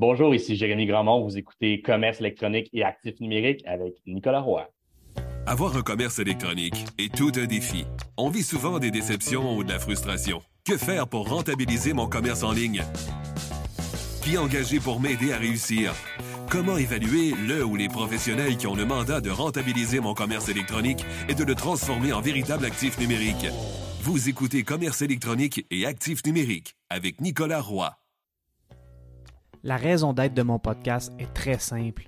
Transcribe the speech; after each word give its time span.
Bonjour, 0.00 0.34
ici 0.34 0.56
Jérémy 0.56 0.86
Grandmont. 0.86 1.22
Vous 1.22 1.38
écoutez 1.38 1.80
Commerce 1.80 2.18
électronique 2.18 2.68
et 2.72 2.82
actifs 2.82 3.20
numériques 3.20 3.62
avec 3.64 3.94
Nicolas 4.08 4.40
Roy. 4.40 4.68
Avoir 5.46 5.76
un 5.76 5.82
commerce 5.82 6.18
électronique 6.18 6.84
est 6.98 7.14
tout 7.14 7.30
un 7.36 7.46
défi. 7.46 7.84
On 8.16 8.28
vit 8.28 8.42
souvent 8.42 8.80
des 8.80 8.90
déceptions 8.90 9.56
ou 9.56 9.62
de 9.62 9.70
la 9.70 9.78
frustration. 9.78 10.42
Que 10.64 10.76
faire 10.76 11.06
pour 11.06 11.28
rentabiliser 11.28 11.92
mon 11.92 12.08
commerce 12.08 12.42
en 12.42 12.50
ligne? 12.50 12.82
Qui 14.24 14.36
engager 14.36 14.80
pour 14.80 14.98
m'aider 14.98 15.32
à 15.32 15.38
réussir? 15.38 15.94
Comment 16.50 16.76
évaluer 16.76 17.32
le 17.46 17.64
ou 17.64 17.76
les 17.76 17.88
professionnels 17.88 18.56
qui 18.56 18.66
ont 18.66 18.74
le 18.74 18.86
mandat 18.86 19.20
de 19.20 19.30
rentabiliser 19.30 20.00
mon 20.00 20.14
commerce 20.14 20.48
électronique 20.48 21.04
et 21.28 21.36
de 21.36 21.44
le 21.44 21.54
transformer 21.54 22.12
en 22.12 22.20
véritable 22.20 22.64
actif 22.64 22.98
numérique? 22.98 23.46
Vous 24.00 24.28
écoutez 24.28 24.64
Commerce 24.64 25.02
électronique 25.02 25.64
et 25.70 25.86
actifs 25.86 26.26
numériques 26.26 26.74
avec 26.90 27.20
Nicolas 27.20 27.60
Roy. 27.60 27.96
La 29.66 29.78
raison 29.78 30.12
d'être 30.12 30.34
de 30.34 30.42
mon 30.42 30.58
podcast 30.58 31.10
est 31.18 31.32
très 31.32 31.58
simple. 31.58 32.04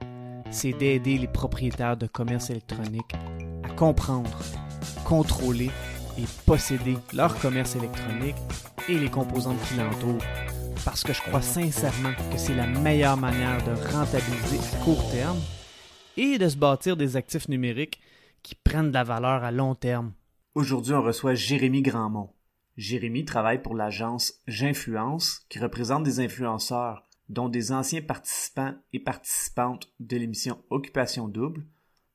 C'est 0.50 0.74
d'aider 0.74 1.16
les 1.16 1.26
propriétaires 1.26 1.96
de 1.96 2.06
commerce 2.06 2.50
électronique 2.50 3.14
à 3.64 3.70
comprendre, 3.70 4.38
contrôler 5.06 5.70
et 6.18 6.24
posséder 6.44 6.98
leur 7.14 7.34
commerce 7.38 7.74
électronique 7.74 8.36
et 8.90 8.98
les 8.98 9.08
composantes 9.08 9.58
qui 9.66 9.76
l'entourent. 9.78 10.22
Parce 10.84 11.02
que 11.02 11.14
je 11.14 11.22
crois 11.22 11.40
sincèrement 11.40 12.12
que 12.30 12.36
c'est 12.36 12.54
la 12.54 12.66
meilleure 12.66 13.16
manière 13.16 13.64
de 13.64 13.72
rentabiliser 13.90 14.58
à 14.58 14.84
court 14.84 15.10
terme 15.10 15.40
et 16.18 16.36
de 16.36 16.50
se 16.50 16.58
bâtir 16.58 16.98
des 16.98 17.16
actifs 17.16 17.48
numériques 17.48 18.02
qui 18.42 18.54
prennent 18.54 18.90
de 18.90 18.94
la 18.94 19.04
valeur 19.04 19.44
à 19.44 19.50
long 19.50 19.74
terme. 19.74 20.12
Aujourd'hui, 20.54 20.92
on 20.92 21.02
reçoit 21.02 21.32
Jérémy 21.32 21.80
Grandmont. 21.80 22.28
Jérémy 22.76 23.24
travaille 23.24 23.62
pour 23.62 23.74
l'agence 23.74 24.34
J'influence 24.46 25.46
qui 25.48 25.58
représente 25.58 26.02
des 26.02 26.20
influenceurs 26.20 27.05
dont 27.28 27.48
des 27.48 27.72
anciens 27.72 28.02
participants 28.02 28.74
et 28.92 29.00
participantes 29.00 29.92
de 30.00 30.16
l'émission 30.16 30.62
Occupation 30.70 31.28
Double, 31.28 31.66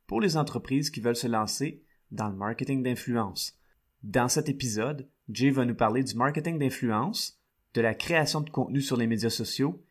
pour 0.08 0.22
les 0.22 0.38
entreprises 0.38 0.90
qui 0.90 1.00
veulent 1.00 1.16
se 1.16 1.28
lancer 1.28 1.84
dans 2.12 2.30
le 2.30 2.36
marketing 2.36 2.84
d'influence. 2.84 3.58
Dans 4.04 4.28
cet 4.28 4.50
épisode, 4.50 5.08
Jay 5.30 5.50
va 5.50 5.66
nous 5.66 5.76
parler 5.76 6.04
du 6.04 6.16
marketing 6.16 6.60
d'influence, 6.60 7.40
de 7.74 7.82
la 7.82 7.94
création 7.94 8.42
de 8.42 8.50
contenu 8.50 8.82
sur 8.82 8.98
les 8.98 9.08
médias 9.08 9.30
sociaux 9.30 9.82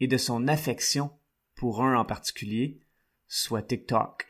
et 0.00 0.06
de 0.06 0.16
son 0.16 0.48
affection 0.48 1.10
pour 1.56 1.82
un 1.82 1.96
en 1.98 2.04
particulier, 2.04 2.80
soit 3.26 3.62
TikTok. 3.62 4.26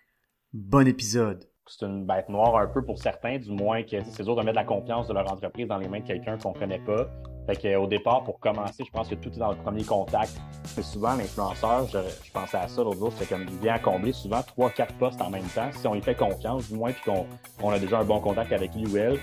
Bon 0.52 0.86
épisode! 0.86 1.48
C'est 1.66 1.86
une 1.86 2.06
bête 2.06 2.28
noire 2.28 2.56
un 2.58 2.66
peu 2.66 2.84
pour 2.84 2.98
certains, 2.98 3.38
du 3.38 3.50
moins 3.50 3.82
que 3.82 4.02
c'est 4.04 4.22
dur 4.22 4.36
de 4.36 4.42
mettre 4.42 4.56
la 4.56 4.64
confiance 4.64 5.08
de 5.08 5.14
leur 5.14 5.30
entreprise 5.32 5.66
dans 5.66 5.78
les 5.78 5.88
mains 5.88 6.00
de 6.00 6.06
quelqu'un 6.06 6.36
qu'on 6.36 6.52
connaît 6.52 6.84
pas. 6.84 7.10
Fait 7.46 7.56
qu'au 7.56 7.86
départ, 7.86 8.24
pour 8.24 8.40
commencer, 8.40 8.84
je 8.86 8.90
pense 8.90 9.08
que 9.08 9.14
tout 9.16 9.28
est 9.28 9.38
dans 9.38 9.50
le 9.50 9.56
premier 9.56 9.84
contact. 9.84 10.32
Mais 10.76 10.82
souvent, 10.82 11.14
l'influenceur, 11.14 11.86
je, 11.88 11.98
je, 12.24 12.32
pensais 12.32 12.56
à 12.56 12.68
ça 12.68 12.82
l'autre 12.82 12.98
jour, 12.98 13.12
c'est 13.18 13.28
comme 13.28 13.42
il 13.46 13.58
vient 13.58 13.78
combler 13.78 14.12
souvent 14.12 14.42
trois, 14.42 14.70
quatre 14.70 14.94
postes 14.94 15.20
en 15.20 15.28
même 15.28 15.44
temps. 15.54 15.70
Si 15.72 15.86
on 15.86 15.94
lui 15.94 16.00
fait 16.00 16.14
confiance, 16.14 16.68
du 16.68 16.74
moins, 16.76 16.92
puis 16.92 17.02
qu'on 17.04 17.26
on 17.62 17.70
a 17.70 17.78
déjà 17.78 17.98
un 17.98 18.04
bon 18.04 18.20
contact 18.20 18.52
avec 18.52 18.74
lui 18.74 18.86
ou 18.86 18.96
elle. 18.96 19.18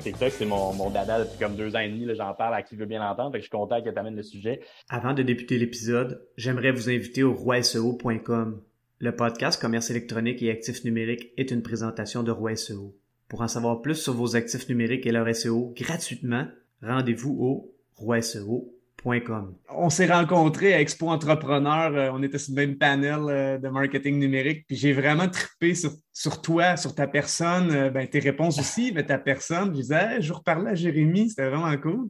TikTok, 0.00 0.32
c'est 0.32 0.44
mon, 0.44 0.74
mon 0.74 0.90
dada 0.90 1.24
depuis 1.24 1.38
comme 1.38 1.54
deux 1.54 1.74
ans 1.76 1.80
et 1.80 1.88
demi. 1.88 2.06
J'en 2.14 2.34
parle 2.34 2.54
à 2.54 2.62
qui 2.62 2.76
veut 2.76 2.86
bien 2.86 3.00
l'entendre. 3.00 3.30
Fait 3.32 3.38
que 3.38 3.44
je 3.44 3.48
suis 3.48 3.56
content 3.56 3.80
que 3.80 3.88
tu 3.88 3.98
amènes 3.98 4.16
le 4.16 4.22
sujet. 4.22 4.60
Avant 4.90 5.14
de 5.14 5.22
débuter 5.22 5.58
l'épisode, 5.58 6.26
j'aimerais 6.36 6.72
vous 6.72 6.90
inviter 6.90 7.22
au 7.22 7.32
roiseo.com. 7.32 8.62
Le 8.98 9.16
podcast 9.16 9.60
Commerce 9.60 9.90
électronique 9.90 10.42
et 10.42 10.50
actifs 10.50 10.84
numériques 10.84 11.30
est 11.36 11.50
une 11.50 11.62
présentation 11.62 12.22
de 12.22 12.30
Roi 12.30 12.54
SEO. 12.56 12.94
Pour 13.28 13.40
en 13.40 13.48
savoir 13.48 13.80
plus 13.80 13.94
sur 13.94 14.12
vos 14.12 14.36
actifs 14.36 14.68
numériques 14.68 15.06
et 15.06 15.12
leur 15.12 15.34
SEO 15.34 15.72
gratuitement, 15.76 16.46
rendez-vous 16.82 17.36
au 17.40 17.74
roiseo.com. 17.96 19.56
On 19.70 19.90
s'est 19.90 20.06
rencontrés 20.06 20.74
à 20.74 20.80
Expo 20.80 21.08
Entrepreneur, 21.08 21.94
euh, 21.94 22.10
on 22.12 22.22
était 22.22 22.38
sur 22.38 22.54
le 22.54 22.66
même 22.66 22.78
panel 22.78 23.20
euh, 23.28 23.58
de 23.58 23.68
marketing 23.68 24.18
numérique, 24.18 24.66
puis 24.66 24.76
j'ai 24.76 24.92
vraiment 24.92 25.28
trippé 25.28 25.74
sur, 25.74 25.92
sur, 26.12 26.40
toi, 26.42 26.76
sur 26.76 26.94
ta 26.94 27.06
personne, 27.06 27.70
euh, 27.72 27.90
ben, 27.90 28.06
tes 28.06 28.20
réponses 28.20 28.58
aussi, 28.58 28.92
mais 28.94 29.04
ta 29.04 29.18
personne. 29.18 29.74
Je 29.74 29.80
disais, 29.80 30.20
je 30.20 30.32
reparlais 30.32 30.70
à 30.70 30.74
Jérémy, 30.74 31.30
c'était 31.30 31.48
vraiment 31.48 31.76
cool. 31.78 32.08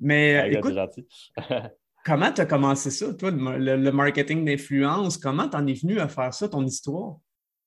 Mais 0.00 0.52
écoute, 0.52 0.76
comment 2.04 2.32
tu 2.32 2.40
as 2.40 2.46
commencé 2.46 2.90
ça, 2.90 3.14
toi, 3.14 3.30
le, 3.30 3.90
marketing 3.90 4.44
d'influence? 4.44 5.18
Comment 5.18 5.48
tu 5.48 5.56
en 5.56 5.66
es 5.66 5.74
venu 5.74 6.00
à 6.00 6.08
faire 6.08 6.34
ça, 6.34 6.48
ton 6.48 6.64
histoire? 6.64 7.16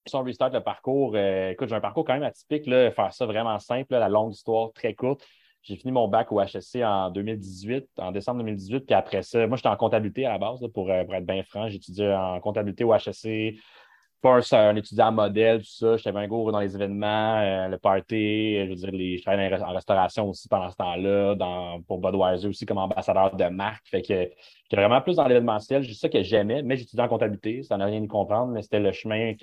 Si 0.05 0.15
on 0.15 0.23
restart 0.23 0.51
le 0.51 0.61
parcours, 0.61 1.17
écoute, 1.17 1.69
j'ai 1.69 1.75
un 1.75 1.81
parcours 1.81 2.05
quand 2.05 2.13
même 2.13 2.23
atypique, 2.23 2.65
là, 2.65 2.91
faire 2.91 3.13
ça 3.13 3.25
vraiment 3.25 3.59
simple, 3.59 3.93
la 3.93 4.09
longue 4.09 4.33
histoire 4.33 4.71
très 4.73 4.93
courte. 4.93 5.25
J'ai 5.67 5.75
fini 5.75 5.91
mon 5.91 6.07
bac 6.07 6.31
au 6.31 6.39
HSC 6.41 6.81
en 6.81 7.09
2018, 7.09 7.87
en 7.97 8.13
décembre 8.13 8.39
2018. 8.39 8.85
Puis 8.85 8.95
après 8.95 9.21
ça, 9.21 9.45
moi, 9.47 9.57
j'étais 9.57 9.67
en 9.67 9.75
comptabilité 9.75 10.25
à 10.25 10.31
la 10.31 10.37
base, 10.37 10.65
pour, 10.73 10.89
euh, 10.89 11.03
pour, 11.03 11.13
être 11.13 11.25
bien 11.25 11.43
franc. 11.43 11.67
J'étudiais 11.67 12.13
en 12.13 12.39
comptabilité 12.39 12.85
au 12.85 12.93
HSC. 12.93 13.59
Pas 14.21 14.39
un, 14.53 14.75
étudiant 14.77 15.11
modèle, 15.11 15.59
tout 15.59 15.69
ça. 15.69 15.97
J'étais 15.97 16.15
un 16.15 16.25
gros 16.25 16.51
dans 16.53 16.61
les 16.61 16.73
événements, 16.73 17.39
euh, 17.39 17.67
le 17.67 17.77
party. 17.77 18.55
Je 18.63 18.69
veux 18.69 18.75
dire, 18.75 18.91
les, 18.91 19.17
je 19.17 19.23
travaillais 19.23 19.53
en 19.61 19.73
restauration 19.73 20.29
aussi 20.29 20.47
pendant 20.47 20.71
ce 20.71 20.77
temps-là, 20.77 21.35
pour 21.85 21.99
Budweiser 21.99 22.47
aussi 22.47 22.65
comme 22.65 22.77
ambassadeur 22.77 23.35
de 23.35 23.45
marque. 23.49 23.87
Fait 23.89 24.01
que 24.01 24.07
j'étais 24.07 24.75
vraiment 24.75 25.01
plus 25.01 25.17
dans 25.17 25.27
l'événementiel. 25.27 25.85
C'est 25.85 25.93
ça 25.93 26.07
que 26.07 26.23
j'aimais, 26.23 26.63
mais 26.63 26.77
j'étudiais 26.77 27.03
en 27.03 27.09
comptabilité. 27.09 27.61
Ça 27.63 27.75
n'a 27.75 27.85
rien 27.85 28.01
à 28.01 28.07
comprendre, 28.07 28.53
mais 28.53 28.61
c'était 28.61 28.79
le 28.79 28.93
chemin 28.93 29.33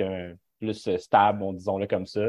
plus 0.59 0.97
stable, 0.97 1.55
disons-le 1.55 1.87
comme 1.87 2.06
ça. 2.06 2.23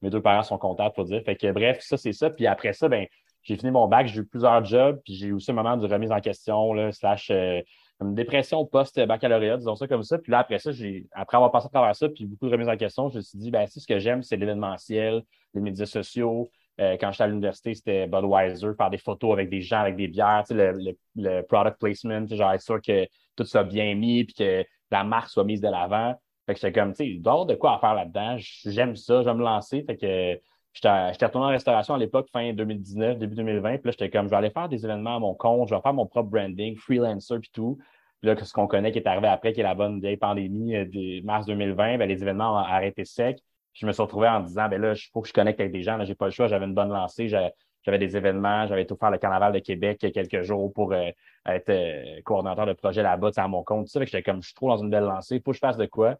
Mes 0.00 0.10
deux 0.10 0.22
parents 0.22 0.42
sont 0.42 0.58
comptables, 0.58 0.94
pour 0.94 1.04
dire. 1.04 1.22
Fait 1.22 1.36
que 1.36 1.52
bref, 1.52 1.80
ça, 1.82 1.96
c'est 1.98 2.12
ça. 2.12 2.30
Puis 2.30 2.46
après 2.46 2.72
ça, 2.72 2.88
ben 2.88 3.06
j'ai 3.42 3.56
fini 3.56 3.70
mon 3.70 3.88
bac, 3.88 4.06
j'ai 4.06 4.20
eu 4.20 4.24
plusieurs 4.24 4.64
jobs, 4.64 5.00
puis 5.04 5.14
j'ai 5.14 5.26
eu 5.28 5.32
aussi 5.32 5.50
un 5.50 5.54
moment 5.54 5.76
de 5.76 5.86
remise 5.86 6.12
en 6.12 6.20
question, 6.20 6.74
slash 6.92 7.30
euh, 7.30 7.60
une 8.00 8.14
dépression 8.14 8.64
post-baccalauréat, 8.66 9.58
disons 9.58 9.76
ça 9.76 9.86
comme 9.86 10.02
ça. 10.02 10.18
Puis 10.18 10.32
là, 10.32 10.40
après 10.40 10.58
ça, 10.58 10.70
après 11.12 11.36
avoir 11.36 11.50
passé 11.50 11.66
à 11.66 11.70
travers 11.70 11.96
ça, 11.96 12.08
puis 12.08 12.26
beaucoup 12.26 12.46
de 12.46 12.52
remises 12.52 12.68
en 12.68 12.76
question, 12.76 13.08
je 13.08 13.16
me 13.16 13.20
suis 13.20 13.38
dit, 13.38 13.50
ben, 13.50 13.66
si 13.66 13.80
ce 13.80 13.86
que 13.86 13.98
j'aime, 13.98 14.22
c'est 14.22 14.36
l'événementiel, 14.36 15.22
les 15.54 15.60
médias 15.60 15.86
sociaux. 15.86 16.50
Euh, 16.80 16.96
quand 16.98 17.12
j'étais 17.12 17.24
à 17.24 17.26
l'université, 17.26 17.74
c'était 17.74 18.06
Budweiser, 18.06 18.68
faire 18.76 18.90
des 18.90 18.98
photos 18.98 19.32
avec 19.32 19.50
des 19.50 19.60
gens, 19.60 19.80
avec 19.80 19.96
des 19.96 20.08
bières, 20.08 20.44
le, 20.50 20.94
le, 21.16 21.42
product 21.42 21.78
placement, 21.78 22.26
genre 22.26 22.52
être 22.52 22.62
sûr 22.62 22.80
que 22.80 23.06
tout 23.36 23.44
soit 23.44 23.64
bien 23.64 23.94
mis, 23.94 24.24
puis 24.24 24.34
que 24.34 24.64
la 24.90 25.04
marque 25.04 25.28
soit 25.28 25.44
mise 25.44 25.60
de 25.60 25.68
l'avant. 25.68 26.14
Fait 26.46 26.54
que 26.54 26.60
j'étais 26.60 26.80
comme, 26.80 26.92
tu 26.92 27.04
sais, 27.04 27.08
il 27.08 27.22
de 27.22 27.54
quoi 27.54 27.76
à 27.76 27.78
faire 27.78 27.94
là-dedans. 27.94 28.36
J'aime 28.64 28.96
ça, 28.96 29.20
je 29.20 29.26
vais 29.26 29.34
me 29.34 29.44
lancer. 29.44 29.84
Fait 29.84 29.96
que 29.96 30.40
J'étais 30.74 31.26
retourné 31.26 31.46
en 31.46 31.50
restauration 31.50 31.94
à 31.94 31.98
l'époque, 31.98 32.28
fin 32.32 32.52
2019, 32.52 33.18
début 33.18 33.34
2020. 33.34 33.78
Puis 33.78 33.80
là, 33.84 33.90
j'étais 33.90 34.10
comme, 34.10 34.26
je 34.26 34.30
vais 34.30 34.36
aller 34.36 34.50
faire 34.50 34.68
des 34.68 34.84
événements 34.84 35.16
à 35.16 35.18
mon 35.18 35.34
compte, 35.34 35.68
je 35.68 35.74
vais 35.74 35.80
faire 35.80 35.92
mon 35.92 36.06
propre 36.06 36.30
branding, 36.30 36.76
freelancer 36.76 37.38
puis 37.40 37.50
tout. 37.52 37.78
Puis 38.20 38.28
là, 38.28 38.36
ce 38.42 38.52
qu'on 38.52 38.68
connaît 38.68 38.92
qui 38.92 38.98
est 38.98 39.06
arrivé 39.06 39.26
après, 39.26 39.52
qui 39.52 39.60
est 39.60 39.64
la 39.64 39.74
bonne 39.74 40.00
vieille 40.00 40.16
pandémie 40.16 40.76
euh, 40.76 40.84
de 40.84 41.24
mars 41.24 41.44
2020, 41.46 41.98
ben, 41.98 42.08
les 42.08 42.22
événements 42.22 42.54
ont 42.54 42.58
arrêté 42.58 43.04
sec. 43.04 43.38
Je 43.74 43.84
me 43.86 43.92
suis 43.92 44.02
retrouvé 44.02 44.28
en 44.28 44.40
disant, 44.40 44.68
ben 44.68 44.80
là, 44.80 44.92
il 44.94 45.10
faut 45.12 45.22
que 45.22 45.28
je 45.28 45.32
connecte 45.32 45.60
avec 45.60 45.72
des 45.72 45.82
gens. 45.82 45.96
Là, 45.96 46.04
j'ai 46.04 46.14
pas 46.14 46.26
le 46.26 46.30
choix. 46.30 46.46
J'avais 46.46 46.66
une 46.66 46.74
bonne 46.74 46.90
lancée. 46.90 47.28
J'avais 47.28 47.98
des 47.98 48.16
événements. 48.16 48.66
J'avais 48.66 48.86
tout 48.86 48.96
faire 48.96 49.10
le 49.10 49.18
carnaval 49.18 49.52
de 49.52 49.58
Québec 49.58 49.98
quelques 49.98 50.42
jours 50.42 50.72
pour 50.72 50.92
euh, 50.92 51.10
être 51.46 51.70
euh, 51.70 52.20
coordonnateur 52.24 52.66
de 52.66 52.74
projet 52.74 53.02
là-bas, 53.02 53.30
à 53.36 53.48
mon 53.48 53.64
compte. 53.64 53.88
Ça 53.88 53.98
fait 53.98 54.06
que 54.06 54.12
j'étais 54.12 54.22
comme, 54.22 54.40
je 54.40 54.48
suis 54.48 54.54
trop 54.54 54.68
dans 54.68 54.76
une 54.76 54.90
belle 54.90 55.04
lancée. 55.04 55.40
Faut 55.44 55.50
que 55.50 55.56
je 55.56 55.60
fasse 55.60 55.76
de 55.76 55.86
quoi? 55.86 56.16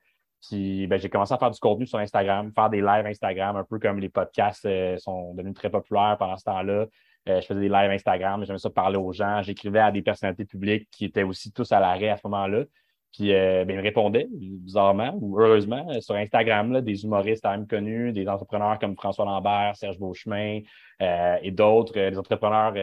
Puis 0.48 0.86
ben, 0.88 0.98
j'ai 0.98 1.08
commencé 1.08 1.32
à 1.32 1.38
faire 1.38 1.50
du 1.50 1.60
contenu 1.60 1.86
sur 1.86 1.98
Instagram, 1.98 2.53
faire 2.54 2.69
des 2.69 2.80
lives 2.80 3.06
Instagram, 3.06 3.56
un 3.56 3.64
peu 3.64 3.78
comme 3.78 4.00
les 4.00 4.08
podcasts 4.08 4.66
euh, 4.66 4.97
sont 4.98 5.34
devenus 5.34 5.54
très 5.54 5.70
populaires 5.70 6.16
pendant 6.19 6.36
ce 6.36 6.44
temps-là. 6.44 6.86
Euh, 7.28 7.41
je 7.41 7.47
faisais 7.47 7.60
des 7.60 7.69
lives 7.69 7.91
Instagram, 7.91 8.44
j'aimais 8.44 8.58
ça 8.58 8.70
parler 8.70 8.97
aux 8.97 9.12
gens. 9.12 9.41
J'écrivais 9.42 9.78
à 9.78 9.92
des 9.92 10.02
personnalités 10.02 10.44
publiques 10.44 10.88
qui 10.91 11.04
étaient 11.04 11.22
aussi 11.22 11.52
tous 11.52 11.70
à 11.70 11.78
l'arrêt 11.78 12.08
à 12.08 12.16
ce 12.16 12.22
moment-là. 12.25 12.64
Puis 13.12 13.32
euh, 13.32 13.64
ben, 13.64 13.75
ils 13.75 13.76
me 13.76 13.82
répondaient, 13.82 14.26
bizarrement 14.32 15.16
ou 15.20 15.38
heureusement, 15.38 15.86
sur 16.00 16.16
Instagram, 16.16 16.72
là, 16.72 16.81
des 16.81 17.04
humoristes 17.04 17.44
quand 17.44 17.52
même 17.52 17.69
connus, 17.69 18.12
des 18.12 18.26
entrepreneurs 18.26 18.78
comme 18.81 18.97
François 18.97 19.25
Lambert, 19.25 19.76
Serge 19.76 19.98
Beauchemin 19.98 20.60
et 21.00 21.50
d'autres, 21.50 21.92
des 21.92 22.19
entrepreneurs 22.19 22.75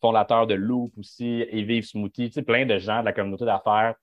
fondateurs 0.00 0.46
de 0.46 0.54
Loop 0.54 0.92
aussi, 0.98 1.44
et 1.48 1.62
Vive 1.62 1.84
Smoothie, 1.84 2.28
tu 2.28 2.34
sais, 2.34 2.42
plein 2.42 2.66
de 2.66 2.78
gens 2.78 3.00
de 3.00 3.06
la 3.06 3.12
communauté 3.12 3.44
d'affaires 3.44 3.94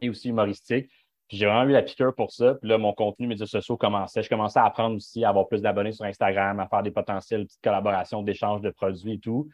et 0.00 0.08
aussi 0.08 0.28
humoristiques 0.28 0.90
j'ai 1.28 1.46
vraiment 1.46 1.68
eu 1.68 1.72
la 1.72 1.82
piqûre 1.82 2.14
pour 2.14 2.30
ça. 2.30 2.54
Puis 2.54 2.68
là, 2.68 2.78
mon 2.78 2.92
contenu 2.92 3.26
médias 3.26 3.46
sociaux 3.46 3.76
commençait. 3.76 4.22
Je 4.22 4.28
commençais 4.28 4.58
à 4.58 4.64
apprendre 4.64 4.96
aussi 4.96 5.24
à 5.24 5.30
avoir 5.30 5.48
plus 5.48 5.62
d'abonnés 5.62 5.92
sur 5.92 6.04
Instagram, 6.04 6.60
à 6.60 6.68
faire 6.68 6.82
des 6.82 6.90
potentielles 6.90 7.46
petites 7.46 7.62
collaborations, 7.62 8.22
d'échanges 8.22 8.60
de 8.60 8.70
produits 8.70 9.14
et 9.14 9.18
tout. 9.18 9.48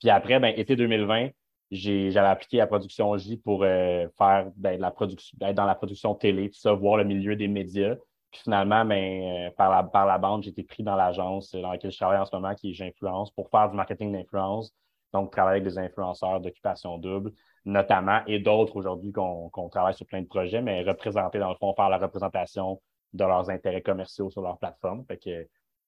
Puis 0.00 0.10
après, 0.10 0.38
ben, 0.38 0.52
été 0.56 0.76
2020, 0.76 1.30
j'avais 1.70 2.18
appliqué 2.28 2.60
à 2.60 2.66
Production 2.66 3.16
J 3.16 3.38
pour 3.38 3.62
euh, 3.64 4.06
faire 4.18 4.50
ben, 4.56 4.76
de 4.76 4.82
la 4.82 4.90
production, 4.90 5.36
être 5.40 5.54
dans 5.54 5.64
la 5.64 5.74
production 5.74 6.14
télé, 6.14 6.50
tout 6.50 6.58
ça, 6.58 6.72
voir 6.72 6.98
le 6.98 7.04
milieu 7.04 7.36
des 7.36 7.48
médias. 7.48 7.96
Puis 8.30 8.42
finalement, 8.42 8.84
ben, 8.84 9.46
euh, 9.46 9.50
par, 9.56 9.70
la, 9.70 9.82
par 9.82 10.06
la 10.06 10.18
bande, 10.18 10.42
j'ai 10.42 10.50
été 10.50 10.62
pris 10.62 10.82
dans 10.82 10.96
l'agence 10.96 11.52
dans 11.52 11.70
laquelle 11.70 11.90
je 11.90 11.96
travaille 11.96 12.18
en 12.18 12.24
ce 12.24 12.34
moment, 12.34 12.54
qui 12.54 12.70
est 12.70 12.74
J'influence, 12.74 13.30
pour 13.30 13.48
faire 13.48 13.70
du 13.70 13.76
marketing 13.76 14.12
d'influence. 14.12 14.72
Donc, 15.14 15.30
travailler 15.32 15.62
avec 15.62 15.72
des 15.72 15.78
influenceurs 15.78 16.40
d'occupation 16.40 16.98
double 16.98 17.32
notamment, 17.64 18.20
et 18.26 18.38
d'autres 18.38 18.76
aujourd'hui 18.76 19.12
qu'on 19.12 19.68
travaille 19.70 19.94
sur 19.94 20.06
plein 20.06 20.20
de 20.20 20.26
projets, 20.26 20.60
mais 20.60 20.82
représenter, 20.82 21.38
dans 21.38 21.48
le 21.48 21.56
fond, 21.56 21.74
faire 21.74 21.88
la 21.88 21.98
représentation 21.98 22.80
de 23.12 23.24
leurs 23.24 23.48
intérêts 23.50 23.82
commerciaux 23.82 24.30
sur 24.30 24.42
leur 24.42 24.58
plateforme. 24.58 25.04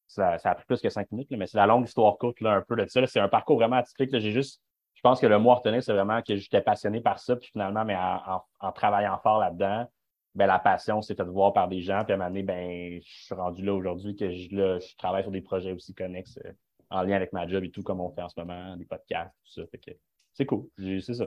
Ça, 0.06 0.38
a 0.42 0.54
pris 0.54 0.64
plus 0.66 0.80
que 0.80 0.88
cinq 0.88 1.10
minutes, 1.10 1.28
mais 1.32 1.46
c'est 1.46 1.58
la 1.58 1.66
longue 1.66 1.86
histoire 1.86 2.16
courte, 2.16 2.40
là, 2.40 2.52
un 2.52 2.62
peu 2.62 2.76
de 2.76 2.86
ça. 2.86 3.06
C'est 3.06 3.20
un 3.20 3.28
parcours 3.28 3.56
vraiment 3.56 3.76
atypique. 3.76 4.16
J'ai 4.18 4.30
juste, 4.30 4.62
je 4.94 5.02
pense 5.02 5.20
que 5.20 5.26
le 5.26 5.38
mot 5.38 5.50
à 5.50 5.56
retenir, 5.56 5.82
c'est 5.82 5.92
vraiment 5.92 6.22
que 6.22 6.36
j'étais 6.36 6.62
passionné 6.62 7.00
par 7.00 7.18
ça, 7.18 7.36
puis 7.36 7.50
finalement, 7.52 7.84
mais 7.84 7.96
en, 7.96 8.72
travaillant 8.72 9.18
fort 9.18 9.40
là-dedans, 9.40 9.86
ben, 10.34 10.46
la 10.46 10.58
passion 10.58 11.02
s'est 11.02 11.14
faite 11.14 11.26
voir 11.28 11.52
par 11.52 11.68
des 11.68 11.80
gens, 11.82 12.04
puis 12.04 12.12
à 12.12 12.16
un 12.16 12.18
moment 12.18 12.30
donné, 12.30 12.42
ben, 12.42 13.00
je 13.02 13.24
suis 13.24 13.34
rendu 13.34 13.64
là 13.64 13.74
aujourd'hui 13.74 14.16
que 14.16 14.30
je, 14.30 14.48
je 14.48 14.96
travaille 14.96 15.22
sur 15.22 15.32
des 15.32 15.40
projets 15.40 15.72
aussi 15.72 15.94
connexes 15.94 16.38
euh, 16.44 16.52
en 16.90 17.02
lien 17.02 17.16
avec 17.16 17.32
ma 17.32 17.46
job 17.46 17.64
et 17.64 17.70
tout, 17.70 17.82
comme 17.82 18.00
on 18.00 18.10
fait 18.10 18.22
en 18.22 18.28
ce 18.28 18.38
moment, 18.38 18.76
des 18.76 18.84
podcasts, 18.84 19.34
tout 19.44 19.60
ça. 19.60 19.66
Fait 19.70 19.78
que 19.78 19.90
c'est 20.34 20.46
cool, 20.46 20.66
c'est 20.78 21.14
ça. 21.14 21.26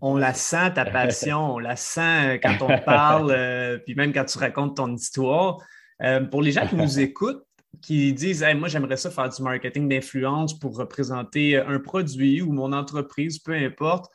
on, 0.00 0.16
la 0.16 0.32
sent, 0.32 0.74
ta 0.74 0.84
passion, 0.84 1.54
on 1.54 1.58
la 1.58 1.76
sent 1.76 2.40
quand 2.42 2.56
on 2.62 2.78
parle, 2.84 3.32
euh, 3.32 3.78
puis 3.78 3.94
même 3.94 4.12
quand 4.12 4.24
tu 4.24 4.38
racontes 4.38 4.76
ton 4.76 4.94
histoire. 4.94 5.58
Euh, 6.02 6.20
pour 6.24 6.42
les 6.42 6.52
gens 6.52 6.66
qui 6.66 6.76
nous 6.76 6.98
écoutent, 7.00 7.46
qui 7.82 8.12
disent 8.12 8.44
Moi, 8.56 8.68
j'aimerais 8.68 8.96
ça 8.96 9.10
faire 9.10 9.28
du 9.28 9.42
marketing 9.42 9.88
d'influence 9.88 10.58
pour 10.58 10.76
représenter 10.76 11.56
un 11.56 11.78
produit 11.78 12.42
ou 12.42 12.52
mon 12.52 12.72
entreprise, 12.72 13.38
peu 13.38 13.52
importe. 13.52 14.10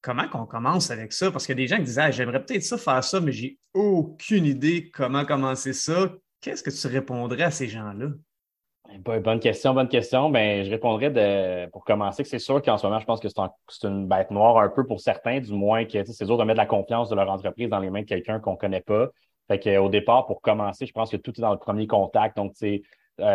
Comment 0.00 0.28
qu'on 0.28 0.46
commence 0.46 0.90
avec 0.90 1.12
ça? 1.12 1.30
Parce 1.30 1.44
qu'il 1.44 1.58
y 1.58 1.58
a 1.58 1.62
des 1.64 1.66
gens 1.66 1.76
qui 1.78 1.84
disent 1.84 2.00
J'aimerais 2.10 2.44
peut-être 2.44 2.62
ça 2.62 2.78
faire 2.78 3.02
ça, 3.02 3.20
mais 3.20 3.32
j'ai 3.32 3.58
aucune 3.74 4.46
idée 4.46 4.90
comment 4.90 5.24
commencer 5.24 5.72
ça. 5.72 6.12
Qu'est-ce 6.40 6.62
que 6.62 6.70
tu 6.70 6.86
répondrais 6.86 7.42
à 7.42 7.50
ces 7.50 7.68
gens-là? 7.68 8.10
Bonne 8.96 9.38
question, 9.38 9.74
bonne 9.74 9.88
question. 9.88 10.30
Ben, 10.30 10.64
je 10.64 10.70
répondrais 10.70 11.10
de, 11.10 11.70
pour 11.70 11.84
commencer 11.84 12.22
que 12.22 12.28
c'est 12.28 12.38
sûr 12.38 12.62
qu'en 12.62 12.78
ce 12.78 12.86
moment, 12.86 12.98
je 12.98 13.04
pense 13.04 13.20
que 13.20 13.28
c'est 13.28 13.86
une 13.86 14.08
bête 14.08 14.30
noire 14.30 14.56
un 14.58 14.70
peu 14.70 14.86
pour 14.86 15.00
certains, 15.00 15.40
du 15.40 15.52
moins 15.52 15.84
que 15.84 16.02
c'est 16.04 16.24
dur 16.24 16.38
de 16.38 16.44
mettre 16.44 16.56
la 16.56 16.66
confiance 16.66 17.10
de 17.10 17.14
leur 17.14 17.30
entreprise 17.30 17.68
dans 17.68 17.80
les 17.80 17.90
mains 17.90 18.00
de 18.00 18.06
quelqu'un 18.06 18.40
qu'on 18.40 18.52
ne 18.52 18.56
connaît 18.56 18.80
pas. 18.80 19.08
Fait 19.46 19.60
qu'au 19.60 19.90
départ, 19.90 20.26
pour 20.26 20.40
commencer, 20.40 20.86
je 20.86 20.92
pense 20.92 21.10
que 21.10 21.18
tout 21.18 21.32
est 21.38 21.42
dans 21.42 21.52
le 21.52 21.58
premier 21.58 21.86
contact. 21.86 22.36
Donc, 22.36 22.54
euh, 22.62 22.78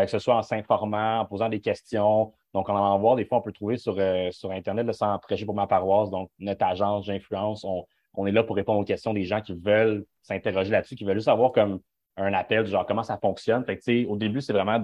que 0.06 0.10
ce 0.10 0.18
soit 0.18 0.36
en 0.36 0.42
s'informant, 0.42 1.20
en 1.20 1.26
posant 1.26 1.50
des 1.50 1.62
questions. 1.62 2.34
Donc, 2.54 2.70
en 2.70 2.76
allant 2.76 2.98
voir, 2.98 3.16
des 3.16 3.26
fois, 3.26 3.38
on 3.38 3.42
peut 3.42 3.52
trouver 3.52 3.78
sur, 3.78 3.96
euh, 4.00 4.32
sur 4.32 4.50
Internet, 4.52 4.88
le 4.88 4.94
sans 4.94 5.20
prêcher 5.20 5.46
pour 5.46 5.56
ma 5.56 5.68
paroisse, 5.68 6.10
donc 6.10 6.32
notre 6.40 6.66
agence 6.66 7.06
d'influence, 7.06 7.64
on, 7.64 7.86
on, 8.16 8.26
est 8.26 8.32
là 8.32 8.44
pour 8.44 8.56
répondre 8.56 8.80
aux 8.80 8.86
questions 8.86 9.14
des 9.14 9.24
gens 9.24 9.42
qui 9.42 9.54
veulent 9.54 10.06
s'interroger 10.24 10.72
là-dessus, 10.72 10.96
qui 10.96 11.04
veulent 11.04 11.18
juste 11.18 11.28
avoir 11.28 11.52
comme 11.52 11.80
un 12.18 12.34
appel, 12.34 12.66
genre 12.66 12.86
comment 12.86 13.04
ça 13.04 13.18
fonctionne? 13.18 13.64
Fait 13.66 13.78
que, 13.78 14.08
au 14.08 14.18
début, 14.18 14.42
c'est 14.42 14.54
vraiment 14.54 14.80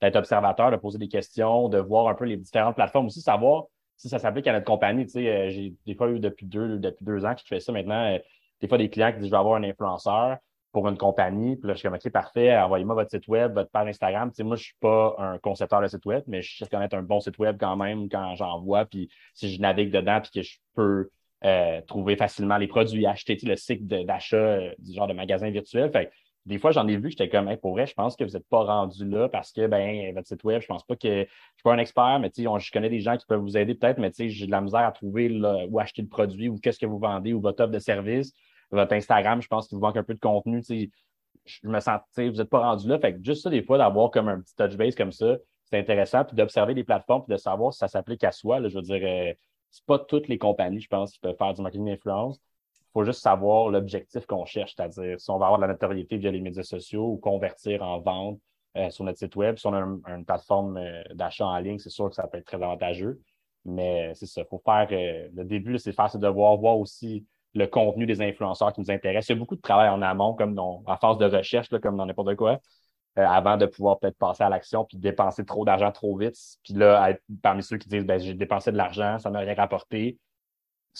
d'être 0.00 0.16
observateur, 0.16 0.70
de 0.70 0.76
poser 0.76 0.98
des 0.98 1.08
questions, 1.08 1.68
de 1.68 1.78
voir 1.78 2.08
un 2.08 2.14
peu 2.14 2.24
les 2.24 2.36
différentes 2.36 2.76
plateformes 2.76 3.06
aussi, 3.06 3.20
savoir 3.20 3.64
si 3.96 4.08
ça 4.08 4.18
s'applique 4.18 4.46
à 4.46 4.52
notre 4.52 4.64
compagnie. 4.66 5.04
Tu 5.06 5.12
sais, 5.12 5.28
euh, 5.28 5.50
j'ai 5.50 5.74
des 5.86 5.94
fois 5.94 6.08
eu 6.10 6.20
depuis 6.20 6.46
deux, 6.46 6.78
depuis 6.78 7.04
deux 7.04 7.24
ans 7.24 7.34
que 7.34 7.40
je 7.40 7.46
fais 7.46 7.60
ça 7.60 7.72
maintenant, 7.72 8.16
des 8.60 8.68
fois 8.68 8.78
des 8.78 8.90
clients 8.90 9.12
qui 9.12 9.18
disent 9.18 9.26
je 9.26 9.30
vais 9.30 9.36
avoir 9.36 9.56
un 9.56 9.64
influenceur 9.64 10.38
pour 10.72 10.88
une 10.88 10.96
compagnie. 10.96 11.56
Puis 11.56 11.66
là, 11.66 11.74
je 11.74 11.78
suis 11.78 11.88
comme, 11.88 11.96
OK, 11.96 12.10
parfait, 12.10 12.56
envoyez-moi 12.56 12.94
votre 12.94 13.10
site 13.10 13.26
web, 13.28 13.54
votre 13.54 13.70
page 13.70 13.88
Instagram. 13.88 14.30
Tu 14.30 14.36
sais, 14.36 14.42
moi, 14.44 14.56
je 14.56 14.64
suis 14.64 14.76
pas 14.80 15.14
un 15.18 15.38
concepteur 15.38 15.80
de 15.80 15.86
site 15.86 16.04
web, 16.06 16.22
mais 16.26 16.42
je 16.42 16.56
sais 16.56 16.68
connaître 16.68 16.96
un 16.96 17.02
bon 17.02 17.20
site 17.20 17.38
web 17.38 17.56
quand 17.58 17.76
même 17.76 18.08
quand 18.08 18.34
j'en 18.36 18.60
vois. 18.60 18.84
Puis 18.84 19.08
si 19.34 19.52
je 19.52 19.60
navigue 19.60 19.90
dedans, 19.90 20.20
puis 20.20 20.30
que 20.30 20.42
je 20.42 20.58
peux 20.74 21.08
euh, 21.44 21.80
trouver 21.82 22.16
facilement 22.16 22.58
les 22.58 22.66
produits, 22.66 23.06
acheter 23.06 23.38
le 23.42 23.56
cycle 23.56 23.86
d'achat 24.04 24.36
euh, 24.36 24.74
du 24.78 24.92
genre 24.92 25.06
de 25.06 25.12
magasin 25.14 25.50
virtuel. 25.50 25.90
Fait 25.90 26.10
des 26.48 26.58
fois, 26.58 26.70
j'en 26.72 26.88
ai 26.88 26.96
vu, 26.96 27.10
j'étais 27.10 27.28
comme, 27.28 27.54
pour 27.58 27.72
vrai, 27.72 27.86
je 27.86 27.94
pense 27.94 28.16
que 28.16 28.24
vous 28.24 28.32
n'êtes 28.32 28.48
pas 28.48 28.64
rendu 28.64 29.04
là 29.06 29.28
parce 29.28 29.52
que, 29.52 29.66
ben, 29.66 30.14
votre 30.14 30.26
site 30.26 30.42
web, 30.44 30.60
je 30.60 30.66
pense 30.66 30.84
pas 30.84 30.96
que 30.96 31.08
je 31.08 31.24
suis 31.24 31.62
pas 31.62 31.72
un 31.72 31.78
expert, 31.78 32.18
mais 32.20 32.30
sais, 32.34 32.42
je 32.42 32.72
connais 32.72 32.88
des 32.90 33.00
gens 33.00 33.16
qui 33.16 33.26
peuvent 33.26 33.40
vous 33.40 33.56
aider 33.56 33.74
peut-être, 33.74 33.98
mais 33.98 34.10
j'ai 34.16 34.46
de 34.46 34.50
la 34.50 34.60
misère 34.60 34.80
à 34.80 34.92
trouver 34.92 35.30
où 35.68 35.78
acheter 35.78 36.02
le 36.02 36.08
produit 36.08 36.48
ou 36.48 36.58
qu'est-ce 36.58 36.78
que 36.78 36.86
vous 36.86 36.98
vendez 36.98 37.32
ou 37.32 37.40
votre 37.40 37.62
offre 37.62 37.72
de 37.72 37.78
service 37.78 38.32
votre 38.70 38.92
Instagram, 38.94 39.40
je 39.40 39.48
pense 39.48 39.68
qu'il 39.68 39.76
vous 39.76 39.82
manque 39.82 39.96
un 39.96 40.02
peu 40.02 40.14
de 40.14 40.20
contenu. 40.20 40.62
Je 41.44 41.68
me 41.68 41.80
sens, 41.80 42.00
vous 42.16 42.22
n'êtes 42.22 42.50
pas 42.50 42.60
rendu 42.60 42.88
là. 42.88 42.98
Fait 42.98 43.14
que 43.14 43.22
juste 43.22 43.42
ça, 43.42 43.50
des 43.50 43.62
fois, 43.62 43.78
d'avoir 43.78 44.10
comme 44.10 44.28
un 44.28 44.40
petit 44.40 44.54
touch 44.54 44.76
base 44.76 44.94
comme 44.94 45.12
ça, 45.12 45.36
c'est 45.64 45.78
intéressant. 45.78 46.24
Puis 46.24 46.36
d'observer 46.36 46.74
les 46.74 46.84
plateformes 46.84 47.24
puis 47.24 47.32
de 47.32 47.38
savoir 47.38 47.72
si 47.72 47.78
ça 47.78 47.88
s'applique 47.88 48.24
à 48.24 48.32
soi. 48.32 48.60
je 48.68 48.74
veux 48.74 48.82
dire, 48.82 49.00
euh, 49.02 49.32
c'est 49.70 49.84
pas 49.84 49.98
toutes 49.98 50.28
les 50.28 50.38
compagnies, 50.38 50.80
je 50.80 50.88
pense, 50.88 51.12
qui 51.12 51.20
peuvent 51.20 51.36
faire 51.36 51.54
du 51.54 51.62
marketing 51.62 51.86
d'influence. 51.86 52.38
Il 52.88 53.00
faut 53.00 53.04
juste 53.04 53.20
savoir 53.20 53.68
l'objectif 53.68 54.26
qu'on 54.26 54.44
cherche, 54.44 54.74
c'est-à-dire 54.76 55.20
si 55.20 55.30
on 55.30 55.38
va 55.38 55.46
avoir 55.46 55.58
de 55.58 55.66
la 55.66 55.72
notoriété 55.72 56.16
via 56.16 56.30
les 56.30 56.40
médias 56.40 56.62
sociaux 56.62 57.06
ou 57.06 57.16
convertir 57.18 57.82
en 57.82 58.00
vente 58.00 58.40
euh, 58.76 58.90
sur 58.90 59.04
notre 59.04 59.18
site 59.18 59.36
web. 59.36 59.56
Si 59.58 59.66
on 59.66 59.74
a 59.74 59.80
une 59.80 60.24
plateforme 60.24 60.78
euh, 60.78 61.02
d'achat 61.14 61.46
en 61.46 61.58
ligne, 61.58 61.78
c'est 61.78 61.90
sûr 61.90 62.08
que 62.08 62.14
ça 62.14 62.26
peut 62.26 62.38
être 62.38 62.46
très 62.46 62.62
avantageux. 62.62 63.20
Mais 63.64 64.12
c'est 64.14 64.26
ça, 64.26 64.44
faut 64.44 64.62
faire 64.64 64.88
le 64.90 65.44
début, 65.44 65.78
c'est 65.78 65.92
faire 65.92 66.10
ses 66.10 66.18
devoirs, 66.18 66.56
voir 66.56 66.78
aussi 66.78 67.26
le 67.54 67.66
contenu 67.66 68.06
des 68.06 68.22
influenceurs 68.22 68.72
qui 68.72 68.80
nous 68.80 68.90
intéressent. 68.90 69.28
Il 69.30 69.32
y 69.32 69.36
a 69.36 69.38
beaucoup 69.38 69.56
de 69.56 69.60
travail 69.60 69.88
en 69.88 70.00
amont, 70.02 70.34
comme 70.34 70.54
dans, 70.54 70.82
en 70.86 70.96
phase 70.96 71.18
de 71.18 71.24
recherche, 71.26 71.68
comme 71.80 71.96
dans 71.96 72.06
n'importe 72.06 72.34
quoi, 72.36 72.60
euh, 73.18 73.26
avant 73.26 73.56
de 73.56 73.66
pouvoir 73.66 73.98
peut-être 73.98 74.16
passer 74.16 74.44
à 74.44 74.48
l'action 74.48 74.84
puis 74.84 74.96
dépenser 74.96 75.44
trop 75.44 75.64
d'argent 75.64 75.90
trop 75.92 76.16
vite. 76.16 76.36
Puis 76.62 76.74
là, 76.74 77.10
être 77.10 77.22
parmi 77.42 77.62
ceux 77.62 77.78
qui 77.78 77.88
disent 77.88 78.04
ben, 78.04 78.18
j'ai 78.18 78.34
dépensé 78.34 78.70
de 78.70 78.76
l'argent, 78.76 79.18
ça 79.18 79.30
m'a 79.30 79.40
rien 79.40 79.54
rapporté. 79.54 80.18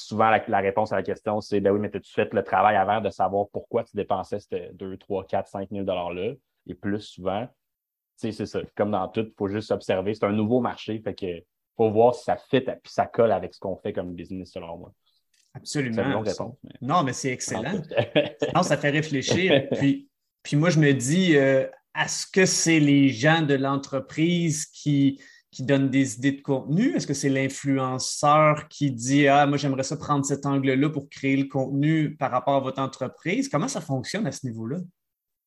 Souvent, 0.00 0.30
la, 0.30 0.58
réponse 0.60 0.92
à 0.92 0.96
la 0.96 1.02
question, 1.02 1.40
c'est 1.40 1.60
ben 1.60 1.72
oui, 1.72 1.80
mais 1.80 1.94
as-tu 1.94 2.12
fait 2.12 2.32
le 2.32 2.44
travail 2.44 2.76
avant 2.76 3.00
de 3.00 3.10
savoir 3.10 3.46
pourquoi 3.52 3.82
tu 3.82 3.96
dépensais 3.96 4.38
ces 4.38 4.70
2, 4.74 4.96
3, 4.96 5.26
4, 5.26 5.48
5 5.48 5.68
000 5.70 5.84
$-là 5.84 6.34
et 6.68 6.74
plus 6.74 7.00
souvent. 7.00 7.48
c'est 8.14 8.32
ça. 8.32 8.60
Comme 8.76 8.92
dans 8.92 9.08
tout, 9.08 9.26
il 9.26 9.34
faut 9.36 9.48
juste 9.48 9.72
observer. 9.72 10.14
C'est 10.14 10.24
un 10.24 10.32
nouveau 10.32 10.60
marché. 10.60 11.00
Fait 11.00 11.14
que 11.14 11.26
faut 11.76 11.90
voir 11.90 12.14
si 12.14 12.24
ça 12.24 12.36
fit 12.36 12.58
et 12.58 12.78
ça 12.84 13.06
colle 13.06 13.32
avec 13.32 13.54
ce 13.54 13.58
qu'on 13.58 13.76
fait 13.76 13.92
comme 13.92 14.14
business 14.14 14.52
selon 14.52 14.78
moi. 14.78 14.92
Absolument. 15.54 16.22
Non, 16.80 17.02
mais 17.02 17.12
c'est 17.12 17.32
excellent. 17.32 17.82
non, 18.54 18.62
ça 18.62 18.76
fait 18.76 18.90
réfléchir. 18.90 19.66
puis, 19.72 20.08
puis 20.44 20.56
moi, 20.56 20.70
je 20.70 20.78
me 20.78 20.92
dis, 20.92 21.36
euh, 21.36 21.66
est-ce 22.00 22.24
que 22.26 22.46
c'est 22.46 22.78
les 22.78 23.08
gens 23.08 23.42
de 23.42 23.54
l'entreprise 23.54 24.66
qui, 24.66 25.20
qui 25.50 25.62
donnent 25.62 25.88
des 25.88 26.16
idées 26.16 26.32
de 26.32 26.42
contenu? 26.42 26.94
Est-ce 26.94 27.06
que 27.06 27.14
c'est 27.14 27.28
l'influenceur 27.28 28.68
qui 28.68 28.90
dit 28.90 29.28
Ah, 29.28 29.46
moi, 29.46 29.56
j'aimerais 29.56 29.82
ça 29.82 29.96
prendre 29.96 30.24
cet 30.24 30.46
angle-là 30.46 30.90
pour 30.90 31.08
créer 31.08 31.36
le 31.36 31.44
contenu 31.44 32.16
par 32.16 32.30
rapport 32.30 32.54
à 32.54 32.60
votre 32.60 32.80
entreprise? 32.80 33.48
Comment 33.48 33.68
ça 33.68 33.80
fonctionne 33.80 34.26
à 34.26 34.32
ce 34.32 34.46
niveau-là? 34.46 34.78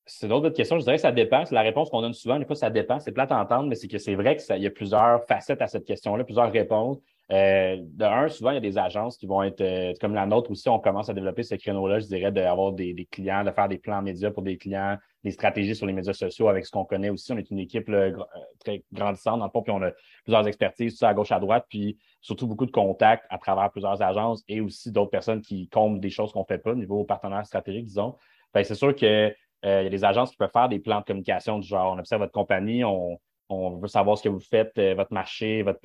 C'est 0.08 0.28
d'autres 0.28 0.50
questions. 0.50 0.78
Je 0.80 0.84
dirais 0.84 0.96
que 0.96 1.02
ça 1.02 1.12
dépend. 1.12 1.46
C'est 1.46 1.56
la 1.56 1.62
réponse 1.62 1.90
qu'on 1.90 2.02
donne 2.02 2.14
souvent. 2.14 2.40
Des 2.40 2.46
fois, 2.46 2.56
ça 2.56 2.70
dépend. 2.70 3.00
C'est 3.00 3.12
plate 3.12 3.32
à 3.32 3.40
entendre, 3.40 3.70
mais 3.70 3.76
c'est 3.76 3.88
que 3.88 3.98
c'est 3.98 4.16
vrai 4.16 4.36
qu'il 4.36 4.62
y 4.62 4.68
a 4.68 4.72
plusieurs 4.72 5.24
facettes 5.26 5.62
à 5.62 5.68
cette 5.68 5.86
question-là, 5.86 6.24
plusieurs 6.24 6.52
réponses. 6.52 6.98
Euh, 7.32 7.78
de 7.80 8.04
un, 8.04 8.28
souvent, 8.28 8.52
il 8.52 8.56
y 8.56 8.58
a 8.58 8.62
des 8.62 8.78
agences 8.78 9.16
qui 9.16 9.26
vont 9.26 9.42
être 9.42 9.62
euh, 9.62 9.94
comme 10.02 10.14
la 10.14 10.26
nôtre 10.26 10.52
aussi, 10.52 10.68
on 10.68 10.80
commence 10.80 11.10
à 11.10 11.14
développer 11.14 11.44
ce 11.44 11.56
créneau-là, 11.56 12.00
je 12.00 12.08
dirais, 12.08 12.32
d'avoir 12.32 12.74
des, 12.74 12.94
des, 12.94 13.06
clients, 13.06 13.46
de 13.46 13.52
faire 13.52 13.70
des 13.70 13.78
plans 13.78 14.02
médias 14.02 14.32
pour 14.32 14.44
des 14.44 14.58
clients, 14.58 14.98
des 15.24 15.32
stratégies 15.32 15.74
sur 15.74 15.86
les 15.86 15.94
médias 15.94 16.12
sociaux 16.12 16.50
avec 16.50 16.66
ce 16.66 16.72
qu'on 16.72 16.84
connaît 16.84 17.10
aussi. 17.10 17.32
On 17.32 17.38
est 17.38 17.50
une 17.50 17.60
équipe 17.60 17.88
euh, 17.88 18.12
très 18.60 18.84
grandissante 18.92 19.40
dans 19.40 19.46
le 19.46 19.52
fond, 19.52 19.62
puis 19.62 19.72
on 19.72 19.82
a 19.82 19.92
plusieurs 20.26 20.46
expertises, 20.46 20.94
tout 20.94 20.98
ça 20.98 21.10
à 21.10 21.14
gauche, 21.14 21.32
à 21.32 21.40
droite, 21.40 21.66
puis 21.70 21.98
surtout 22.20 22.48
beaucoup 22.48 22.66
de 22.66 22.72
contacts 22.72 23.26
à 23.30 23.38
travers 23.38 23.72
plusieurs 23.72 24.02
agences 24.02 24.44
et 24.50 24.60
aussi 24.60 24.92
d'autres 24.92 25.12
personnes 25.12 25.42
qui 25.42 25.70
comptent 25.70 26.02
des 26.02 26.10
choses 26.10 26.34
qu'on 26.34 26.42
ne 26.42 26.46
fait 26.46 26.58
pas 26.58 26.72
au 26.72 26.76
niveau 26.76 27.06
partenaire 27.06 27.46
stratégique, 27.46 27.86
disons. 27.86 28.18
c'est 28.54 28.76
sûr 28.76 28.94
qu'il 28.94 29.34
y 29.64 29.68
a 29.68 29.90
des 29.90 30.04
agences 30.04 30.32
qui 30.32 30.38
peuvent 30.38 30.52
faire 30.52 30.68
des 30.68 30.80
plans 30.80 31.00
de 31.00 31.06
communication 31.06 31.60
du 31.60 31.68
genre, 31.68 31.94
on 31.94 32.00
observe 32.00 32.22
votre 32.22 32.34
compagnie, 32.34 32.84
on 32.84 33.18
on 33.52 33.78
veut 33.78 33.88
savoir 33.88 34.18
ce 34.18 34.24
que 34.24 34.30
vous 34.30 34.40
faites, 34.40 34.78
euh, 34.78 34.96
votre 34.96 35.14
marché, 35.14 35.64
votre, 35.64 35.80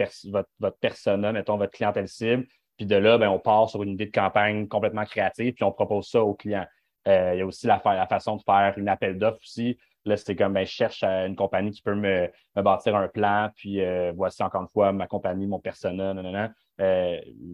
votre, 0.58 0.78
persona, 0.78 1.32
mettons, 1.32 1.56
votre 1.56 1.73
clientèle 1.73 2.08
cible. 2.08 2.46
Puis 2.76 2.87
de 2.87 2.96
là, 2.96 3.18
ben, 3.18 3.28
on 3.28 3.38
part 3.38 3.68
sur 3.68 3.82
une 3.82 3.90
idée 3.90 4.06
de 4.06 4.11
campagne 4.11 4.68
complètement 4.68 5.04
créative, 5.04 5.54
puis 5.54 5.64
on 5.64 5.73
propose 5.73 6.08
ça 6.08 6.23
aux 6.23 6.35
clients. 6.35 6.66
Euh, 7.08 7.32
il 7.35 7.38
y 7.38 7.42
a 7.42 7.46
aussi 7.46 7.66
la, 7.66 7.78
façon 8.08 8.37
de 8.37 8.42
faire 8.42 8.75
une 8.76 8.88
appel 8.88 9.18
d'offres 9.18 9.40
aussi. 9.42 9.78
Là, 10.04 10.16
c'était 10.16 10.37
comme, 10.37 10.52
ben, 10.52 10.64
je 10.64 10.70
cherche 10.70 11.02
euh, 11.02 11.26
une 11.26 11.37
compagnie 11.37 11.70
qui 11.70 11.82
peut 11.82 11.94
me, 11.94 12.30
bâtir 12.54 12.94
un 12.96 13.08
plan, 13.08 13.50
puis 13.54 13.80
voici 14.14 14.42
encore 14.42 14.62
une 14.62 14.68
fois 14.68 14.92
ma 14.92 15.06
compagnie, 15.06 15.46
mon 15.46 15.61
persona, 15.61 16.14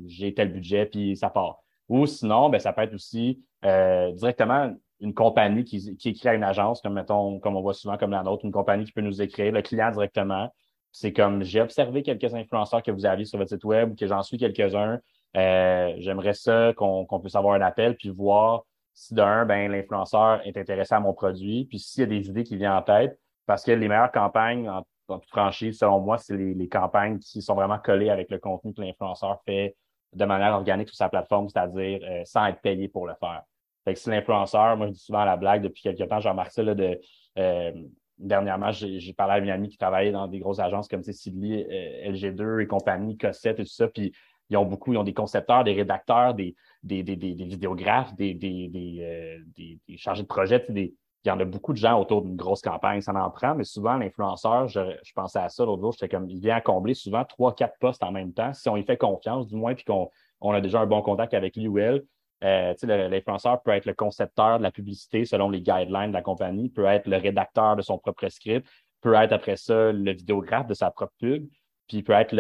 j'ai 0.07 0.35
tel 0.35 0.53
budget, 0.53 0.87
puis 0.87 1.17
ça 1.17 1.31
part. 1.31 1.61
Ou 1.89 2.07
sinon, 2.07 2.49
ben, 2.49 2.59
ça 2.59 2.73
peut 2.73 2.83
être 2.83 2.95
aussi 2.95 3.43
directement 3.63 4.75
une 5.03 5.15
compagnie 5.15 5.65
qui, 5.65 5.97
qui 5.97 6.11
écrit 6.11 6.29
à 6.29 6.35
une 6.35 6.45
agence, 6.45 6.81
comme 6.81 6.95
mettons, 6.95 7.39
comme 7.41 7.57
on 7.57 7.61
voit 7.61 7.75
souvent 7.75 7.99
comme 7.99 8.13
la 8.13 8.23
nôtre, 8.23 8.45
une 8.45 8.53
compagnie 8.53 8.85
qui 8.85 8.93
peut 8.93 9.01
nous 9.01 9.21
écrire, 9.21 9.53
le 9.53 9.61
client 9.61 9.91
directement. 9.91 10.49
C'est 10.93 11.13
comme 11.13 11.43
j'ai 11.43 11.61
observé 11.61 12.03
quelques 12.03 12.35
influenceurs 12.35 12.83
que 12.83 12.91
vous 12.91 13.05
aviez 13.05 13.25
sur 13.25 13.39
votre 13.39 13.51
site 13.51 13.65
web 13.65 13.93
ou 13.93 13.95
que 13.97 14.07
j'en 14.07 14.23
suis 14.23 14.39
quelques-uns. 14.39 15.01
Euh, 15.37 15.95
j'aimerais 15.99 16.35
ça 16.35 16.73
qu'on 16.77 17.21
puisse 17.21 17.35
avoir 17.35 17.55
un 17.55 17.63
appel 17.63 17.97
puis 17.97 18.11
voir 18.11 18.65
si 18.95 19.15
d'un, 19.15 19.45
ben, 19.47 19.71
l'influenceur 19.71 20.47
est 20.47 20.57
intéressé 20.57 20.95
à 20.95 21.01
mon 21.01 21.15
produit, 21.15 21.65
puis 21.65 21.79
s'il 21.79 22.01
y 22.01 22.05
a 22.05 22.07
des 22.07 22.29
idées 22.29 22.45
qui 22.45 22.57
viennent 22.57 22.73
en 22.73 22.83
tête, 22.83 23.19
parce 23.47 23.65
que 23.65 23.73
les 23.73 23.89
meilleures 23.89 24.13
campagnes, 24.13 24.69
en, 24.69 24.85
toute 25.09 25.29
franchise, 25.29 25.79
selon 25.79 26.01
moi, 26.01 26.19
c'est 26.19 26.37
les, 26.37 26.69
campagnes 26.69 27.19
qui 27.19 27.43
sont 27.43 27.55
vraiment 27.55 27.79
collées 27.79 28.11
avec 28.11 28.31
le 28.31 28.39
contenu 28.39 28.73
que 28.73 28.81
l'influenceur 28.81 29.43
fait 29.45 29.77
de 30.13 30.25
manière 30.25 30.53
organique 30.53 30.89
sur 30.89 30.97
sa 30.97 31.09
plateforme, 31.09 31.49
c'est-à-dire 31.49 32.01
euh, 32.03 32.23
sans 32.25 32.47
être 32.47 32.61
payé 32.61 32.89
pour 32.89 33.07
le 33.07 33.15
faire. 33.19 33.43
Fait 33.85 33.95
que 33.95 34.01
c'est 34.01 34.11
l'influenceur, 34.11 34.77
moi 34.77 34.87
je 34.87 34.93
dis 34.93 35.01
souvent 35.01 35.21
à 35.21 35.25
la 35.25 35.37
blague 35.37 35.63
depuis 35.63 35.83
quelques 35.83 36.09
temps, 36.09 36.21
j'ai 36.21 36.29
remarqué 36.29 36.51
ça 36.53 36.63
de 36.63 37.01
euh, 37.39 37.73
dernièrement, 38.19 38.71
j'ai 38.71 39.13
parlé 39.13 39.35
à 39.35 39.39
une 39.39 39.51
amie 39.51 39.69
qui 39.69 39.79
travaillait 39.79 40.13
dans 40.13 40.29
des 40.29 40.39
grosses 40.39 40.61
agences 40.61 40.89
comme 40.89 41.03
Sidley, 41.03 41.67
euh, 41.69 42.13
LG2 42.13 42.61
et 42.61 42.67
compagnie, 42.67 43.17
Cossette 43.17 43.59
et 43.59 43.65
tout 43.65 43.71
ça, 43.71 43.89
puis 43.89 44.13
ils 44.51 44.57
ont 44.57 44.65
beaucoup, 44.65 44.93
ils 44.93 44.99
ont 44.99 45.05
des 45.05 45.15
concepteurs, 45.15 45.65
des 45.65 45.73
rédacteurs, 45.73 46.35
des, 46.35 46.55
des, 46.83 47.03
des, 47.03 47.17
des, 47.17 47.33
vidéographes, 47.45 48.15
des, 48.15 48.35
des, 48.35 48.69
des, 48.69 48.99
euh, 49.03 49.97
chargés 49.97 50.23
de 50.23 50.29
projet, 50.29 50.65
des, 50.69 50.95
il 51.25 51.29
y 51.29 51.31
en 51.31 51.39
a 51.39 51.45
beaucoup 51.45 51.73
de 51.73 51.79
gens 51.79 52.01
autour 52.01 52.23
d'une 52.23 52.37
grosse 52.37 52.61
campagne, 52.61 53.01
ça 53.01 53.13
en 53.15 53.31
prend, 53.31 53.55
mais 53.55 53.65
souvent, 53.65 53.97
l'influenceur, 53.97 54.67
je, 54.67 54.81
je, 55.05 55.13
pensais 55.15 55.39
à 55.39 55.49
ça 55.49 55.65
l'autre 55.65 55.81
jour, 55.81 55.93
j'étais 55.93 56.09
comme, 56.09 56.29
il 56.29 56.41
vient 56.41 56.61
combler 56.61 56.95
souvent 56.95 57.25
trois, 57.25 57.55
quatre 57.55 57.79
postes 57.79 58.03
en 58.03 58.11
même 58.11 58.33
temps, 58.33 58.53
si 58.53 58.69
on 58.69 58.77
y 58.77 58.83
fait 58.83 58.97
confiance, 58.97 59.47
du 59.47 59.55
moins, 59.55 59.75
puis 59.75 59.85
qu'on 59.85 60.11
on 60.41 60.53
a 60.53 60.61
déjà 60.61 60.81
un 60.81 60.87
bon 60.87 61.01
contact 61.03 61.35
avec 61.35 61.57
lui 61.57 61.69
ou 61.69 61.79
elle. 61.79 62.03
Euh, 62.43 62.75
l'influenceur 63.09 63.63
peut 63.63 63.71
être 63.71 63.87
le 63.87 63.95
concepteur 63.95 64.59
de 64.59 64.63
la 64.63 64.73
publicité 64.73 65.25
selon 65.25 65.49
les 65.49 65.61
guidelines 65.61 66.09
de 66.09 66.15
la 66.15 66.23
compagnie, 66.23 66.69
peut 66.69 66.87
être 66.87 67.07
le 67.07 67.17
rédacteur 67.17 67.77
de 67.77 67.83
son 67.83 67.99
propre 67.99 68.29
script, 68.29 68.67
peut 69.01 69.15
être 69.15 69.33
après 69.33 69.57
ça 69.57 69.93
le 69.93 70.13
vidéographe 70.13 70.67
de 70.67 70.75
sa 70.75 70.91
propre 70.91 71.13
pub, 71.19 71.49
puis 71.87 72.03
peut 72.03 72.15
être 72.15 72.35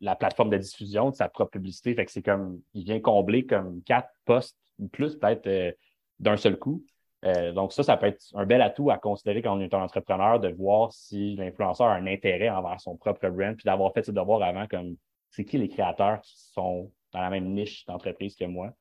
la 0.00 0.16
plateforme 0.16 0.50
de 0.50 0.58
diffusion 0.58 1.10
de 1.10 1.14
sa 1.14 1.28
propre 1.28 1.52
publicité. 1.52 1.94
Fait 1.94 2.04
que 2.04 2.12
c'est 2.12 2.22
comme, 2.22 2.60
il 2.74 2.84
vient 2.84 3.00
combler 3.00 3.46
comme 3.46 3.82
quatre 3.82 4.10
postes 4.24 4.58
ou 4.78 4.88
plus 4.88 5.16
peut-être 5.16 5.46
euh, 5.46 5.72
d'un 6.18 6.36
seul 6.36 6.58
coup. 6.58 6.84
Euh, 7.24 7.52
donc, 7.52 7.72
ça, 7.72 7.82
ça 7.82 7.96
peut 7.96 8.06
être 8.06 8.22
un 8.34 8.44
bel 8.44 8.60
atout 8.60 8.90
à 8.90 8.98
considérer 8.98 9.42
quand 9.42 9.56
on 9.56 9.60
est 9.60 9.74
un 9.74 9.82
entrepreneur 9.82 10.38
de 10.38 10.48
voir 10.48 10.92
si 10.92 11.34
l'influenceur 11.36 11.88
a 11.88 11.94
un 11.94 12.06
intérêt 12.06 12.50
envers 12.50 12.80
son 12.80 12.96
propre 12.96 13.28
brand, 13.28 13.56
puis 13.56 13.64
d'avoir 13.64 13.92
fait 13.92 14.04
ses 14.04 14.12
devoirs 14.12 14.42
avant, 14.42 14.66
comme 14.66 14.96
c'est 15.30 15.44
qui 15.44 15.58
les 15.58 15.68
créateurs 15.68 16.20
qui 16.20 16.34
sont 16.52 16.92
dans 17.12 17.20
la 17.20 17.30
même 17.30 17.52
niche 17.52 17.84
d'entreprise 17.86 18.36
que 18.36 18.44
moi. 18.44 18.72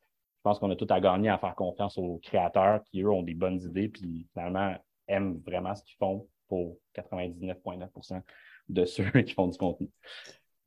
Je 0.46 0.50
pense 0.52 0.60
qu'on 0.60 0.70
a 0.70 0.76
tout 0.76 0.86
à 0.92 1.00
gagner 1.00 1.30
à 1.30 1.40
faire 1.40 1.56
confiance 1.56 1.98
aux 1.98 2.20
créateurs 2.22 2.84
qui, 2.84 3.02
eux, 3.02 3.10
ont 3.10 3.24
des 3.24 3.34
bonnes 3.34 3.60
idées, 3.60 3.90
puis 3.90 4.28
finalement 4.32 4.76
aiment 5.08 5.42
vraiment 5.44 5.74
ce 5.74 5.82
qu'ils 5.84 5.98
font 5.98 6.28
pour 6.48 6.78
99,9% 6.96 8.22
de 8.70 8.86
ceux 8.86 9.10
qui 9.24 9.34
font 9.34 9.48
du 9.48 9.58
contenu. 9.58 9.90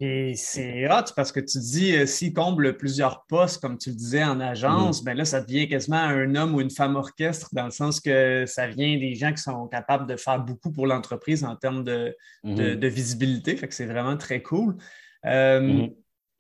Et 0.00 0.34
c'est 0.34 0.90
hot 0.90 1.12
parce 1.14 1.30
que 1.30 1.38
tu 1.38 1.60
dis, 1.60 1.94
euh, 1.96 2.06
s'il 2.06 2.32
comble 2.32 2.76
plusieurs 2.76 3.24
postes, 3.26 3.62
comme 3.62 3.78
tu 3.78 3.90
le 3.90 3.94
disais 3.94 4.24
en 4.24 4.40
agence, 4.40 5.00
mm. 5.00 5.04
ben 5.04 5.16
là, 5.16 5.24
ça 5.24 5.40
devient 5.40 5.68
quasiment 5.68 5.96
un 5.98 6.34
homme 6.34 6.56
ou 6.56 6.60
une 6.60 6.72
femme 6.72 6.96
orchestre, 6.96 7.48
dans 7.52 7.66
le 7.66 7.70
sens 7.70 8.00
que 8.00 8.46
ça 8.46 8.66
vient 8.66 8.98
des 8.98 9.14
gens 9.14 9.30
qui 9.32 9.42
sont 9.42 9.68
capables 9.68 10.08
de 10.08 10.16
faire 10.16 10.40
beaucoup 10.40 10.72
pour 10.72 10.88
l'entreprise 10.88 11.44
en 11.44 11.54
termes 11.54 11.84
de, 11.84 12.16
mm-hmm. 12.44 12.84
visibilité. 12.88 13.56
Fait 13.56 13.68
que 13.68 13.74
c'est 13.74 13.86
vraiment 13.86 14.16
très 14.16 14.42
cool. 14.42 14.76
Euh, 15.24 15.60
mm-hmm. 15.60 15.94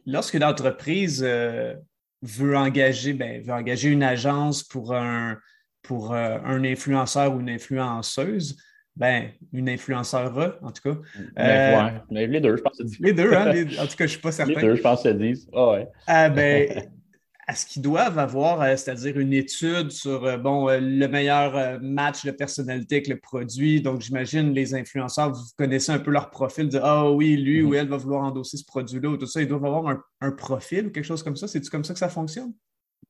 Lorsque 0.06 0.34
l'entreprise 0.34 1.22
euh, 1.24 1.76
veut, 2.22 2.56
engager, 2.56 3.12
ben, 3.12 3.42
veut 3.42 3.52
engager 3.52 3.90
une 3.90 4.02
agence 4.02 4.62
pour 4.62 4.94
un, 4.94 5.38
pour, 5.82 6.14
un 6.14 6.64
influenceur 6.64 7.34
ou 7.34 7.40
une 7.40 7.50
influenceuse, 7.50 8.56
ben, 8.98 9.30
une 9.52 9.68
influenceur, 9.68 10.58
en 10.60 10.72
tout 10.72 10.82
cas. 10.82 11.00
Ben, 11.36 12.02
euh, 12.10 12.26
les 12.26 12.40
deux, 12.40 12.56
je 12.56 12.62
pense 12.62 12.78
que 12.78 12.86
c'est 12.86 13.00
Les 13.00 13.12
deux, 13.12 13.32
hein? 13.32 13.50
en 13.80 13.86
tout 13.86 13.96
cas, 13.96 13.96
je 13.98 14.02
ne 14.02 14.08
suis 14.08 14.20
pas 14.20 14.32
certain. 14.32 14.54
Les 14.54 14.60
deux, 14.60 14.74
je 14.74 14.82
pense 14.82 15.02
que 15.02 15.10
c'est 15.10 15.18
disent. 15.18 15.48
Ah 15.54 15.70
ouais. 15.70 15.88
Ah, 16.06 16.28
ben, 16.28 16.90
est-ce 17.48 17.66
qu'ils 17.66 17.82
doivent 17.82 18.18
avoir, 18.18 18.60
euh, 18.60 18.76
c'est-à-dire 18.76 19.18
une 19.18 19.32
étude 19.32 19.90
sur 19.90 20.24
euh, 20.24 20.36
bon, 20.36 20.68
le 20.68 21.06
meilleur 21.06 21.80
match 21.80 22.24
de 22.24 22.30
personnalité 22.30 22.96
avec 22.96 23.08
le 23.08 23.18
produit? 23.18 23.80
Donc, 23.80 24.00
j'imagine 24.00 24.52
les 24.52 24.74
influenceurs, 24.74 25.32
vous 25.32 25.44
connaissez 25.56 25.92
un 25.92 25.98
peu 25.98 26.10
leur 26.10 26.30
profil, 26.30 26.68
de 26.68 26.78
Ah 26.82 27.10
oui, 27.10 27.36
lui 27.36 27.62
ou 27.62 27.72
mm-hmm. 27.72 27.78
elle 27.78 27.88
va 27.88 27.96
vouloir 27.96 28.22
endosser 28.22 28.56
ce 28.58 28.64
produit-là 28.64 29.08
ou 29.08 29.16
tout 29.16 29.26
ça. 29.26 29.40
Ils 29.40 29.48
doivent 29.48 29.64
avoir 29.64 29.88
un, 29.88 30.02
un 30.20 30.32
profil 30.32 30.86
ou 30.86 30.90
quelque 30.90 31.04
chose 31.04 31.22
comme 31.22 31.36
ça. 31.36 31.48
C'est-tu 31.48 31.70
comme 31.70 31.84
ça 31.84 31.94
que 31.94 31.98
ça 31.98 32.08
fonctionne? 32.08 32.52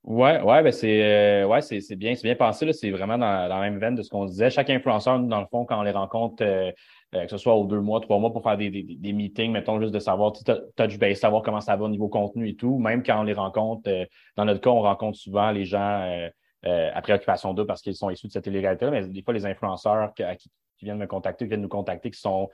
Ouais, 0.05 0.41
ouais, 0.41 0.63
ben 0.63 0.73
c'est 0.73 1.03
euh, 1.03 1.47
ouais, 1.47 1.61
c'est, 1.61 1.97
bien, 1.97 2.15
c'est 2.15 2.23
bien 2.23 2.35
pensé. 2.35 2.73
C'est 2.73 2.91
vraiment 2.91 3.19
dans, 3.19 3.49
dans, 3.49 3.59
la 3.59 3.61
même 3.61 3.79
veine 3.79 3.95
de 3.95 4.03
ce 4.03 4.09
qu'on 4.09 4.25
disait. 4.25 4.49
Chaque 4.49 4.71
influenceur, 4.71 5.19
dans 5.21 5.41
le 5.41 5.47
fond, 5.47 5.65
quand 5.67 5.79
on 5.79 5.83
les 5.83 5.91
rencontre, 5.91 6.43
euh, 6.43 6.71
euh, 7.15 7.25
que 7.25 7.31
ce 7.31 7.39
soit 7.39 7.55
aux 7.55 7.67
deux 7.67 7.81
mois, 7.81 8.01
trois 8.01 8.19
mois, 8.19 8.33
pour 8.33 8.43
faire 8.43 8.57
des, 8.57 8.71
des, 8.71 8.83
des 8.83 9.13
meetings, 9.13 9.53
mettons, 9.53 9.81
juste 9.81 9.95
de 9.95 9.99
savoir, 9.99 10.33
touch 10.33 10.99
base, 10.99 11.19
savoir 11.19 11.43
comment 11.43 11.61
ça 11.61 11.77
va 11.77 11.85
au 11.85 11.89
niveau 11.89 12.09
contenu 12.09 12.49
et 12.49 12.57
tout. 12.57 12.79
Même 12.79 13.03
quand 13.03 13.21
on 13.21 13.23
les 13.25 13.35
rencontre, 13.35 13.91
dans 14.37 14.45
notre 14.45 14.61
cas, 14.61 14.71
on 14.71 14.83
rencontre 14.83 15.19
souvent 15.19 15.51
les 15.51 15.65
gens 15.65 16.31
à 16.65 17.03
préoccupation 17.03 17.55
d'eux 17.55 17.65
parce 17.65 17.81
qu'ils 17.81 17.95
sont 17.95 18.11
issus 18.11 18.27
de 18.27 18.33
cette 18.33 18.47
illégalité-là, 18.47 18.91
mais 18.91 19.09
des 19.09 19.23
fois, 19.23 19.33
les 19.33 19.47
influenceurs 19.47 20.13
qui, 20.15 20.23
viennent 20.83 20.99
me 20.99 21.07
contacter, 21.07 21.47
qui 21.47 21.49
viennent 21.49 21.63
nous 21.63 21.69
contacter, 21.69 22.11
qui 22.11 22.21
sont 22.21 22.51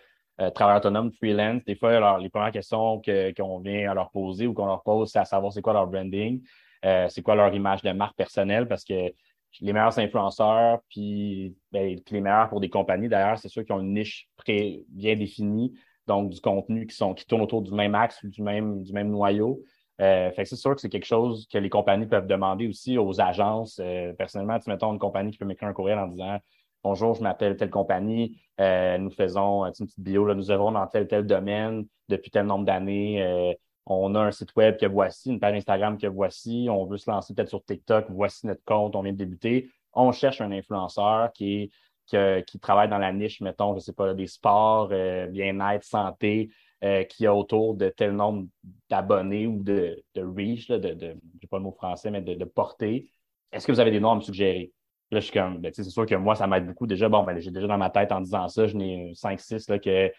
travailleurs 0.54 0.80
autonomes, 0.80 1.10
freelance, 1.12 1.64
des 1.64 1.74
fois, 1.74 2.18
les 2.18 2.28
premières 2.28 2.52
questions 2.52 3.00
que, 3.00 3.32
qu'on 3.32 3.58
vient 3.58 3.90
à 3.90 3.94
leur 3.94 4.10
poser 4.10 4.46
ou 4.46 4.54
qu'on 4.54 4.66
leur 4.66 4.82
pose, 4.82 5.10
c'est 5.10 5.18
à 5.18 5.24
savoir 5.24 5.52
c'est 5.52 5.62
quoi 5.62 5.72
leur 5.72 5.86
branding. 5.86 6.42
Euh, 6.84 7.08
c'est 7.08 7.22
quoi 7.22 7.34
leur 7.34 7.54
image 7.54 7.82
de 7.82 7.90
marque 7.92 8.16
personnelle, 8.16 8.68
parce 8.68 8.84
que 8.84 9.12
les 9.60 9.72
meilleurs 9.72 9.98
influenceurs, 9.98 10.80
puis, 10.88 11.56
ben, 11.72 11.96
les 12.10 12.20
meilleurs 12.20 12.48
pour 12.48 12.60
des 12.60 12.68
compagnies, 12.68 13.08
d'ailleurs, 13.08 13.38
c'est 13.38 13.48
ceux 13.48 13.62
qui 13.62 13.72
ont 13.72 13.80
une 13.80 13.94
niche 13.94 14.28
très 14.36 14.82
bien 14.88 15.16
définie, 15.16 15.72
donc 16.06 16.30
du 16.30 16.40
contenu 16.40 16.86
qui, 16.86 16.96
sont, 16.96 17.14
qui 17.14 17.26
tourne 17.26 17.42
autour 17.42 17.62
du 17.62 17.72
même 17.72 17.94
axe 17.94 18.22
ou 18.22 18.28
du 18.28 18.42
même, 18.42 18.82
du 18.82 18.92
même 18.92 19.10
noyau. 19.10 19.62
Euh, 20.00 20.30
fait 20.32 20.42
que 20.42 20.48
c'est 20.48 20.56
sûr 20.56 20.74
que 20.74 20.80
c'est 20.80 20.88
quelque 20.88 21.06
chose 21.06 21.46
que 21.50 21.58
les 21.58 21.70
compagnies 21.70 22.06
peuvent 22.06 22.26
demander 22.26 22.66
aussi 22.66 22.98
aux 22.98 23.20
agences. 23.20 23.80
Euh, 23.82 24.12
personnellement, 24.14 24.58
tu 24.58 24.68
mettons 24.68 24.92
une 24.92 24.98
compagnie 24.98 25.30
qui 25.30 25.38
peut 25.38 25.44
m'écrire 25.44 25.68
un 25.68 25.72
courriel 25.72 25.98
en 25.98 26.08
disant 26.08 26.38
Bonjour, 26.82 27.14
je 27.14 27.22
m'appelle 27.22 27.56
telle 27.56 27.70
compagnie, 27.70 28.38
nous 28.58 29.10
faisons 29.10 29.64
une 29.64 29.72
petite 29.72 29.98
bio, 29.98 30.34
nous 30.34 30.50
œuvrons 30.50 30.72
dans 30.72 30.86
tel 30.86 31.08
tel 31.08 31.26
domaine 31.26 31.86
depuis 32.10 32.30
tel 32.30 32.44
nombre 32.44 32.66
d'années 32.66 33.56
on 33.86 34.14
a 34.14 34.20
un 34.20 34.30
site 34.32 34.54
web 34.56 34.78
que 34.78 34.86
voici, 34.86 35.30
une 35.30 35.40
page 35.40 35.56
Instagram 35.56 35.98
que 35.98 36.06
voici, 36.06 36.68
on 36.70 36.86
veut 36.86 36.96
se 36.96 37.10
lancer 37.10 37.34
peut-être 37.34 37.48
sur 37.48 37.64
TikTok, 37.64 38.06
voici 38.08 38.46
notre 38.46 38.64
compte, 38.64 38.96
on 38.96 39.02
vient 39.02 39.12
de 39.12 39.18
débuter. 39.18 39.70
On 39.92 40.10
cherche 40.10 40.40
un 40.40 40.50
influenceur 40.52 41.32
qui, 41.32 41.70
qui 42.06 42.60
travaille 42.60 42.88
dans 42.88 42.98
la 42.98 43.12
niche, 43.12 43.40
mettons, 43.40 43.72
je 43.72 43.76
ne 43.76 43.80
sais 43.80 43.92
pas, 43.92 44.14
des 44.14 44.26
sports, 44.26 44.88
euh, 44.92 45.26
bien-être, 45.26 45.84
santé, 45.84 46.50
euh, 46.82 47.04
qui 47.04 47.26
a 47.26 47.34
autour 47.34 47.74
de 47.74 47.88
tel 47.88 48.12
nombre 48.12 48.46
d'abonnés 48.90 49.46
ou 49.46 49.62
de, 49.62 50.02
de 50.14 50.22
reach, 50.22 50.68
de, 50.68 50.78
de 50.78 50.94
je 50.94 51.06
n'ai 51.06 51.48
pas 51.48 51.58
le 51.58 51.62
mot 51.62 51.72
français, 51.72 52.10
mais 52.10 52.22
de, 52.22 52.34
de 52.34 52.44
portée. 52.44 53.08
Est-ce 53.52 53.66
que 53.66 53.72
vous 53.72 53.80
avez 53.80 53.90
des 53.90 54.00
noms 54.00 54.12
à 54.12 54.16
me 54.16 54.20
suggérer? 54.20 54.72
Là, 55.10 55.20
je 55.20 55.26
suis 55.26 55.32
comme, 55.32 55.58
ben, 55.58 55.72
c'est 55.72 55.84
sûr 55.84 56.06
que 56.06 56.14
moi, 56.14 56.34
ça 56.34 56.46
m'aide 56.46 56.66
beaucoup. 56.66 56.86
Déjà, 56.86 57.08
bon, 57.08 57.22
ben, 57.22 57.38
j'ai 57.38 57.50
déjà 57.50 57.66
dans 57.66 57.78
ma 57.78 57.90
tête 57.90 58.10
en 58.12 58.20
disant 58.20 58.48
ça, 58.48 58.66
je 58.66 58.76
n'ai 58.76 59.12
5-6 59.12 59.78
que 59.80 60.12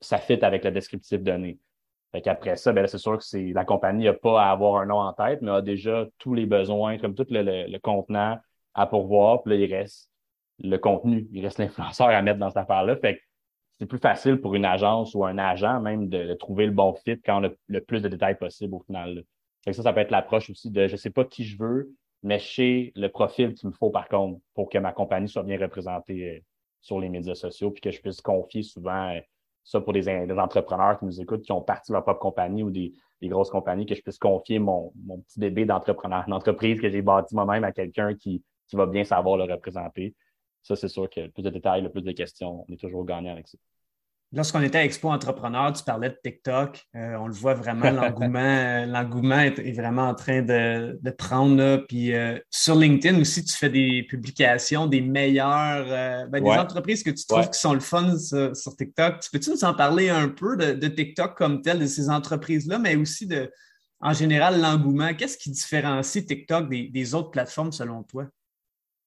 ça 0.00 0.18
fit 0.18 0.44
avec 0.44 0.64
le 0.64 0.70
descriptif 0.70 1.22
donné. 1.22 1.58
Fait 2.12 2.22
qu'après 2.22 2.56
ça, 2.56 2.72
ben 2.72 2.86
c'est 2.86 2.98
sûr 2.98 3.18
que 3.18 3.24
c'est 3.24 3.52
la 3.52 3.64
compagnie 3.64 4.06
n'a 4.06 4.14
pas 4.14 4.42
à 4.42 4.50
avoir 4.50 4.80
un 4.80 4.86
nom 4.86 4.98
en 4.98 5.12
tête, 5.12 5.42
mais 5.42 5.50
a 5.50 5.60
déjà 5.60 6.06
tous 6.18 6.34
les 6.34 6.46
besoins, 6.46 6.98
comme 6.98 7.14
tout 7.14 7.26
le, 7.28 7.42
le, 7.42 7.78
contenant 7.78 8.38
à 8.74 8.86
pourvoir. 8.86 9.42
Puis 9.42 9.52
là, 9.58 9.64
il 9.64 9.74
reste 9.74 10.10
le 10.58 10.76
contenu, 10.78 11.28
il 11.32 11.44
reste 11.44 11.58
l'influenceur 11.58 12.08
à 12.08 12.22
mettre 12.22 12.38
dans 12.38 12.48
cette 12.48 12.58
affaire-là. 12.58 12.96
Fait 12.96 13.16
que 13.16 13.20
c'est 13.78 13.86
plus 13.86 13.98
facile 13.98 14.40
pour 14.40 14.54
une 14.54 14.64
agence 14.64 15.14
ou 15.14 15.24
un 15.24 15.38
agent 15.38 15.80
même 15.80 16.08
de, 16.08 16.34
trouver 16.34 16.66
le 16.66 16.72
bon 16.72 16.94
fit 16.94 17.20
quand 17.24 17.42
on 17.42 17.48
a 17.48 17.50
le 17.68 17.80
plus 17.80 18.02
de 18.02 18.08
détails 18.08 18.38
possible 18.38 18.74
au 18.74 18.80
final. 18.80 19.24
Fait 19.64 19.70
que 19.70 19.76
ça, 19.76 19.82
ça 19.82 19.92
peut 19.92 20.00
être 20.00 20.10
l'approche 20.10 20.50
aussi 20.50 20.70
de 20.70 20.88
je 20.88 20.96
sais 20.96 21.10
pas 21.10 21.24
qui 21.24 21.44
je 21.44 21.58
veux, 21.58 21.92
mais 22.22 22.38
je 22.38 22.54
sais 22.54 22.92
le 22.96 23.08
profil 23.08 23.54
qu'il 23.54 23.68
me 23.68 23.74
faut 23.74 23.90
par 23.90 24.08
contre 24.08 24.40
pour 24.54 24.68
que 24.68 24.78
ma 24.78 24.92
compagnie 24.92 25.28
soit 25.28 25.44
bien 25.44 25.58
représentée 25.58 26.36
euh, 26.36 26.40
sur 26.80 26.98
les 26.98 27.08
médias 27.08 27.34
sociaux 27.34 27.70
puis 27.70 27.80
que 27.80 27.90
je 27.90 28.00
puisse 28.00 28.20
confier 28.20 28.62
souvent 28.62 29.14
euh, 29.14 29.20
ça 29.64 29.80
pour 29.80 29.92
des, 29.92 30.08
entrepreneurs 30.38 30.98
qui 30.98 31.04
nous 31.04 31.20
écoutent, 31.20 31.42
qui 31.42 31.52
ont 31.52 31.60
parti 31.60 31.92
leur 31.92 32.02
propre 32.02 32.20
compagnie 32.20 32.62
ou 32.62 32.70
des, 32.70 32.92
grosses 33.22 33.50
compagnies, 33.50 33.86
que 33.86 33.94
je 33.94 34.02
puisse 34.02 34.18
confier 34.18 34.58
mon, 34.58 34.92
petit 35.26 35.40
bébé 35.40 35.64
d'entrepreneur, 35.64 36.24
une 36.26 36.32
entreprise 36.32 36.80
que 36.80 36.88
j'ai 36.88 37.02
bâti 37.02 37.34
moi-même 37.34 37.64
à 37.64 37.72
quelqu'un 37.72 38.14
qui, 38.14 38.42
qui 38.66 38.76
va 38.76 38.86
bien 38.86 39.04
savoir 39.04 39.36
le 39.36 39.44
représenter. 39.44 40.14
Ça, 40.62 40.76
c'est 40.76 40.88
sûr 40.88 41.08
que 41.08 41.28
plus 41.28 41.42
de 41.42 41.50
détails, 41.50 41.82
le 41.82 41.90
plus 41.90 42.02
de 42.02 42.12
questions, 42.12 42.64
on 42.68 42.72
est 42.72 42.76
toujours 42.76 43.04
gagnant 43.04 43.32
avec 43.32 43.48
ça. 43.48 43.58
Lorsqu'on 44.32 44.60
était 44.60 44.76
à 44.76 44.84
Expo 44.84 45.08
Entrepreneur, 45.08 45.72
tu 45.72 45.82
parlais 45.82 46.10
de 46.10 46.18
TikTok. 46.22 46.84
Euh, 46.94 47.16
on 47.16 47.28
le 47.28 47.32
voit 47.32 47.54
vraiment, 47.54 47.90
l'engouement, 47.90 48.38
euh, 48.38 48.84
l'engouement 48.84 49.38
est, 49.38 49.72
vraiment 49.72 50.08
en 50.08 50.14
train 50.14 50.42
de, 50.42 51.10
prendre. 51.16 51.86
Puis 51.88 52.14
euh, 52.14 52.38
sur 52.50 52.74
LinkedIn 52.74 53.18
aussi, 53.20 53.42
tu 53.42 53.56
fais 53.56 53.70
des 53.70 54.02
publications 54.02 54.86
des 54.86 55.00
meilleures, 55.00 56.28
ben, 56.28 56.44
des 56.44 56.50
entreprises 56.50 57.02
que 57.02 57.10
tu 57.10 57.24
trouves 57.26 57.48
qui 57.48 57.58
sont 57.58 57.72
le 57.72 57.80
fun 57.80 58.18
sur, 58.18 58.76
TikTok. 58.76 59.20
Tu 59.20 59.30
peux-tu 59.30 59.50
nous 59.50 59.64
en 59.64 59.72
parler 59.72 60.10
un 60.10 60.28
peu 60.28 60.58
de, 60.58 60.88
TikTok 60.88 61.34
comme 61.34 61.62
tel, 61.62 61.78
de 61.78 61.86
ces 61.86 62.10
entreprises-là, 62.10 62.78
mais 62.78 62.96
aussi 62.96 63.26
de, 63.26 63.50
en 64.00 64.12
général, 64.12 64.60
l'engouement? 64.60 65.14
Qu'est-ce 65.14 65.38
qui 65.38 65.50
différencie 65.50 66.26
TikTok 66.26 66.68
des 66.68 67.14
autres 67.14 67.30
plateformes 67.30 67.72
selon 67.72 68.02
toi? 68.02 68.26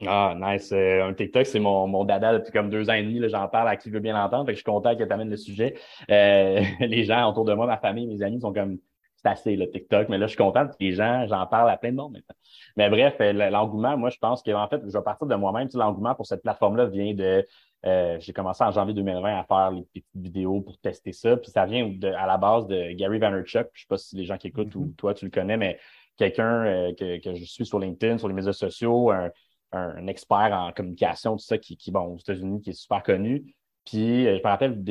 Ah, 0.08 0.36
nice. 0.36 0.72
Euh, 0.72 1.03
un 1.03 1.13
TikTok, 1.13 1.46
c'est 1.46 1.60
mon, 1.60 1.88
mon 1.88 2.05
dada 2.05 2.34
depuis 2.38 2.51
comme 2.51 2.70
deux 2.70 2.89
ans 2.89 2.93
et 2.93 3.03
demi. 3.03 3.22
J'en 3.29 3.48
parle 3.48 3.70
à 3.70 3.75
qui 3.75 3.89
veut 3.89 4.00
bien 4.00 4.13
l'entendre. 4.13 4.46
Fait 4.46 4.53
que 4.53 4.58
je 4.58 4.63
suis 4.63 4.72
content 4.72 4.96
que 4.96 5.03
tu 5.03 5.12
amènes 5.12 5.29
le 5.29 5.38
sujet. 5.38 5.75
Euh, 6.10 6.62
les 6.79 7.03
gens 7.03 7.29
autour 7.29 7.46
de 7.46 7.53
moi, 7.53 7.67
ma 7.67 7.77
famille, 7.77 8.08
mes 8.08 8.24
amis 8.24 8.41
sont 8.41 8.53
comme 8.53 8.77
c'est 9.24 9.29
assez 9.29 9.55
le 9.55 9.70
TikTok, 9.70 10.10
mais 10.10 10.17
là, 10.17 10.25
je 10.25 10.31
suis 10.31 10.38
content 10.38 10.67
que 10.67 10.74
les 10.79 10.93
gens, 10.93 11.27
j'en 11.27 11.46
parle 11.46 11.70
à 11.70 11.77
plein 11.77 11.91
de 11.91 11.96
monde 11.96 12.13
maintenant. 12.13 12.36
Mais 12.75 12.89
bref, 12.89 13.15
euh, 13.22 13.50
l'engouement, 13.51 13.96
moi, 13.96 14.10
je 14.10 14.17
pense 14.17 14.41
qu'en 14.41 14.67
fait, 14.67 14.81
je 14.84 14.91
vais 14.91 15.03
partir 15.03 15.27
de 15.27 15.36
moi-même. 15.36 15.70
Tu 15.70 15.77
l'engouement 15.77 16.15
pour 16.15 16.25
cette 16.25 16.41
plateforme-là 16.41 16.88
vient 16.88 17.13
de. 17.13 17.46
Euh, 17.86 18.17
j'ai 18.20 18.34
commencé 18.34 18.63
en 18.63 18.72
janvier 18.72 18.93
2020 18.93 19.39
à 19.39 19.43
faire 19.43 19.72
les 19.72 19.84
petites 19.84 20.05
vidéos 20.15 20.62
pour 20.62 20.77
tester 20.79 21.12
ça. 21.12 21.38
Puis 21.38 21.51
ça 21.51 21.65
vient 21.65 21.88
de, 21.88 22.08
à 22.08 22.25
la 22.25 22.38
base 22.38 22.67
de 22.67 22.93
Gary 22.93 23.20
Vaynerchuk. 23.20 23.67
Je 23.74 23.81
sais 23.81 23.88
pas 23.88 23.98
si 23.98 24.15
les 24.15 24.25
gens 24.25 24.38
qui 24.38 24.48
écoutent 24.48 24.74
ou 24.75 24.86
mm-hmm. 24.86 24.96
toi, 24.96 25.13
tu 25.13 25.25
le 25.25 25.31
connais, 25.31 25.58
mais 25.58 25.79
quelqu'un 26.17 26.91
que, 26.98 27.20
que 27.20 27.36
je 27.36 27.46
suis 27.46 27.65
sur 27.65 27.79
LinkedIn, 27.79 28.17
sur 28.17 28.27
les 28.27 28.34
médias 28.34 28.53
sociaux, 28.53 29.12
un, 29.12 29.31
un, 29.71 30.07
expert 30.07 30.51
en 30.51 30.71
communication, 30.71 31.37
tout 31.37 31.43
ça, 31.43 31.57
qui, 31.57 31.77
qui 31.77 31.91
bon, 31.91 32.01
aux 32.01 32.17
États-Unis, 32.17 32.61
qui 32.61 32.71
est 32.71 32.73
super 32.73 33.03
connu. 33.03 33.55
Puis, 33.85 34.27
euh, 34.27 34.37
je 34.37 34.43
me 34.43 34.47
rappelle, 34.47 34.83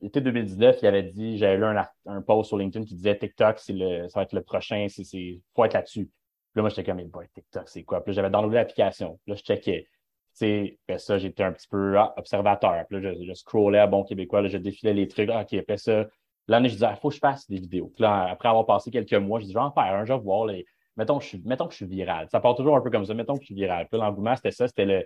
l'été 0.00 0.20
2019, 0.20 0.78
il 0.82 0.86
avait 0.86 1.02
dit, 1.04 1.38
j'avais 1.38 1.56
lu 1.56 1.64
un, 1.64 1.86
un, 2.06 2.22
post 2.22 2.48
sur 2.48 2.58
LinkedIn 2.58 2.84
qui 2.84 2.94
disait 2.94 3.16
TikTok, 3.16 3.60
le, 3.68 4.08
ça 4.08 4.20
va 4.20 4.24
être 4.24 4.32
le 4.32 4.42
prochain, 4.42 4.86
c'est, 4.88 5.40
faut 5.54 5.64
être 5.64 5.74
là-dessus. 5.74 6.06
Puis 6.06 6.58
là, 6.58 6.62
moi, 6.62 6.68
j'étais 6.70 6.84
comme, 6.84 6.96
mais 6.96 7.08
TikTok, 7.34 7.68
c'est 7.68 7.84
quoi? 7.84 8.02
Puis 8.04 8.12
j'avais 8.12 8.30
downloadé 8.30 8.56
l'application. 8.56 9.18
Là, 9.26 9.36
je 9.36 9.42
checkais. 9.42 9.86
sais, 10.32 10.78
ça, 10.98 11.18
j'étais 11.18 11.44
un 11.44 11.52
petit 11.52 11.68
peu 11.68 11.96
ah, 11.98 12.12
observateur. 12.16 12.84
Puis 12.88 13.00
là, 13.00 13.14
je, 13.14 13.32
scrollais 13.34 13.78
à 13.78 13.86
bon 13.86 14.02
québécois, 14.04 14.42
là, 14.42 14.48
je 14.48 14.58
défilais 14.58 14.92
les 14.92 15.08
trucs. 15.08 15.30
Ah, 15.30 15.42
OK, 15.42 15.54
après 15.54 15.78
ça, 15.78 16.06
l'année, 16.48 16.68
je 16.68 16.74
disais, 16.74 16.88
il 16.90 16.96
faut 16.96 17.08
que 17.08 17.14
je 17.14 17.20
fasse 17.20 17.48
des 17.48 17.58
vidéos. 17.58 17.90
Puis 17.94 18.02
là, 18.02 18.28
après 18.30 18.48
avoir 18.48 18.66
passé 18.66 18.90
quelques 18.90 19.14
mois, 19.14 19.38
je 19.38 19.46
dis, 19.46 19.52
je 19.52 19.56
vais 19.56 19.64
en 19.64 19.72
faire 19.72 19.94
un, 19.94 20.04
je 20.04 20.12
vais 20.12 20.18
voir. 20.18 20.46
Les... 20.46 20.66
Mettons, 20.96 21.18
que 21.18 21.24
je 21.24 21.76
suis, 21.76 21.86
viral. 21.86 22.28
Ça 22.30 22.40
part 22.40 22.54
toujours 22.54 22.76
un 22.76 22.80
peu 22.80 22.90
comme 22.90 23.06
ça. 23.06 23.14
Mettons 23.14 23.34
que 23.34 23.42
je 23.42 23.46
suis 23.46 23.54
viral. 23.54 23.88
Puis 23.90 23.98
l'engouement, 23.98 24.36
c'était 24.36 24.50
ça, 24.50 24.68
c'était 24.68 24.84
le, 24.84 25.04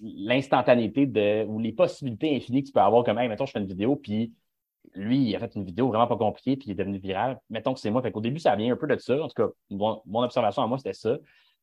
l'instantanéité 0.00 1.44
ou 1.48 1.58
les 1.58 1.72
possibilités 1.72 2.36
infinies 2.36 2.62
que 2.62 2.68
tu 2.68 2.72
peux 2.72 2.80
avoir 2.80 3.04
comme 3.04 3.18
hey, 3.18 3.28
mettons 3.28 3.46
je 3.46 3.52
fais 3.52 3.60
une 3.60 3.66
vidéo 3.66 3.96
puis 3.96 4.32
lui 4.94 5.18
il 5.18 5.36
a 5.36 5.38
fait 5.38 5.54
une 5.54 5.64
vidéo 5.64 5.88
vraiment 5.88 6.06
pas 6.06 6.16
compliquée 6.16 6.56
puis 6.56 6.68
il 6.68 6.72
est 6.72 6.74
devenu 6.74 6.98
viral. 6.98 7.40
Mettons 7.50 7.74
que 7.74 7.80
c'est 7.80 7.90
moi. 7.90 8.02
Fait 8.02 8.12
qu'au 8.12 8.20
début 8.20 8.40
ça 8.40 8.54
vient 8.56 8.72
un 8.72 8.76
peu 8.76 8.86
de 8.86 8.96
ça. 8.96 9.22
En 9.22 9.28
tout 9.28 9.34
cas 9.34 9.48
mon, 9.70 10.22
observation 10.22 10.62
à 10.62 10.66
moi 10.66 10.78
c'était 10.78 10.92
ça. 10.92 11.16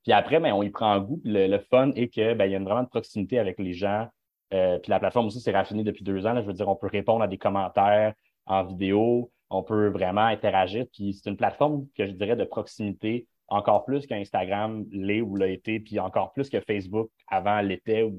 Puis 0.03 0.11
après 0.11 0.39
ben, 0.39 0.53
on 0.53 0.63
y 0.63 0.69
prend 0.69 0.97
goût. 1.00 1.17
Puis 1.17 1.31
le, 1.31 1.59
fun 1.59 1.91
est 1.95 2.07
que 2.07 2.33
ben, 2.33 2.45
il 2.45 2.51
y 2.51 2.55
a 2.55 2.57
une, 2.57 2.65
vraiment 2.65 2.83
de 2.83 2.89
proximité 2.89 3.39
avec 3.39 3.59
les 3.59 3.73
gens. 3.73 4.07
Euh, 4.53 4.79
puis 4.79 4.89
la 4.89 5.00
plateforme 5.00 5.27
aussi 5.27 5.39
s'est 5.39 5.51
raffinée 5.51 5.83
depuis 5.83 6.03
deux 6.03 6.25
ans 6.25 6.33
là, 6.33 6.41
je 6.41 6.47
veux 6.47 6.53
dire 6.53 6.67
on 6.67 6.75
peut 6.75 6.88
répondre 6.88 7.23
à 7.23 7.27
des 7.27 7.38
commentaires 7.38 8.13
en 8.45 8.63
vidéo 8.65 9.31
on 9.51 9.63
peut 9.63 9.89
vraiment 9.89 10.25
interagir 10.25 10.86
puis 10.91 11.13
c'est 11.13 11.29
une 11.29 11.38
plateforme 11.38 11.86
que 11.96 12.08
je 12.08 12.12
dirais 12.12 12.36
de 12.36 12.46
proximité 12.46 13.27
encore 13.51 13.84
plus 13.84 14.08
qu'Instagram 14.08 14.86
l'est 14.91 15.22
ou 15.22 15.36
l'a 15.36 15.48
été, 15.48 15.81
puis 15.81 16.00
encore 16.00 16.31
plus 16.31 16.50
que 16.50 16.62
Facebook 16.62 17.12
avant 17.27 17.60
l'était 17.60 18.01
ou 18.01 18.17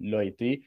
l'a 0.00 0.24
été. 0.24 0.62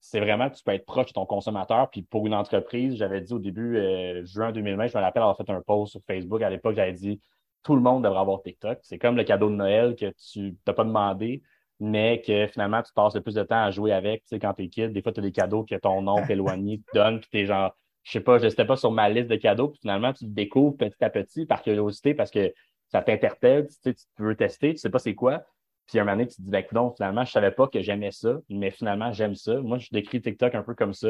C'est 0.00 0.20
vraiment 0.20 0.48
que 0.48 0.56
tu 0.56 0.64
peux 0.64 0.72
être 0.72 0.86
proche 0.86 1.08
de 1.08 1.12
ton 1.12 1.26
consommateur. 1.26 1.90
Puis 1.90 2.02
pour 2.02 2.26
une 2.26 2.34
entreprise, 2.34 2.96
j'avais 2.96 3.20
dit 3.20 3.32
au 3.34 3.38
début, 3.38 3.76
euh, 3.76 4.24
juin 4.24 4.52
2020, 4.52 4.86
je 4.88 4.96
me 4.96 5.02
rappelle 5.02 5.22
avoir 5.22 5.36
fait 5.36 5.48
un 5.50 5.60
post 5.60 5.92
sur 5.92 6.00
Facebook. 6.06 6.40
À 6.42 6.48
l'époque, 6.48 6.76
j'avais 6.76 6.94
dit 6.94 7.20
tout 7.62 7.74
le 7.74 7.82
monde 7.82 8.04
devrait 8.04 8.20
avoir 8.20 8.42
TikTok. 8.42 8.78
C'est 8.82 8.98
comme 8.98 9.16
le 9.16 9.24
cadeau 9.24 9.50
de 9.50 9.54
Noël 9.54 9.96
que 9.96 10.12
tu 10.32 10.56
n'as 10.66 10.72
pas 10.72 10.84
demandé, 10.84 11.42
mais 11.80 12.22
que 12.26 12.46
finalement, 12.46 12.82
tu 12.82 12.92
passes 12.94 13.14
le 13.14 13.20
plus 13.20 13.34
de 13.34 13.42
temps 13.42 13.64
à 13.64 13.70
jouer 13.70 13.92
avec. 13.92 14.22
Tu 14.22 14.28
sais, 14.28 14.38
quand 14.38 14.54
tu 14.54 14.64
es 14.64 14.68
kid, 14.68 14.92
des 14.92 15.02
fois, 15.02 15.12
tu 15.12 15.20
as 15.20 15.22
des 15.22 15.32
cadeaux 15.32 15.64
que 15.64 15.74
ton 15.74 16.06
oncle 16.06 16.32
éloigné 16.32 16.78
te 16.78 16.98
donne, 16.98 17.20
puis 17.20 17.28
tu 17.30 17.38
es 17.40 17.46
genre, 17.46 17.74
je 18.04 18.12
sais 18.12 18.20
pas, 18.20 18.38
je 18.38 18.46
n'étais 18.46 18.64
pas 18.66 18.76
sur 18.76 18.92
ma 18.92 19.08
liste 19.08 19.28
de 19.28 19.36
cadeaux, 19.36 19.68
puis 19.68 19.80
finalement, 19.80 20.12
tu 20.12 20.26
te 20.26 20.30
découvres 20.30 20.76
petit 20.76 21.02
à 21.02 21.10
petit 21.10 21.46
par 21.46 21.62
curiosité 21.62 22.14
parce 22.14 22.30
que 22.30 22.52
ça 22.88 23.02
t'interpelle, 23.02 23.66
tu, 23.66 23.74
sais, 23.82 23.94
tu 23.94 24.04
veux 24.18 24.36
tester, 24.36 24.72
tu 24.74 24.78
sais 24.78 24.90
pas 24.90 24.98
c'est 24.98 25.14
quoi. 25.14 25.42
Puis 25.86 25.98
un 25.98 26.04
moment 26.04 26.16
donné, 26.16 26.28
tu 26.28 26.36
te 26.36 26.42
dis, 26.42 26.50
ben, 26.50 26.64
non, 26.72 26.92
finalement, 26.94 27.24
je 27.24 27.32
savais 27.32 27.50
pas 27.50 27.66
que 27.66 27.80
j'aimais 27.80 28.10
ça, 28.12 28.38
mais 28.48 28.70
finalement, 28.70 29.12
j'aime 29.12 29.34
ça. 29.34 29.60
Moi, 29.60 29.78
je 29.78 29.88
décris 29.90 30.20
TikTok 30.20 30.54
un 30.54 30.62
peu 30.62 30.74
comme 30.74 30.94
ça. 30.94 31.08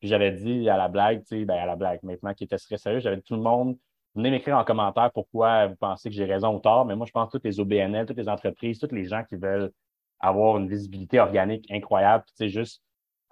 Puis 0.00 0.08
j'avais 0.08 0.32
dit 0.32 0.68
à 0.68 0.76
la 0.76 0.88
blague, 0.88 1.20
tu 1.22 1.38
sais, 1.40 1.44
ben, 1.44 1.56
à 1.56 1.66
la 1.66 1.76
blague, 1.76 2.00
maintenant 2.02 2.34
qui 2.34 2.44
était 2.44 2.58
très 2.58 2.76
sérieux, 2.78 3.00
j'avais 3.00 3.16
dit 3.16 3.22
tout 3.22 3.36
le 3.36 3.42
monde, 3.42 3.76
venez 4.14 4.30
m'écrire 4.30 4.56
en 4.58 4.64
commentaire 4.64 5.10
pourquoi 5.12 5.66
vous 5.68 5.76
pensez 5.76 6.10
que 6.10 6.14
j'ai 6.14 6.24
raison 6.24 6.56
ou 6.56 6.60
tort. 6.60 6.86
Mais 6.86 6.96
moi, 6.96 7.06
je 7.06 7.12
pense 7.12 7.28
que 7.28 7.32
toutes 7.32 7.44
les 7.44 7.60
OBNL, 7.60 8.06
toutes 8.06 8.18
les 8.18 8.28
entreprises, 8.28 8.78
tous 8.78 8.94
les 8.94 9.04
gens 9.04 9.24
qui 9.24 9.36
veulent 9.36 9.72
avoir 10.20 10.58
une 10.58 10.68
visibilité 10.68 11.20
organique 11.20 11.70
incroyable, 11.70 12.24
tu 12.28 12.34
sais, 12.36 12.48
juste 12.48 12.82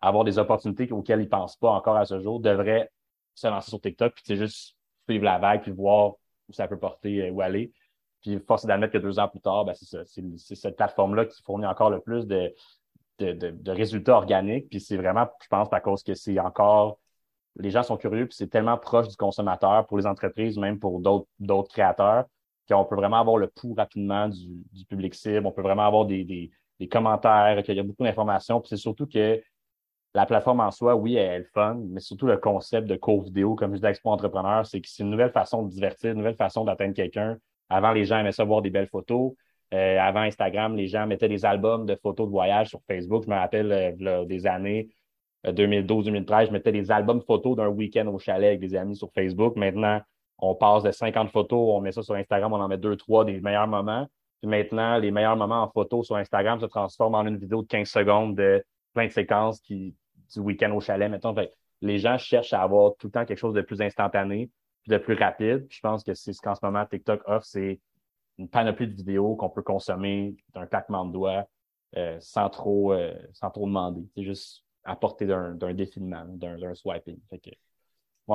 avoir 0.03 0.25
des 0.25 0.39
opportunités 0.39 0.91
auxquelles 0.93 1.23
ils 1.23 1.29
pensent 1.29 1.57
pas 1.57 1.71
encore 1.71 1.97
à 1.97 2.05
ce 2.05 2.21
jour, 2.21 2.41
devraient 2.41 2.91
se 3.35 3.47
lancer 3.47 3.71
sur 3.71 3.81
TikTok, 3.81 4.15
puis 4.15 4.37
juste 4.37 4.77
suivre 5.09 5.25
la 5.25 5.39
vague, 5.39 5.63
puis 5.63 5.73
voir 5.73 6.15
où 6.49 6.53
ça 6.53 6.69
peut 6.69 6.79
porter, 6.79 7.29
euh, 7.29 7.31
où 7.31 7.41
aller. 7.41 7.73
Puis 8.23 8.39
force 8.47 8.65
d'admettre 8.65 8.95
que 8.95 8.99
deux 8.99 9.19
ans 9.19 9.29
plus 9.29 9.41
tard, 9.41 9.65
ben, 9.65 9.75
c'est 9.75 10.55
cette 10.55 10.77
plateforme-là 10.77 11.27
qui 11.27 11.43
fournit 11.43 11.67
encore 11.67 11.91
le 11.91 12.01
plus 12.01 12.27
de, 12.27 12.55
de, 13.19 13.71
résultats 13.71 14.17
organiques. 14.17 14.69
Puis 14.71 14.81
c'est 14.81 14.97
vraiment, 14.97 15.29
je 15.43 15.49
pense, 15.49 15.71
à 15.73 15.81
cause 15.81 16.03
que 16.03 16.15
c'est 16.15 16.39
encore 16.39 16.99
les 17.57 17.71
gens 17.71 17.83
sont 17.83 17.97
curieux, 17.97 18.27
puis 18.27 18.37
c'est 18.37 18.49
tellement 18.49 18.77
proche 18.77 19.09
du 19.09 19.17
consommateur 19.17 19.87
pour 19.87 19.99
les 19.99 20.07
entreprises, 20.07 20.59
même 20.59 20.79
pour 20.79 21.01
d'autres 21.01 21.69
créateurs, 21.73 22.25
qu'on 22.69 22.85
peut 22.85 22.97
vraiment 22.97 23.21
avoir 23.21 23.37
le 23.37 23.47
pouls 23.47 23.75
rapidement 23.75 24.29
du, 24.29 24.85
public 24.89 25.15
cible. 25.15 25.47
On 25.47 25.53
peut 25.53 25.63
vraiment 25.63 25.87
avoir 25.87 26.05
des, 26.05 26.25
des, 26.25 26.51
des 26.81 26.89
commentaires, 26.89 27.63
qu'il 27.63 27.77
y 27.77 27.81
a 27.81 27.83
beaucoup 27.83 28.03
d'informations. 28.03 28.61
Puis 28.61 28.71
c'est 28.71 28.77
surtout 28.77 29.07
que 29.07 29.41
la 30.15 30.27
plateforme 30.27 30.61
en 30.61 30.71
soi, 30.71 30.95
oui, 30.95 31.17
elle 31.17 31.43
est 31.43 31.45
fun, 31.53 31.81
mais 31.89 32.01
surtout 32.01 32.27
le 32.27 32.37
concept 32.37 32.87
de 32.87 32.97
cours 32.97 33.23
vidéo, 33.23 33.55
comme 33.57 33.75
je 33.75 33.81
dis 33.81 33.87
Expo 33.87 34.11
Entrepreneur, 34.11 34.65
c'est 34.65 34.81
que 34.81 34.89
c'est 34.89 35.03
une 35.03 35.11
nouvelle 35.11 35.33
façon 35.33 35.65
de 35.65 35.71
divertir, 35.71 36.13
une 36.13 36.19
nouvelle 36.19 36.37
façon 36.37 36.65
d'atteindre 36.65 36.95
quelqu'un 36.95 37.37
avant, 37.69 37.93
les 37.93 38.05
gens 38.05 38.19
aimaient 38.19 38.33
ça 38.33 38.45
voir 38.45 38.63
des 38.63 38.71
belles 38.71 38.89
photos. 38.89 39.33
Euh, 39.73 39.99
avant 39.99 40.21
Instagram, 40.21 40.77
les 40.77 40.87
gens 40.87 41.07
mettaient 41.07 41.29
des 41.29 41.45
albums 41.45 41.87
de 41.87 41.97
photos 41.97 42.27
de 42.27 42.31
voyage 42.31 42.69
sur 42.69 42.81
Facebook. 42.87 43.25
Je 43.25 43.31
me 43.31 43.35
rappelle 43.35 43.73
euh, 43.73 44.25
des 44.25 44.47
années 44.47 44.91
2012-2013, 45.45 46.43
euh, 46.43 46.47
je 46.47 46.53
mettais 46.53 46.73
des 46.73 46.91
albums 46.91 47.21
photos 47.23 47.57
d'un 47.57 47.69
week-end 47.69 48.07
au 48.07 48.19
chalet 48.19 48.49
avec 48.49 48.61
des 48.61 48.77
amis 48.77 48.97
sur 48.97 49.11
Facebook. 49.13 49.57
Maintenant, 49.57 50.01
on 50.39 50.55
passe 50.55 50.83
de 50.83 50.91
50 50.91 51.31
photos, 51.31 51.75
on 51.75 51.81
met 51.81 51.93
ça 51.93 52.03
sur 52.03 52.15
Instagram, 52.15 52.53
on 52.53 52.61
en 52.61 52.69
met 52.69 52.79
deux, 52.79 52.97
trois 52.97 53.25
des 53.25 53.41
meilleurs 53.41 53.67
moments. 53.67 54.07
Puis 54.41 54.49
maintenant, 54.49 54.99
les 54.99 55.11
meilleurs 55.11 55.37
moments 55.37 55.63
en 55.63 55.69
photo 55.69 56.03
sur 56.03 56.17
Instagram 56.17 56.61
se 56.61 56.67
transforment 56.67 57.15
en 57.17 57.27
une 57.27 57.39
vidéo 57.39 57.63
de 57.63 57.67
15 57.67 57.89
secondes 57.89 58.37
de 58.37 58.65
plein 58.93 59.07
de 59.07 59.13
séquences 59.13 59.61
qui, 59.61 59.97
du 60.35 60.41
week-end 60.41 60.73
au 60.73 60.81
chalet. 60.81 61.11
Mettons, 61.11 61.35
les 61.81 61.99
gens 61.99 62.19
cherchent 62.19 62.53
à 62.53 62.63
avoir 62.63 62.97
tout 62.97 63.09
le 63.09 63.13
temps 63.13 63.25
quelque 63.25 63.39
chose 63.39 63.55
de 63.55 63.63
plus 63.63 63.81
instantané 63.81 64.51
de 64.87 64.99
plus 64.99 65.15
rapide. 65.15 65.67
je 65.71 65.81
pense 65.81 66.05
que 66.05 66.15
c'est 66.15 66.33
ce 66.33 66.41
qu'en 66.41 66.55
ce 66.55 66.61
moment 66.63 66.85
TikTok 66.85 67.23
offre, 67.27 67.47
c'est 67.47 67.81
une 68.39 68.49
panoplie 68.49 68.89
de 68.89 68.95
vidéos 68.95 69.37
qu'on 69.37 69.49
peut 69.49 69.63
consommer 69.63 70.37
d'un 70.53 70.67
claquement 70.67 71.07
de 71.07 71.13
doigts 71.13 71.49
euh, 71.97 72.19
sans 72.21 72.51
trop 72.51 72.93
euh, 72.93 73.15
sans 73.33 73.51
trop 73.51 73.67
demander. 73.67 74.03
C'est 74.15 74.25
juste 74.25 74.65
à 74.85 74.97
portée 74.97 75.27
d'un 75.27 75.55
défilement, 75.73 76.25
d'un 76.27 76.75
swiping. 76.75 77.19
Fait 77.31 77.39
que, 77.39 77.51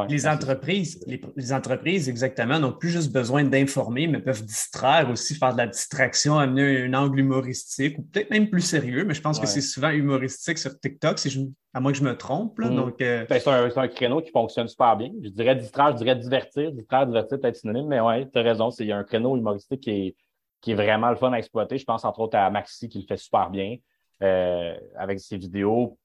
les 0.08 0.28
entreprises, 0.28 1.04
les, 1.08 1.54
entreprises, 1.54 2.10
exactement, 2.10 2.60
n'ont 2.60 2.74
plus 2.74 2.90
juste 2.90 3.12
besoin 3.12 3.44
d'informer, 3.44 4.06
mais 4.08 4.20
peuvent 4.20 4.46
distraire 4.46 5.10
aussi, 5.10 5.34
faire 5.34 5.54
de 5.54 5.58
la 5.58 5.68
distraction, 5.68 6.38
amener 6.38 6.84
un 6.84 6.94
angle 6.94 7.20
humoristique 7.20 7.98
ou 7.98 8.04
peut-être 8.04 8.30
même 8.30 8.50
plus 8.50 8.62
sérieux, 8.62 9.04
mais 9.04 9.16
je 9.16 9.22
pense 9.22 9.40
que 9.40 9.48
c'est 9.48 9.62
souvent 9.62 9.90
humoristique 9.90 10.60
sur 10.60 10.80
TikTok, 10.80 11.18
à 11.74 11.80
moins 11.80 11.92
que 11.92 11.98
je 11.98 12.04
me 12.04 12.16
trompe. 12.16 12.60
Mm. 12.60 12.76
donc, 12.76 13.02
euh, 13.02 13.26
ben, 13.28 13.40
c'est, 13.40 13.78
un, 13.78 13.88
créneau 13.88 14.22
qui 14.22 14.32
fonctionne 14.32 14.68
super 14.68 14.96
bien. 14.96 15.12
Je 15.24 15.30
dirais 15.30 15.56
distraire, 15.56 15.92
je 15.94 16.04
dirais 16.04 16.16
divertir. 16.16 16.72
Distraire, 16.72 17.08
divertir, 17.08 17.40
peut-être 17.40 17.56
synonyme, 17.56 17.88
mais 17.88 18.00
oui, 18.00 18.30
tu 18.32 18.38
as 18.38 18.44
raison. 18.44 18.70
Il 18.80 18.86
y 18.86 18.92
a 18.92 18.98
un 18.98 19.04
créneau 19.04 19.38
humoristique 19.38 19.82
qui 19.82 19.90
est, 19.90 20.16
qui 20.62 20.72
est 20.72 20.76
vraiment 20.76 21.10
le 21.10 21.16
fun 21.16 21.32
à 21.32 21.38
exploiter. 21.40 21.78
Je 21.78 21.86
pense 21.86 22.06
entre 22.06 22.20
autres 22.20 22.38
à 22.38 22.50
Maxi 22.50 22.90
qui 22.90 23.00
le 23.00 23.06
fait 23.08 23.18
super 23.18 23.50
bien 23.50 23.78
euh, 24.22 24.76
avec 24.98 25.20
ses 25.20 25.38
vidéos 25.38 25.98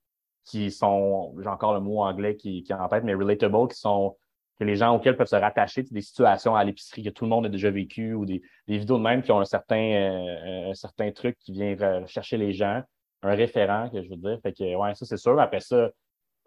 qui 0.44 0.70
sont, 0.70 1.35
j'ai 1.40 1.48
encore 1.48 1.74
le 1.74 1.80
mot 1.80 2.02
anglais 2.02 2.37
qui, 2.37 2.62
qui 2.62 2.72
est 2.72 2.76
en 2.76 2.88
tête, 2.88 3.04
mais 3.04 3.14
relatable, 3.14 3.68
qui 3.68 3.78
sont 3.78 4.16
que 4.59 4.64
les 4.64 4.76
gens 4.76 4.94
auxquels 4.94 5.16
peuvent 5.16 5.26
se 5.26 5.37
rattacher, 5.37 5.83
des 5.83 6.00
situations 6.00 6.54
à 6.54 6.62
l'épicerie 6.62 7.02
que 7.02 7.11
tout 7.11 7.24
le 7.24 7.30
monde 7.30 7.46
a 7.46 7.48
déjà 7.48 7.70
vécu 7.70 8.14
ou 8.14 8.24
des, 8.24 8.42
des 8.68 8.78
vidéos 8.78 8.98
de 8.98 9.02
même 9.02 9.22
qui 9.22 9.33
ont 9.33 9.40
un 9.40 9.44
certain, 9.44 9.76
euh, 9.76 10.70
un 10.70 10.74
certain 10.74 11.11
truc 11.11 11.37
qui 11.40 11.52
vient 11.52 12.07
chercher 12.07 12.37
les 12.37 12.52
gens, 12.52 12.83
un 13.22 13.35
référent, 13.35 13.90
que 13.90 14.02
je 14.02 14.09
veux 14.09 14.16
dire. 14.16 14.38
Fait 14.42 14.52
que, 14.52 14.76
ouais, 14.76 14.94
ça, 14.94 15.07
c'est 15.07 15.16
sûr. 15.16 15.40
Après 15.40 15.61
ça, 15.61 15.90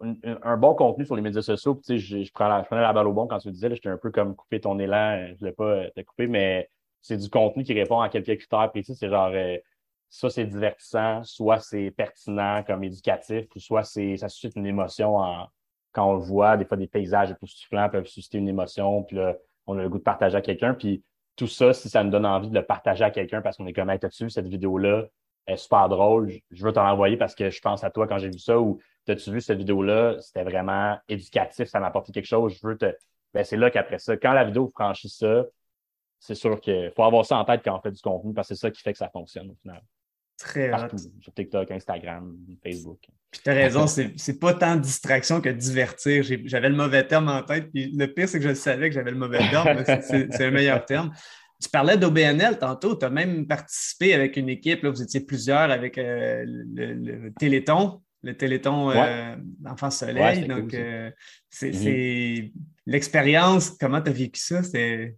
un, 0.00 0.56
bon 0.56 0.74
contenu 0.74 1.04
sur 1.04 1.16
les 1.16 1.22
médias 1.22 1.42
sociaux, 1.42 1.74
tu 1.74 1.98
sais, 1.98 2.24
je, 2.24 2.32
prends 2.32 2.48
la, 2.48 2.62
je 2.62 2.66
prenais 2.66 2.82
la 2.82 2.92
balle 2.92 3.08
au 3.08 3.12
bon 3.12 3.26
quand 3.26 3.38
tu 3.38 3.48
le 3.48 3.52
disais, 3.52 3.68
j'étais 3.74 3.88
un 3.88 3.98
peu 3.98 4.10
comme 4.10 4.36
couper 4.36 4.60
ton 4.60 4.78
élan, 4.78 5.26
je 5.26 5.32
ne 5.32 5.38
voulais 5.38 5.52
pas 5.52 5.90
te 5.90 6.00
couper, 6.02 6.28
mais 6.28 6.70
c'est 7.02 7.16
du 7.16 7.28
contenu 7.28 7.64
qui 7.64 7.74
répond 7.74 8.00
à 8.00 8.08
quelques 8.08 8.38
critères 8.38 8.70
précis. 8.70 8.94
C'est 8.94 9.08
genre, 9.08 9.30
euh, 9.34 9.56
soit 10.10 10.30
c'est 10.30 10.46
divertissant, 10.46 11.22
soit 11.24 11.60
c'est 11.60 11.90
pertinent 11.90 12.62
comme 12.64 12.84
éducatif, 12.84 13.46
ou 13.54 13.60
soit 13.60 13.84
c'est 13.84 14.16
ça 14.16 14.28
suscite 14.28 14.56
une 14.56 14.66
émotion 14.66 15.18
quand 15.92 16.10
on 16.10 16.14
le 16.14 16.22
voit. 16.22 16.56
Des 16.56 16.64
fois, 16.64 16.76
des 16.76 16.86
paysages 16.86 17.30
époustouflants 17.30 17.88
peuvent 17.90 18.06
susciter 18.06 18.38
une 18.38 18.48
émotion, 18.48 19.02
puis 19.02 19.16
là, 19.16 19.36
on 19.66 19.78
a 19.78 19.82
le 19.82 19.88
goût 19.88 19.98
de 19.98 20.02
partager 20.02 20.36
à 20.36 20.40
quelqu'un. 20.40 20.74
Puis 20.74 21.02
tout 21.36 21.46
ça, 21.46 21.72
si 21.72 21.88
ça 21.88 22.02
nous 22.04 22.10
donne 22.10 22.26
envie 22.26 22.48
de 22.48 22.54
le 22.54 22.64
partager 22.64 23.04
à 23.04 23.10
quelqu'un 23.10 23.42
parce 23.42 23.56
qu'on 23.56 23.66
est 23.66 23.72
comme, 23.72 23.90
hey, 23.90 23.98
t'as-tu 23.98 24.30
cette 24.30 24.48
vidéo-là? 24.48 25.04
est 25.48 25.56
super 25.56 25.88
drôle, 25.88 26.30
je 26.50 26.64
veux 26.64 26.72
t'en 26.72 26.86
envoyer 26.86 27.16
parce 27.16 27.34
que 27.34 27.50
je 27.50 27.60
pense 27.60 27.82
à 27.82 27.90
toi 27.90 28.06
quand 28.06 28.18
j'ai 28.18 28.28
vu 28.28 28.38
ça 28.38 28.58
ou 28.60 28.80
t'as-tu 29.06 29.32
vu 29.32 29.40
cette 29.40 29.58
vidéo-là? 29.58 30.16
C'était 30.20 30.44
vraiment 30.44 30.98
éducatif, 31.08 31.68
ça 31.68 31.80
m'a 31.80 31.86
apporté 31.86 32.12
quelque 32.12 32.26
chose, 32.26 32.58
je 32.60 32.66
veux 32.66 32.76
te. 32.76 32.94
Ben, 33.34 33.44
c'est 33.44 33.56
là 33.56 33.70
qu'après 33.70 33.98
ça, 33.98 34.16
quand 34.16 34.32
la 34.32 34.44
vidéo 34.44 34.70
franchit 34.74 35.08
ça, 35.08 35.44
c'est 36.18 36.34
sûr 36.34 36.60
qu'il 36.60 36.92
faut 36.94 37.04
avoir 37.04 37.24
ça 37.24 37.38
en 37.38 37.44
tête 37.44 37.62
quand 37.64 37.76
on 37.76 37.80
fait 37.80 37.92
du 37.92 38.02
contenu 38.02 38.34
parce 38.34 38.48
que 38.48 38.54
c'est 38.54 38.60
ça 38.60 38.70
qui 38.70 38.82
fait 38.82 38.92
que 38.92 38.98
ça 38.98 39.08
fonctionne 39.08 39.50
au 39.50 39.54
final. 39.54 39.82
Très 40.38 40.70
Partout, 40.70 40.96
Sur 41.20 41.34
TikTok, 41.34 41.70
Instagram, 41.72 42.36
Facebook. 42.62 43.00
Puis 43.30 43.40
tu 43.42 43.50
as 43.50 43.54
raison, 43.54 43.86
c'est 44.16 44.38
pas 44.38 44.54
tant 44.54 44.76
distraction 44.76 45.40
que 45.40 45.48
divertir. 45.48 46.24
J'avais 46.44 46.68
le 46.68 46.76
mauvais 46.76 47.06
terme 47.06 47.28
en 47.28 47.42
tête. 47.42 47.70
Puis 47.72 47.90
le 47.90 48.06
pire, 48.06 48.28
c'est 48.28 48.38
que 48.38 48.48
je 48.48 48.54
savais 48.54 48.88
que 48.88 48.94
j'avais 48.94 49.10
le 49.10 49.16
mauvais 49.16 49.38
terme. 49.50 49.82
c'est 49.84 50.38
le 50.38 50.50
meilleur 50.50 50.84
terme. 50.86 51.12
Tu 51.60 51.68
parlais 51.68 51.96
d'OBNL 51.96 52.58
tantôt. 52.58 52.94
Tu 52.94 53.04
as 53.04 53.10
même 53.10 53.46
participé 53.46 54.14
avec 54.14 54.36
une 54.36 54.48
équipe. 54.48 54.84
Là, 54.84 54.90
vous 54.90 55.02
étiez 55.02 55.20
plusieurs 55.20 55.70
avec 55.70 55.98
euh, 55.98 56.44
le, 56.46 57.30
Téléthon. 57.30 58.00
Le 58.22 58.36
Téléthon 58.36 58.92
euh, 58.92 59.34
Enfant 59.66 59.90
Soleil. 59.90 60.46
Donc, 60.46 60.72
euh, 60.74 61.10
c'est 61.50 61.70
mm-hmm. 61.70 62.52
l'expérience. 62.86 63.70
Comment 63.70 64.00
tu 64.00 64.10
as 64.10 64.12
vécu 64.12 64.40
ça? 64.40 64.62
C'était. 64.62 65.16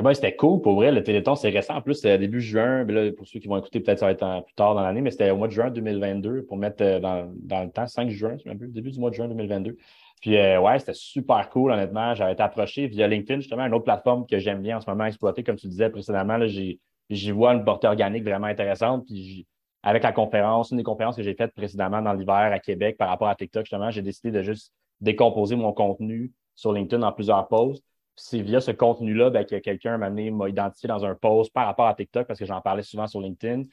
Eh 0.00 0.02
ben, 0.02 0.14
c'était 0.14 0.34
cool 0.34 0.62
pour 0.62 0.76
vrai. 0.76 0.92
Le 0.92 1.02
Téléthon, 1.02 1.34
c'est 1.34 1.50
récent. 1.50 1.74
En 1.74 1.82
plus, 1.82 1.92
c'était 1.96 2.16
début 2.16 2.40
juin. 2.40 2.84
Là, 2.84 3.12
pour 3.12 3.26
ceux 3.26 3.38
qui 3.38 3.48
vont 3.48 3.58
écouter, 3.58 3.80
peut-être 3.80 3.98
ça 3.98 4.06
va 4.06 4.12
être 4.12 4.44
plus 4.46 4.54
tard 4.54 4.74
dans 4.74 4.80
l'année, 4.80 5.02
mais 5.02 5.10
c'était 5.10 5.30
au 5.30 5.36
mois 5.36 5.46
de 5.46 5.52
juin 5.52 5.70
2022 5.70 6.46
pour 6.46 6.56
mettre 6.56 6.82
euh, 6.82 7.00
dans, 7.00 7.30
dans 7.36 7.64
le 7.64 7.70
temps, 7.70 7.86
5 7.86 8.08
juin, 8.08 8.38
un 8.46 8.56
peu, 8.56 8.66
début 8.66 8.92
du 8.92 8.98
mois 8.98 9.10
de 9.10 9.16
juin 9.16 9.28
2022. 9.28 9.76
Puis 10.22 10.38
euh, 10.38 10.58
ouais, 10.58 10.78
c'était 10.78 10.94
super 10.94 11.50
cool, 11.50 11.72
honnêtement. 11.72 12.14
J'avais 12.14 12.32
été 12.32 12.42
approché 12.42 12.86
via 12.86 13.06
LinkedIn, 13.08 13.40
justement, 13.40 13.66
une 13.66 13.74
autre 13.74 13.84
plateforme 13.84 14.24
que 14.26 14.38
j'aime 14.38 14.62
bien 14.62 14.78
en 14.78 14.80
ce 14.80 14.88
moment 14.88 15.04
exploiter, 15.04 15.44
comme 15.44 15.56
tu 15.56 15.68
disais 15.68 15.90
précédemment. 15.90 16.38
J'y 16.46 17.30
vois 17.30 17.52
une 17.52 17.64
portée 17.66 17.86
organique 17.86 18.24
vraiment 18.24 18.46
intéressante. 18.46 19.04
Puis 19.04 19.46
avec 19.82 20.02
la 20.02 20.12
conférence, 20.12 20.70
une 20.70 20.78
des 20.78 20.82
conférences 20.82 21.16
que 21.16 21.22
j'ai 21.22 21.34
faites 21.34 21.52
précédemment 21.52 22.00
dans 22.00 22.14
l'hiver 22.14 22.52
à 22.54 22.58
Québec 22.58 22.96
par 22.96 23.10
rapport 23.10 23.28
à 23.28 23.34
TikTok, 23.34 23.66
justement, 23.66 23.90
j'ai 23.90 24.00
décidé 24.00 24.30
de 24.30 24.42
juste 24.42 24.72
décomposer 25.02 25.56
mon 25.56 25.74
contenu 25.74 26.32
sur 26.54 26.72
LinkedIn 26.72 27.02
en 27.02 27.12
plusieurs 27.12 27.46
posts. 27.48 27.84
C'est 28.16 28.40
via 28.40 28.60
ce 28.60 28.70
contenu-là 28.70 29.30
ben, 29.30 29.44
que 29.44 29.56
quelqu'un 29.56 29.96
m'a 29.98 30.48
identifié 30.48 30.88
dans 30.88 31.04
un 31.04 31.14
post 31.14 31.52
par 31.52 31.66
rapport 31.66 31.86
à 31.86 31.94
TikTok 31.94 32.26
parce 32.26 32.38
que 32.38 32.44
j'en 32.44 32.60
parlais 32.60 32.82
souvent 32.82 33.06
sur 33.06 33.20
LinkedIn. 33.20 33.64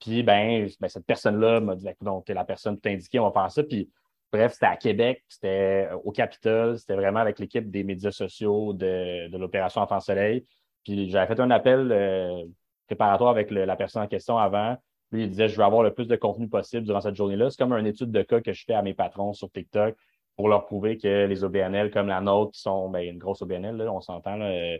Puis, 0.00 0.22
ben, 0.22 0.68
ben 0.80 0.88
cette 0.88 1.06
personne-là 1.06 1.60
m'a 1.60 1.76
dit, 1.76 1.86
donc, 2.00 2.24
t'es 2.24 2.34
la 2.34 2.44
personne 2.44 2.74
qui 2.76 2.82
t'a 2.82 2.90
indiqué, 2.90 3.20
on 3.20 3.30
va 3.30 3.32
faire 3.32 3.52
ça. 3.52 3.62
Puis, 3.62 3.88
bref, 4.32 4.54
c'était 4.54 4.66
à 4.66 4.76
Québec, 4.76 5.22
c'était 5.28 5.88
au 6.04 6.10
Capitole, 6.10 6.78
c'était 6.78 6.96
vraiment 6.96 7.20
avec 7.20 7.38
l'équipe 7.38 7.70
des 7.70 7.84
médias 7.84 8.10
sociaux 8.10 8.72
de, 8.72 9.28
de 9.28 9.38
l'opération 9.38 9.80
Enfant 9.80 10.00
Soleil. 10.00 10.44
Puis, 10.84 11.08
j'avais 11.10 11.32
fait 11.32 11.40
un 11.40 11.50
appel 11.52 11.92
euh, 11.92 12.44
préparatoire 12.86 13.30
avec 13.30 13.50
la 13.52 13.76
personne 13.76 14.02
en 14.02 14.08
question 14.08 14.38
avant. 14.38 14.76
Lui, 15.12 15.24
il 15.24 15.30
disait, 15.30 15.48
je 15.48 15.56
veux 15.56 15.64
avoir 15.64 15.82
le 15.82 15.92
plus 15.94 16.08
de 16.08 16.16
contenu 16.16 16.48
possible 16.48 16.84
durant 16.84 17.00
cette 17.00 17.14
journée-là. 17.14 17.50
C'est 17.50 17.58
comme 17.58 17.72
une 17.74 17.86
étude 17.86 18.10
de 18.10 18.22
cas 18.22 18.40
que 18.40 18.52
je 18.52 18.64
fais 18.64 18.74
à 18.74 18.82
mes 18.82 18.94
patrons 18.94 19.34
sur 19.34 19.50
TikTok 19.52 19.94
pour 20.36 20.48
leur 20.48 20.66
prouver 20.66 20.98
que 20.98 21.26
les 21.26 21.44
OBNL 21.44 21.90
comme 21.90 22.08
la 22.08 22.20
nôtre, 22.20 22.52
qui 22.52 22.60
sont 22.60 22.88
ben, 22.88 23.06
une 23.06 23.18
grosse 23.18 23.42
OBNL, 23.42 23.76
là, 23.76 23.92
on 23.92 24.00
s'entend, 24.00 24.40
euh, 24.40 24.76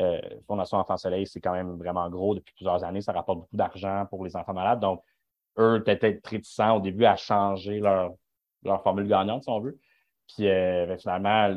euh, 0.00 0.20
Fondation 0.46 0.78
Enfants 0.78 0.96
Soleil, 0.96 1.26
c'est 1.26 1.40
quand 1.40 1.52
même 1.52 1.76
vraiment 1.76 2.08
gros 2.10 2.34
depuis 2.34 2.54
plusieurs 2.54 2.82
années. 2.84 3.00
Ça 3.00 3.12
rapporte 3.12 3.40
beaucoup 3.40 3.56
d'argent 3.56 4.06
pour 4.10 4.24
les 4.24 4.34
enfants 4.36 4.54
malades. 4.54 4.80
Donc, 4.80 5.02
eux 5.58 5.82
peut-être 5.84 6.26
réticents 6.26 6.76
au 6.78 6.80
début 6.80 7.04
à 7.04 7.16
changer 7.16 7.80
leur, 7.80 8.14
formule 8.82 9.06
gagnante, 9.06 9.44
si 9.44 9.50
on 9.50 9.60
veut. 9.60 9.78
Puis 10.34 10.48
euh, 10.48 10.86
ben, 10.86 10.98
finalement, 10.98 11.54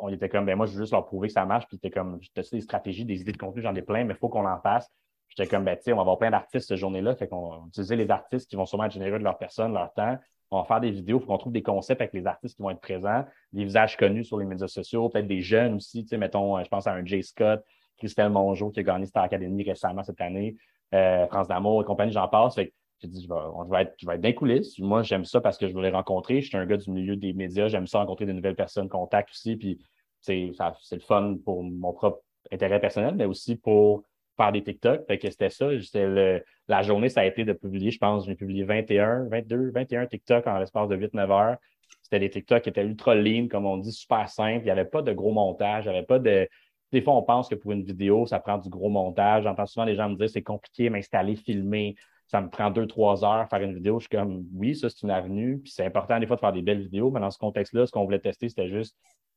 on 0.00 0.08
était 0.08 0.28
comme, 0.28 0.46
ben 0.46 0.56
moi, 0.56 0.66
je 0.66 0.72
veux 0.72 0.80
juste 0.80 0.92
leur 0.92 1.04
prouver 1.04 1.28
que 1.28 1.34
ça 1.34 1.44
marche. 1.44 1.66
Puis 1.66 1.78
comme, 1.90 2.18
je 2.22 2.50
des 2.50 2.60
stratégies, 2.60 3.04
des 3.04 3.20
idées 3.20 3.32
de 3.32 3.36
contenu, 3.36 3.60
j'en 3.60 3.74
ai 3.74 3.82
plein, 3.82 4.04
mais 4.04 4.14
il 4.14 4.18
faut 4.18 4.28
qu'on 4.28 4.46
en 4.46 4.60
fasse. 4.60 4.88
J'étais 5.28 5.48
comme, 5.48 5.64
ben, 5.64 5.76
tu 5.76 5.82
sais, 5.82 5.92
on 5.92 5.96
va 5.96 6.02
avoir 6.02 6.18
plein 6.18 6.30
d'artistes 6.30 6.68
cette 6.68 6.78
journée-là. 6.78 7.16
Fait 7.16 7.28
qu'on 7.28 7.48
va 7.50 7.66
utiliser 7.66 7.96
les 7.96 8.10
artistes 8.10 8.48
qui 8.48 8.56
vont 8.56 8.66
sûrement 8.66 8.84
être 8.84 8.92
généreux 8.92 9.18
de 9.18 9.24
leur 9.24 9.36
personne, 9.36 9.74
leur 9.74 9.92
temps. 9.92 10.16
On 10.54 10.60
va 10.60 10.64
faire 10.64 10.80
des 10.80 10.92
vidéos, 10.92 11.18
il 11.18 11.20
faut 11.20 11.26
qu'on 11.26 11.38
trouve 11.38 11.52
des 11.52 11.62
concepts 11.62 12.00
avec 12.00 12.14
les 12.14 12.26
artistes 12.26 12.56
qui 12.56 12.62
vont 12.62 12.70
être 12.70 12.80
présents, 12.80 13.24
des 13.52 13.64
visages 13.64 13.96
connus 13.96 14.24
sur 14.24 14.38
les 14.38 14.46
médias 14.46 14.68
sociaux, 14.68 15.08
peut-être 15.08 15.26
des 15.26 15.40
jeunes 15.40 15.74
aussi. 15.74 16.02
Tu 16.02 16.10
sais, 16.10 16.16
mettons, 16.16 16.62
je 16.62 16.68
pense 16.68 16.86
à 16.86 16.92
un 16.92 17.04
Jay 17.04 17.22
Scott, 17.22 17.64
Christelle 17.98 18.30
Mongeau 18.30 18.70
qui 18.70 18.80
a 18.80 18.82
gagné 18.84 19.06
Star 19.06 19.24
Academy 19.24 19.64
récemment 19.64 20.04
cette 20.04 20.20
année, 20.20 20.56
euh, 20.94 21.26
France 21.26 21.48
d'Amour 21.48 21.82
et 21.82 21.84
compagnie, 21.84 22.12
j'en 22.12 22.28
passe. 22.28 22.54
J'ai 22.56 23.08
dit, 23.08 23.22
je 23.24 23.28
vais, 23.28 23.40
je 23.64 23.70
vais 23.70 23.82
être, 23.82 23.94
je 23.98 24.06
vais 24.06 24.14
être 24.14 24.36
coulisses. 24.36 24.78
Moi, 24.78 25.02
j'aime 25.02 25.24
ça 25.24 25.40
parce 25.40 25.58
que 25.58 25.66
je 25.66 25.74
veux 25.74 25.88
rencontrer. 25.90 26.40
Je 26.40 26.48
suis 26.48 26.56
un 26.56 26.66
gars 26.66 26.76
du 26.76 26.90
milieu 26.90 27.16
des 27.16 27.32
médias. 27.32 27.66
J'aime 27.66 27.88
ça 27.88 27.98
rencontrer 27.98 28.24
de 28.24 28.32
nouvelles 28.32 28.54
personnes, 28.54 28.88
contact 28.88 29.30
aussi. 29.30 29.56
Puis, 29.56 29.80
c'est 30.20 30.52
le 30.92 31.00
fun 31.00 31.36
pour 31.44 31.64
mon 31.64 31.92
propre 31.92 32.22
intérêt 32.52 32.80
personnel, 32.80 33.16
mais 33.16 33.24
aussi 33.24 33.56
pour 33.56 34.04
faire 34.36 34.52
des 34.52 34.62
TikTok. 34.62 35.06
Fait 35.06 35.18
que 35.18 35.30
c'était 35.30 35.50
ça. 35.50 35.68
Le, 35.70 36.42
la 36.68 36.82
journée, 36.82 37.08
ça 37.08 37.20
a 37.20 37.24
été 37.24 37.44
de 37.44 37.52
publier, 37.52 37.90
je 37.90 37.98
pense, 37.98 38.26
j'ai 38.26 38.34
publié 38.34 38.64
21, 38.64 39.28
22, 39.28 39.70
21 39.72 40.06
TikTok 40.06 40.46
en 40.46 40.58
l'espace 40.58 40.88
de 40.88 40.96
8-9 40.96 41.30
heures. 41.30 41.56
C'était 42.02 42.18
des 42.18 42.30
TikTok 42.30 42.62
qui 42.62 42.68
étaient 42.68 42.84
ultra 42.84 43.14
lean, 43.14 43.48
comme 43.48 43.66
on 43.66 43.78
dit, 43.78 43.92
super 43.92 44.28
simple. 44.28 44.60
Il 44.60 44.64
n'y 44.64 44.70
avait 44.70 44.84
pas 44.84 45.02
de 45.02 45.12
gros 45.12 45.32
montage, 45.32 45.84
il 45.86 45.90
avait 45.90 46.02
pas 46.02 46.18
de. 46.18 46.48
Des 46.92 47.02
fois, 47.02 47.14
on 47.14 47.22
pense 47.22 47.48
que 47.48 47.54
pour 47.54 47.72
une 47.72 47.82
vidéo, 47.82 48.26
ça 48.26 48.38
prend 48.38 48.58
du 48.58 48.68
gros 48.68 48.88
montage. 48.88 49.44
J'entends 49.44 49.66
souvent 49.66 49.84
les 49.84 49.96
gens 49.96 50.08
me 50.08 50.16
dire 50.16 50.30
c'est 50.30 50.42
compliqué 50.42 50.90
m'installer, 50.90 51.34
filmer. 51.36 51.96
Ça 52.26 52.40
me 52.40 52.48
prend 52.48 52.70
deux, 52.70 52.86
trois 52.86 53.24
heures 53.24 53.48
faire 53.48 53.62
une 53.62 53.74
vidéo. 53.74 53.98
Je 53.98 54.06
suis 54.06 54.16
comme 54.16 54.46
oui, 54.54 54.76
ça, 54.76 54.88
c'est 54.88 55.02
une 55.02 55.10
avenue. 55.10 55.58
Puis 55.58 55.72
c'est 55.72 55.84
important 55.84 56.18
des 56.18 56.26
fois 56.26 56.36
de 56.36 56.40
faire 56.40 56.52
des 56.52 56.62
belles 56.62 56.82
vidéos. 56.82 57.10
Mais 57.10 57.20
dans 57.20 57.30
ce 57.30 57.38
contexte-là, 57.38 57.86
ce 57.86 57.92
qu'on 57.92 58.04
voulait 58.04 58.20
tester, 58.20 58.48
c'était 58.48 58.68
juste 58.68 58.96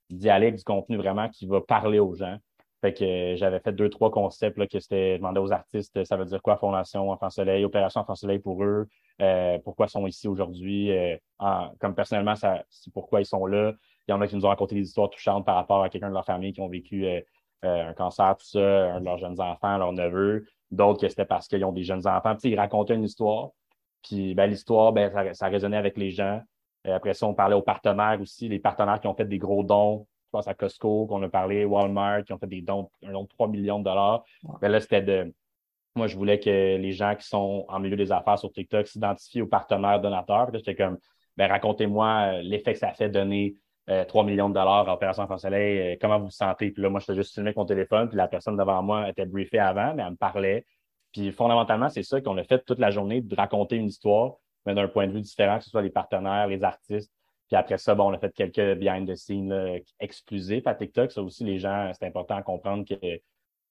d'y 0.09 0.29
aller 0.29 0.51
du 0.51 0.63
contenu 0.63 0.97
vraiment 0.97 1.29
qui 1.29 1.47
va 1.47 1.61
parler 1.61 1.99
aux 1.99 2.13
gens. 2.13 2.37
Que 2.91 3.33
euh, 3.33 3.35
j'avais 3.35 3.59
fait 3.59 3.71
deux, 3.71 3.89
trois 3.89 4.11
concepts 4.11 4.57
là, 4.57 4.67
que 4.67 4.79
c'était 4.79 5.17
demander 5.17 5.39
aux 5.39 5.51
artistes, 5.51 6.03
ça 6.03 6.17
veut 6.17 6.25
dire 6.25 6.41
quoi 6.41 6.57
Fondation 6.57 7.11
Enfant 7.11 7.29
Soleil, 7.29 7.65
Opération 7.65 8.01
Enfant 8.01 8.15
Soleil 8.15 8.39
pour 8.39 8.63
eux, 8.63 8.87
euh, 9.21 9.57
pourquoi 9.63 9.87
ils 9.87 9.89
sont 9.89 10.07
ici 10.07 10.27
aujourd'hui. 10.27 10.91
Euh, 10.91 11.17
comme 11.79 11.95
personnellement, 11.95 12.35
ça, 12.35 12.63
c'est 12.69 12.91
pourquoi 12.93 13.21
ils 13.21 13.25
sont 13.25 13.45
là. 13.45 13.73
Il 14.07 14.11
y 14.11 14.13
en 14.13 14.21
a 14.21 14.27
qui 14.27 14.35
nous 14.35 14.45
ont 14.45 14.49
raconté 14.49 14.75
des 14.75 14.81
histoires 14.81 15.09
touchantes 15.09 15.45
par 15.45 15.55
rapport 15.55 15.83
à 15.83 15.89
quelqu'un 15.89 16.09
de 16.09 16.13
leur 16.13 16.25
famille 16.25 16.53
qui 16.53 16.61
ont 16.61 16.69
vécu 16.69 17.05
un 17.63 17.93
cancer, 17.93 18.35
tout 18.37 18.45
ça, 18.45 18.93
un 18.93 18.99
de 18.99 19.05
leurs 19.05 19.17
jeunes 19.17 19.39
enfants, 19.41 19.77
leurs 19.77 19.93
neveux. 19.93 20.45
D'autres 20.71 21.01
que 21.01 21.09
c'était 21.09 21.25
parce 21.25 21.47
qu'ils 21.47 21.65
ont 21.65 21.71
des 21.71 21.83
jeunes 21.83 22.07
enfants. 22.07 22.35
Puis, 22.35 22.51
ils 22.51 22.59
racontaient 22.59 22.95
une 22.95 23.03
histoire. 23.03 23.49
Puis 24.03 24.35
ben, 24.35 24.49
l'histoire, 24.49 24.93
ben, 24.93 25.11
ça, 25.11 25.33
ça 25.33 25.47
résonnait 25.47 25.77
avec 25.77 25.97
les 25.97 26.11
gens. 26.11 26.41
après 26.85 27.13
ça, 27.13 27.27
on 27.27 27.33
parlait 27.33 27.55
aux 27.55 27.61
partenaires 27.61 28.19
aussi, 28.21 28.47
les 28.47 28.59
partenaires 28.59 28.99
qui 29.01 29.07
ont 29.07 29.15
fait 29.15 29.25
des 29.25 29.37
gros 29.39 29.63
dons 29.63 30.07
je 30.27 30.31
pense 30.31 30.47
à 30.47 30.53
Costco, 30.53 31.05
qu'on 31.07 31.23
a 31.23 31.29
parlé, 31.29 31.63
Walmart, 31.63 32.23
qui 32.25 32.33
ont 32.33 32.37
fait 32.37 32.47
des 32.47 32.61
dons, 32.61 32.89
un 33.01 33.13
don 33.13 33.23
de 33.23 33.29
3 33.29 33.47
millions 33.47 33.79
de 33.79 33.85
dollars. 33.85 34.25
Mais 34.61 34.67
là, 34.67 34.81
c'était 34.81 35.01
de. 35.01 35.33
Moi, 35.95 36.07
je 36.07 36.17
voulais 36.17 36.39
que 36.39 36.49
les 36.77 36.91
gens 36.91 37.15
qui 37.15 37.25
sont 37.25 37.65
en 37.69 37.79
milieu 37.79 37.95
des 37.95 38.11
affaires 38.11 38.37
sur 38.37 38.51
TikTok 38.51 38.87
s'identifient 38.87 39.41
aux 39.41 39.47
partenaires 39.47 40.01
donateurs. 40.01 40.49
J'étais 40.53 40.75
comme, 40.75 40.97
ben, 41.37 41.49
racontez-moi 41.49 42.07
euh, 42.07 42.41
l'effet 42.41 42.73
que 42.73 42.79
ça 42.79 42.91
fait 42.91 43.09
donner 43.09 43.55
3 43.87 44.23
euh, 44.23 44.25
millions 44.25 44.49
de 44.49 44.53
dollars 44.53 44.89
à 44.89 44.93
Opération 44.93 45.23
Enfant 45.23 45.37
Soleil, 45.37 45.93
euh, 45.93 45.95
comment 45.99 46.19
vous 46.19 46.25
vous 46.25 46.31
sentez? 46.31 46.71
Puis 46.71 46.83
là, 46.83 46.89
moi, 46.89 46.99
je 46.99 47.05
faisais 47.05 47.19
juste 47.19 47.33
filmer 47.33 47.49
avec 47.49 47.57
mon 47.57 47.65
téléphone, 47.65 48.09
puis 48.09 48.17
la 48.17 48.27
personne 48.27 48.57
devant 48.57 48.83
moi 48.83 49.09
était 49.09 49.25
briefée 49.25 49.59
avant, 49.59 49.93
mais 49.95 50.03
elle 50.03 50.11
me 50.11 50.17
parlait. 50.17 50.65
Puis 51.13 51.31
fondamentalement, 51.31 51.89
c'est 51.89 52.03
ça 52.03 52.19
qu'on 52.19 52.37
a 52.37 52.43
fait 52.43 52.63
toute 52.65 52.79
la 52.79 52.91
journée, 52.91 53.21
de 53.21 53.35
raconter 53.35 53.77
une 53.77 53.87
histoire, 53.87 54.33
mais 54.65 54.75
d'un 54.75 54.89
point 54.89 55.07
de 55.07 55.13
vue 55.13 55.21
différent, 55.21 55.57
que 55.57 55.63
ce 55.63 55.69
soit 55.69 55.81
les 55.81 55.89
partenaires, 55.89 56.47
les 56.47 56.63
artistes, 56.63 57.11
puis 57.47 57.55
après 57.55 57.77
ça, 57.77 57.95
bon, 57.95 58.11
on 58.11 58.13
a 58.13 58.19
fait 58.19 58.33
quelques 58.33 58.77
behind 58.77 59.09
the 59.09 59.15
scenes 59.15 59.81
exclusifs 59.99 60.67
à 60.67 60.75
TikTok. 60.75 61.11
Ça 61.11 61.21
aussi, 61.21 61.43
les 61.45 61.59
gens, 61.59 61.91
c'est 61.97 62.05
important 62.05 62.35
à 62.35 62.43
comprendre 62.43 62.85
que 62.85 63.21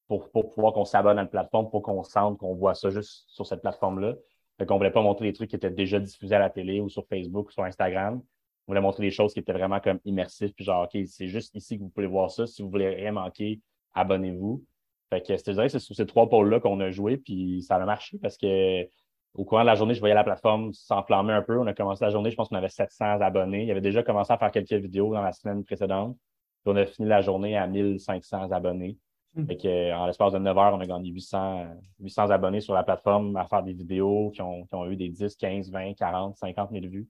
pour, 0.09 0.31
pour 0.31 0.51
pouvoir 0.51 0.73
qu'on 0.73 0.85
s'abonne 0.85 1.19
à 1.19 1.23
une 1.23 1.29
plateforme, 1.29 1.69
pour 1.69 1.83
qu'on 1.83 2.03
sente 2.03 2.39
qu'on 2.39 2.55
voit 2.55 2.75
ça 2.75 2.91
juste 2.91 3.25
sur 3.29 3.47
cette 3.47 3.61
plateforme-là. 3.61 4.15
Fait 4.59 4.65
qu'on 4.65 4.79
voulait 4.79 4.91
pas 4.91 5.03
montrer 5.03 5.27
des 5.27 5.33
trucs 5.35 5.51
qui 5.51 5.57
étaient 5.57 5.71
déjà 5.71 6.01
diffusés 6.01 6.35
à 6.35 6.39
la 6.39 6.49
télé 6.49 6.81
ou 6.81 6.89
sur 6.89 7.07
Facebook 7.07 7.49
ou 7.49 7.53
sur 7.53 7.65
Instagram. 7.65 8.23
On 8.67 8.73
voulait 8.73 8.81
montrer 8.81 9.03
des 9.03 9.11
choses 9.11 9.35
qui 9.35 9.41
étaient 9.41 9.53
vraiment 9.53 9.81
comme 9.81 10.01
immersives. 10.05 10.53
Puis 10.55 10.65
genre, 10.65 10.85
OK, 10.85 10.99
c'est 11.07 11.29
juste 11.29 11.55
ici 11.55 11.77
que 11.77 11.83
vous 11.83 11.91
pouvez 11.91 12.07
voir 12.07 12.31
ça. 12.31 12.47
Si 12.47 12.63
vous 12.63 12.71
voulez 12.71 12.89
rien 12.89 13.13
manquer, 13.13 13.61
abonnez-vous. 13.95 14.65
Fait 15.11 15.21
que 15.21 15.37
c'est 15.37 15.79
sur 15.79 15.95
ces 15.95 16.07
trois 16.07 16.29
pôles-là 16.29 16.61
qu'on 16.61 16.81
a 16.81 16.91
joué, 16.91 17.17
puis 17.17 17.63
ça 17.63 17.77
a 17.77 17.85
marché 17.85 18.19
parce 18.19 18.37
que 18.37 18.89
au 19.37 19.45
courant 19.45 19.63
de 19.63 19.67
la 19.67 19.75
journée, 19.75 19.95
je 19.95 20.01
voyais 20.01 20.15
la 20.15 20.25
plateforme 20.25 20.73
s'enflammer 20.73 21.33
un 21.33 21.43
peu. 21.43 21.59
On 21.59 21.67
a 21.67 21.75
commencé 21.75 22.05
la 22.05 22.11
journée, 22.11 22.31
je 22.31 22.37
pense 22.37 22.49
qu'on 22.49 22.57
avait 22.57 22.69
700 22.69 23.21
abonnés. 23.21 23.65
Il 23.65 23.71
avait 23.71 23.81
déjà 23.81 24.03
commencé 24.03 24.33
à 24.33 24.39
faire 24.39 24.51
quelques 24.51 24.73
vidéos 24.73 25.13
dans 25.13 25.23
la 25.23 25.33
semaine 25.33 25.63
précédente. 25.65 26.17
Puis 26.63 26.73
on 26.73 26.77
a 26.77 26.87
fini 26.87 27.07
la 27.07 27.21
journée 27.21 27.57
à 27.57 27.67
1500 27.67 28.51
abonnés. 28.51 28.97
Hmm. 29.35 29.47
Fait 29.47 29.57
que, 29.57 29.95
en 29.95 30.07
l'espace 30.07 30.33
de 30.33 30.39
9 30.39 30.57
heures, 30.57 30.75
on 30.75 30.81
a 30.81 30.87
gagné 30.87 31.11
800, 31.11 31.67
800 32.01 32.31
abonnés 32.31 32.61
sur 32.61 32.73
la 32.73 32.83
plateforme 32.83 33.37
à 33.37 33.45
faire 33.47 33.63
des 33.63 33.75
vidéos 33.75 34.31
qui 34.31 34.41
ont, 34.41 34.65
qui 34.65 34.75
ont 34.75 34.91
eu 34.91 34.97
des 34.97 35.11
10, 35.11 35.37
15, 35.37 35.71
20, 35.71 35.95
40, 35.95 36.37
50 36.37 36.71
000 36.71 36.87
vues. 36.87 37.09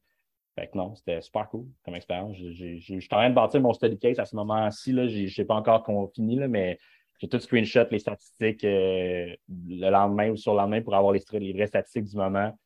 Fait 0.57 0.69
que 0.69 0.77
non, 0.77 0.95
c'était 0.95 1.21
super 1.21 1.49
cool 1.49 1.67
comme 1.85 1.95
expérience. 1.95 2.37
Je 2.37 2.79
suis 2.79 3.09
en 3.13 3.17
train 3.17 3.29
de 3.29 3.35
bâtir 3.35 3.61
mon 3.61 3.73
study 3.73 3.99
case 3.99 4.19
à 4.19 4.25
ce 4.25 4.35
moment-ci. 4.35 4.93
Je 4.93 5.23
ne 5.23 5.29
sais 5.29 5.45
pas 5.45 5.55
encore 5.55 5.83
qu'on 5.83 6.09
finit, 6.09 6.37
là, 6.37 6.49
mais 6.49 6.79
j'ai 7.19 7.29
tout 7.29 7.39
screenshot 7.39 7.87
les 7.91 7.99
statistiques 7.99 8.65
euh, 8.65 9.35
le 9.69 9.91
lendemain 9.91 10.31
ou 10.31 10.37
sur 10.37 10.53
le 10.53 10.59
lendemain 10.59 10.83
pour 10.83 10.95
avoir 10.95 11.13
les, 11.13 11.23
les 11.33 11.53
vraies 11.53 11.67
statistiques 11.67 12.05
du 12.05 12.17
moment. 12.17 12.57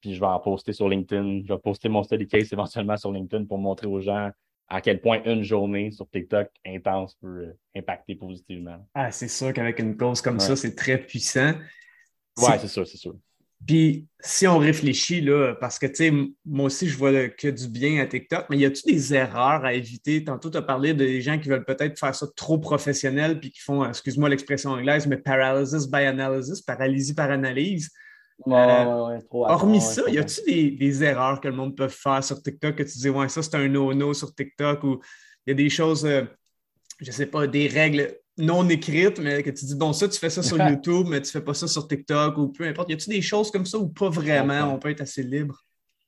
Puis 0.00 0.14
je 0.14 0.20
vais 0.20 0.26
en 0.26 0.38
poster 0.38 0.72
sur 0.72 0.88
LinkedIn. 0.88 1.42
Je 1.44 1.52
vais 1.52 1.58
poster 1.58 1.88
mon 1.88 2.02
study 2.02 2.26
case 2.26 2.48
éventuellement 2.52 2.96
sur 2.96 3.12
LinkedIn 3.12 3.44
pour 3.44 3.58
montrer 3.58 3.86
aux 3.86 4.00
gens 4.00 4.30
à 4.68 4.80
quel 4.80 5.00
point 5.00 5.22
une 5.24 5.42
journée 5.42 5.90
sur 5.90 6.08
TikTok 6.10 6.48
intense 6.64 7.14
peut 7.14 7.26
euh, 7.26 7.58
impacter 7.76 8.16
positivement. 8.16 8.84
Ah, 8.94 9.10
c'est 9.10 9.28
sûr 9.28 9.52
qu'avec 9.52 9.78
une 9.78 9.96
cause 9.96 10.20
comme 10.20 10.40
ça, 10.40 10.56
c'est 10.56 10.74
très 10.74 10.98
puissant. 10.98 11.52
Oui, 12.38 12.52
c'est 12.58 12.68
sûr, 12.68 12.86
c'est 12.86 12.96
sûr. 12.96 13.16
Puis 13.64 14.06
si 14.26 14.46
on 14.46 14.58
réfléchit, 14.58 15.20
là, 15.20 15.54
parce 15.54 15.78
que, 15.78 15.86
tu 15.86 15.94
sais, 15.94 16.12
moi 16.44 16.66
aussi, 16.66 16.88
je 16.88 16.96
vois 16.98 17.28
que 17.28 17.48
du 17.48 17.68
bien 17.68 18.02
à 18.02 18.06
TikTok, 18.06 18.46
mais 18.50 18.58
y 18.58 18.64
a-tu 18.64 18.82
des 18.84 19.14
erreurs 19.14 19.64
à 19.64 19.72
éviter? 19.72 20.24
Tantôt, 20.24 20.50
tu 20.50 20.58
as 20.58 20.62
parlé 20.62 20.94
des 20.94 21.20
gens 21.20 21.38
qui 21.38 21.48
veulent 21.48 21.64
peut-être 21.64 21.98
faire 21.98 22.14
ça 22.14 22.26
trop 22.34 22.58
professionnel 22.58 23.40
puis 23.40 23.50
qui 23.50 23.60
font, 23.60 23.88
excuse-moi 23.88 24.28
l'expression 24.28 24.70
anglaise, 24.70 25.06
mais 25.06 25.16
paralysis 25.16 25.86
by 25.88 26.04
analysis, 26.04 26.60
paralysie 26.60 27.14
par 27.14 27.30
analyse. 27.30 27.90
Ouais, 28.44 28.54
euh, 28.54 29.18
hormis 29.32 29.80
ça, 29.80 30.02
y 30.08 30.18
a-tu 30.18 30.42
des, 30.46 30.70
des, 30.72 31.04
erreurs 31.04 31.40
que 31.40 31.48
le 31.48 31.54
monde 31.54 31.74
peut 31.74 31.88
faire 31.88 32.22
sur 32.22 32.42
TikTok 32.42 32.76
que 32.76 32.82
tu 32.82 32.98
dis, 32.98 33.08
ouais, 33.08 33.30
ça 33.30 33.42
c'est 33.42 33.54
un 33.54 33.66
no-no 33.66 34.12
sur 34.12 34.34
TikTok 34.34 34.84
ou 34.84 35.00
il 35.46 35.50
y 35.50 35.52
a 35.52 35.54
des 35.54 35.70
choses, 35.70 36.02
je 36.02 36.08
euh, 36.08 36.24
je 37.00 37.10
sais 37.12 37.26
pas, 37.26 37.46
des 37.46 37.66
règles 37.66 38.14
non 38.38 38.68
écrite, 38.68 39.18
mais 39.18 39.42
que 39.42 39.50
tu 39.50 39.64
dis, 39.64 39.76
bon, 39.76 39.92
ça, 39.92 40.08
tu 40.08 40.18
fais 40.18 40.30
ça 40.30 40.42
sur 40.42 40.58
YouTube, 40.68 41.06
mais 41.08 41.20
tu 41.20 41.30
fais 41.30 41.40
pas 41.40 41.54
ça 41.54 41.66
sur 41.66 41.86
TikTok 41.88 42.36
ou 42.38 42.48
peu 42.48 42.64
importe. 42.64 42.90
Y 42.90 42.94
a-tu 42.94 43.10
des 43.10 43.22
choses 43.22 43.50
comme 43.50 43.66
ça 43.66 43.78
ou 43.78 43.88
pas 43.88 44.08
vraiment? 44.08 44.74
On 44.74 44.78
peut 44.78 44.90
être 44.90 45.00
assez 45.00 45.22
libre? 45.22 45.62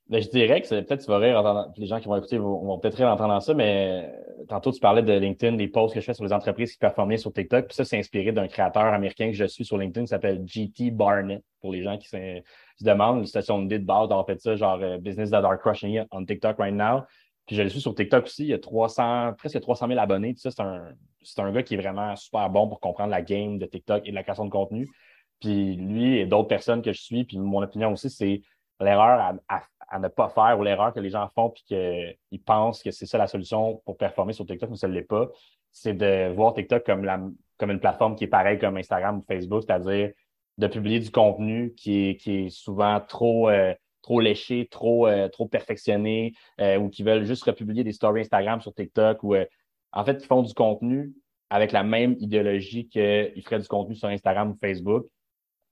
Ben, 0.08 0.22
je 0.22 0.28
dirais 0.30 0.62
que 0.62 0.68
peut-être 0.68 1.04
tu 1.04 1.06
vas 1.06 1.18
rire, 1.18 1.36
en 1.36 1.70
les 1.76 1.86
gens 1.86 2.00
qui 2.00 2.08
vont 2.08 2.16
écouter 2.16 2.38
vont, 2.38 2.78
peut-être 2.78 2.94
rire 2.94 3.08
en 3.08 3.12
entendant 3.12 3.40
ça, 3.40 3.52
mais 3.52 4.10
tantôt 4.48 4.72
tu 4.72 4.80
parlais 4.80 5.02
de 5.02 5.12
LinkedIn, 5.12 5.56
des 5.56 5.68
posts 5.68 5.94
que 5.94 6.00
je 6.00 6.06
fais 6.06 6.14
sur 6.14 6.24
les 6.24 6.32
entreprises 6.32 6.72
qui 6.72 6.78
performent 6.78 7.10
bien 7.10 7.18
sur 7.18 7.30
TikTok. 7.30 7.66
Puis 7.66 7.74
ça, 7.74 7.84
c'est 7.84 7.98
inspiré 7.98 8.32
d'un 8.32 8.48
créateur 8.48 8.84
américain 8.84 9.26
que 9.26 9.36
je 9.36 9.44
suis 9.44 9.66
sur 9.66 9.76
LinkedIn 9.76 10.06
qui 10.06 10.08
s'appelle 10.08 10.42
GT 10.46 10.90
Barnett. 10.92 11.42
Pour 11.60 11.72
les 11.72 11.82
gens 11.82 11.98
qui 11.98 12.08
se, 12.08 12.40
demandent, 12.80 13.26
c'est 13.26 13.42
son 13.42 13.64
idée 13.64 13.78
de 13.78 13.84
base 13.84 14.08
d'avoir 14.08 14.24
fait 14.24 14.40
ça, 14.40 14.56
genre 14.56 14.78
euh, 14.80 14.96
Business 14.96 15.30
that 15.30 15.44
are 15.44 15.58
crushing 15.58 16.00
it 16.00 16.06
on 16.10 16.24
TikTok 16.24 16.56
right 16.58 16.74
now. 16.74 17.02
Puis 17.48 17.56
je 17.56 17.62
le 17.62 17.70
suis 17.70 17.80
sur 17.80 17.94
TikTok 17.94 18.26
aussi. 18.26 18.44
Il 18.44 18.48
y 18.48 18.52
a 18.52 18.58
300, 18.58 19.32
presque 19.38 19.58
300 19.58 19.88
000 19.88 19.98
abonnés. 19.98 20.34
Tout 20.34 20.40
ça, 20.40 20.50
c'est 20.50 20.60
un, 20.60 20.92
c'est 21.22 21.40
un 21.40 21.50
gars 21.50 21.62
qui 21.62 21.74
est 21.74 21.78
vraiment 21.78 22.14
super 22.14 22.50
bon 22.50 22.68
pour 22.68 22.78
comprendre 22.78 23.10
la 23.10 23.22
game 23.22 23.58
de 23.58 23.64
TikTok 23.64 24.06
et 24.06 24.10
de 24.10 24.14
la 24.14 24.22
création 24.22 24.44
de 24.44 24.50
contenu. 24.50 24.86
Puis 25.40 25.76
lui 25.76 26.18
et 26.18 26.26
d'autres 26.26 26.48
personnes 26.48 26.82
que 26.82 26.92
je 26.92 27.00
suis, 27.00 27.24
puis 27.24 27.38
mon 27.38 27.62
opinion 27.62 27.92
aussi, 27.92 28.10
c'est 28.10 28.42
l'erreur 28.80 29.34
à, 29.48 29.98
ne 29.98 30.08
pas 30.08 30.28
faire 30.28 30.58
ou 30.58 30.62
l'erreur 30.62 30.92
que 30.92 31.00
les 31.00 31.08
gens 31.08 31.26
font 31.34 31.48
puis 31.48 31.64
qu'ils 31.64 32.42
pensent 32.44 32.82
que 32.82 32.90
c'est 32.90 33.06
ça 33.06 33.16
la 33.16 33.26
solution 33.26 33.80
pour 33.86 33.96
performer 33.96 34.34
sur 34.34 34.44
TikTok, 34.44 34.68
mais 34.68 34.76
ça 34.76 34.86
ne 34.86 34.92
l'est 34.92 35.02
pas, 35.02 35.28
c'est 35.72 35.94
de 35.94 36.30
voir 36.34 36.52
TikTok 36.52 36.84
comme, 36.84 37.04
la, 37.04 37.18
comme 37.56 37.70
une 37.70 37.80
plateforme 37.80 38.14
qui 38.14 38.24
est 38.24 38.28
pareille 38.28 38.58
comme 38.58 38.76
Instagram 38.76 39.18
ou 39.18 39.24
Facebook, 39.26 39.62
c'est-à-dire 39.66 40.12
de 40.58 40.66
publier 40.66 41.00
du 41.00 41.10
contenu 41.10 41.72
qui 41.74 42.10
est, 42.10 42.16
qui 42.16 42.46
est 42.46 42.50
souvent 42.50 43.00
trop, 43.00 43.48
euh, 43.48 43.72
trop 44.02 44.20
léché, 44.20 44.68
trop, 44.70 45.06
euh, 45.06 45.28
trop 45.28 45.46
perfectionné, 45.46 46.32
euh, 46.60 46.78
ou 46.78 46.88
qui 46.88 47.02
veulent 47.02 47.24
juste 47.24 47.44
republier 47.44 47.84
des 47.84 47.92
stories 47.92 48.22
Instagram 48.22 48.60
sur 48.60 48.74
TikTok, 48.74 49.22
ou 49.22 49.34
en 49.92 50.04
fait, 50.04 50.18
qui 50.18 50.26
font 50.26 50.42
du 50.42 50.54
contenu 50.54 51.14
avec 51.50 51.72
la 51.72 51.82
même 51.82 52.14
idéologie 52.18 52.88
qu'ils 52.88 53.42
feraient 53.44 53.60
du 53.60 53.68
contenu 53.68 53.94
sur 53.94 54.08
Instagram 54.08 54.50
ou 54.50 54.56
Facebook. 54.60 55.06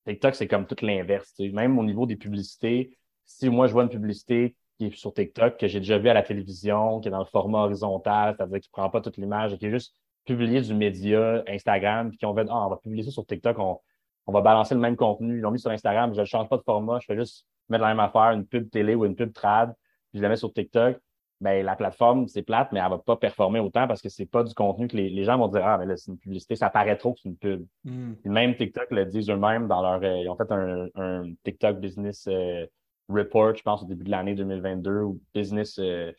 TikTok, 0.07 0.35
c'est 0.35 0.47
comme 0.47 0.67
tout 0.67 0.77
l'inverse. 0.83 1.35
Même 1.39 1.79
au 1.79 1.85
niveau 1.85 2.07
des 2.07 2.17
publicités, 2.17 2.97
si 3.25 3.51
moi 3.51 3.67
je 3.67 3.73
vois 3.73 3.83
une 3.83 3.91
publicité 3.91 4.57
qui 4.79 4.87
est 4.87 4.97
sur 4.97 5.13
TikTok, 5.13 5.59
que 5.59 5.67
j'ai 5.67 5.81
déjà 5.81 5.99
vu 5.99 6.09
à 6.09 6.15
la 6.15 6.23
télévision, 6.23 7.01
qui 7.01 7.09
est 7.09 7.11
dans 7.11 7.19
le 7.19 7.25
format 7.25 7.65
horizontal, 7.65 8.35
c'est-à-dire 8.37 8.61
qui 8.61 8.69
ne 8.69 8.73
prend 8.73 8.91
pas 8.91 9.01
toute 9.01 9.17
l'image 9.17 9.57
qui 9.57 9.67
est 9.67 9.71
juste 9.71 9.95
publié 10.25 10.61
du 10.61 10.75
média 10.75 11.43
Instagram, 11.49 12.11
puis 12.11 12.19
qui 12.19 12.27
ont 12.27 12.35
fait 12.35 12.47
Ah, 12.49 12.67
on 12.67 12.71
va 12.71 12.77
publier 12.77 13.03
ça 13.03 13.11
sur 13.11 13.27
TikTok, 13.27 13.59
on, 13.59 13.81
on 14.27 14.33
va 14.33 14.41
balancer 14.41 14.75
le 14.75 14.81
même 14.81 14.97
contenu. 14.97 15.39
Ils 15.39 15.41
l'ont 15.41 15.51
mis 15.51 15.61
sur 15.61 15.71
Instagram, 15.71 16.15
je 16.15 16.21
ne 16.21 16.27
change 16.27 16.49
pas 16.49 16.57
de 16.57 16.63
format, 16.63 16.99
je 17.01 17.07
fais 17.07 17.17
juste 17.17 17.47
mettre 17.69 17.83
la 17.83 17.89
même 17.91 18.01
affaire, 18.01 18.31
une 18.33 18.47
pub 18.47 18.71
télé 18.71 18.95
ou 18.95 19.05
une 19.05 19.17
pub 19.17 19.33
trad, 19.33 19.75
puis 20.11 20.19
je 20.19 20.23
la 20.23 20.29
mets 20.29 20.37
sur 20.37 20.53
TikTok. 20.53 20.99
Ben, 21.43 21.65
la 21.67 21.77
plateforme, 21.77 22.29
c'est 22.29 22.43
plate, 22.43 22.73
mais 22.73 22.81
elle 22.81 22.89
va 22.89 22.99
pas 22.99 23.17
performer 23.17 23.61
autant 23.61 23.87
parce 23.87 24.01
que 24.01 24.09
c'est 24.09 24.25
pas 24.25 24.43
du 24.43 24.55
contenu 24.55 24.89
que 24.89 24.97
les, 24.97 25.25
gens 25.25 25.37
vont 25.37 25.49
dire 25.49 25.67
Ah, 25.67 25.77
mais 25.77 25.85
là, 25.85 25.95
c'est 25.97 26.11
une 26.11 26.19
publicité, 26.19 26.57
ça 26.57 26.71
paraît 26.71 26.97
trop 26.97 27.13
que 27.13 27.21
c'est 27.23 27.29
une 27.29 27.37
pub. 27.37 27.67
Hmm. 27.85 28.15
Même 28.25 28.57
TikTok 28.57 28.91
le 28.91 29.05
disent 29.05 29.29
eux-mêmes 29.29 29.69
dans 29.69 29.83
leur. 29.83 30.03
Euh, 30.03 30.23
ils 30.23 30.29
ont 30.31 30.37
fait 30.37 30.51
un, 30.51 31.35
TikTok 31.45 31.79
business 31.79 32.27
euh, 32.29 32.65
report, 33.11 33.55
je 33.55 33.63
pense, 33.63 33.83
au 33.83 33.87
début 33.87 34.05
de 34.05 34.11
l'année 34.11 34.35
2022, 34.35 35.03
ou 35.03 35.21
business. 35.35 35.79
Euh, 35.79 36.11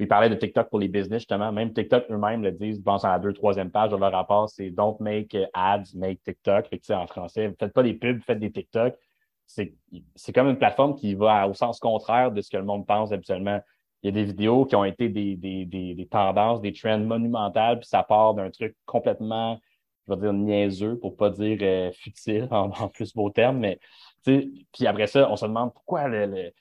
ils 0.00 0.08
parlaient 0.08 0.30
de 0.30 0.34
TikTok 0.34 0.68
pour 0.70 0.80
les 0.80 0.88
business, 0.88 1.20
justement. 1.20 1.52
Même 1.52 1.72
TikTok 1.72 2.06
eux-mêmes 2.10 2.42
le 2.42 2.50
disent, 2.50 2.78
je 2.78 2.82
pense 2.82 3.04
à 3.04 3.10
la 3.10 3.20
deux, 3.20 3.32
troisième 3.32 3.70
page 3.70 3.92
de 3.92 3.96
leur 3.96 4.10
rapport, 4.10 4.48
c'est 4.48 4.70
Don't 4.70 4.96
make 4.98 5.36
ads, 5.52 5.94
make 5.94 6.20
TikTok. 6.24 6.66
Fait 6.66 6.78
que, 6.80 6.92
en 6.92 7.06
français, 7.06 7.54
faites 7.60 7.72
pas 7.72 7.84
des 7.84 7.94
pubs, 7.94 8.20
faites 8.22 8.40
des 8.40 8.50
TikTok. 8.50 8.96
C'est 9.46 10.32
comme 10.32 10.48
une 10.48 10.58
plateforme 10.58 10.94
qui 10.94 11.14
va 11.14 11.48
au 11.48 11.54
sens 11.54 11.78
contraire 11.78 12.32
de 12.32 12.40
ce 12.40 12.50
que 12.50 12.56
le 12.56 12.64
monde 12.64 12.86
pense 12.86 13.12
habituellement. 13.12 13.60
Il 14.02 14.06
y 14.06 14.08
a 14.08 14.12
des 14.12 14.24
vidéos 14.24 14.66
qui 14.66 14.76
ont 14.76 14.84
été 14.84 15.08
des, 15.08 15.36
des, 15.36 15.64
des, 15.64 16.08
tendances, 16.10 16.60
des 16.60 16.72
trends 16.72 16.98
monumentales, 16.98 17.78
puis 17.78 17.88
ça 17.88 18.02
part 18.02 18.34
d'un 18.34 18.50
truc 18.50 18.76
complètement, 18.84 19.58
je 20.06 20.12
vais 20.12 20.20
dire, 20.20 20.32
niaiseux, 20.32 20.98
pour 20.98 21.16
pas 21.16 21.30
dire 21.30 21.58
euh, 21.62 21.90
futile 21.92 22.48
en, 22.50 22.88
plus 22.88 23.14
beau 23.14 23.30
terme, 23.30 23.58
mais 23.58 23.78
puis 24.24 24.86
après 24.86 25.06
ça, 25.06 25.30
on 25.30 25.36
se 25.36 25.46
demande 25.46 25.72
pourquoi 25.72 26.08
le, 26.08 26.52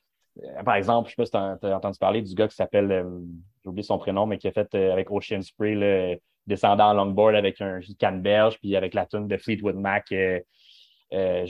euh, 0.42 0.64
par 0.64 0.76
exemple, 0.76 1.10
je 1.10 1.16
sais 1.16 1.16
pas 1.18 1.26
si 1.26 1.60
tu 1.60 1.68
as, 1.68 1.76
entendu 1.76 1.98
parler 2.00 2.22
du 2.22 2.34
gars 2.34 2.48
qui 2.48 2.56
s'appelle, 2.56 2.92
euh, 2.92 3.20
j'ai 3.64 3.70
oublié 3.70 3.84
son 3.84 3.98
prénom, 3.98 4.26
mais 4.26 4.38
qui 4.38 4.48
a 4.48 4.52
fait 4.52 4.74
avec 4.76 5.12
Ocean 5.12 5.42
Spray, 5.42 5.76
le 5.76 6.18
descendant 6.48 6.90
en 6.90 6.94
longboard 6.94 7.36
avec 7.36 7.62
un 7.62 7.80
canneberge, 8.00 8.60
puis 8.60 8.76
avec 8.76 8.94
la 8.94 9.06
tune 9.06 9.28
de 9.28 9.38
Fleetwood 9.38 9.76
Mac, 9.76 10.14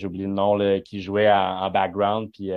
oublié 0.06 0.26
le 0.26 0.34
nom, 0.34 0.82
qui 0.82 1.02
jouait 1.02 1.32
en, 1.32 1.70
background, 1.72 2.32
puis 2.32 2.52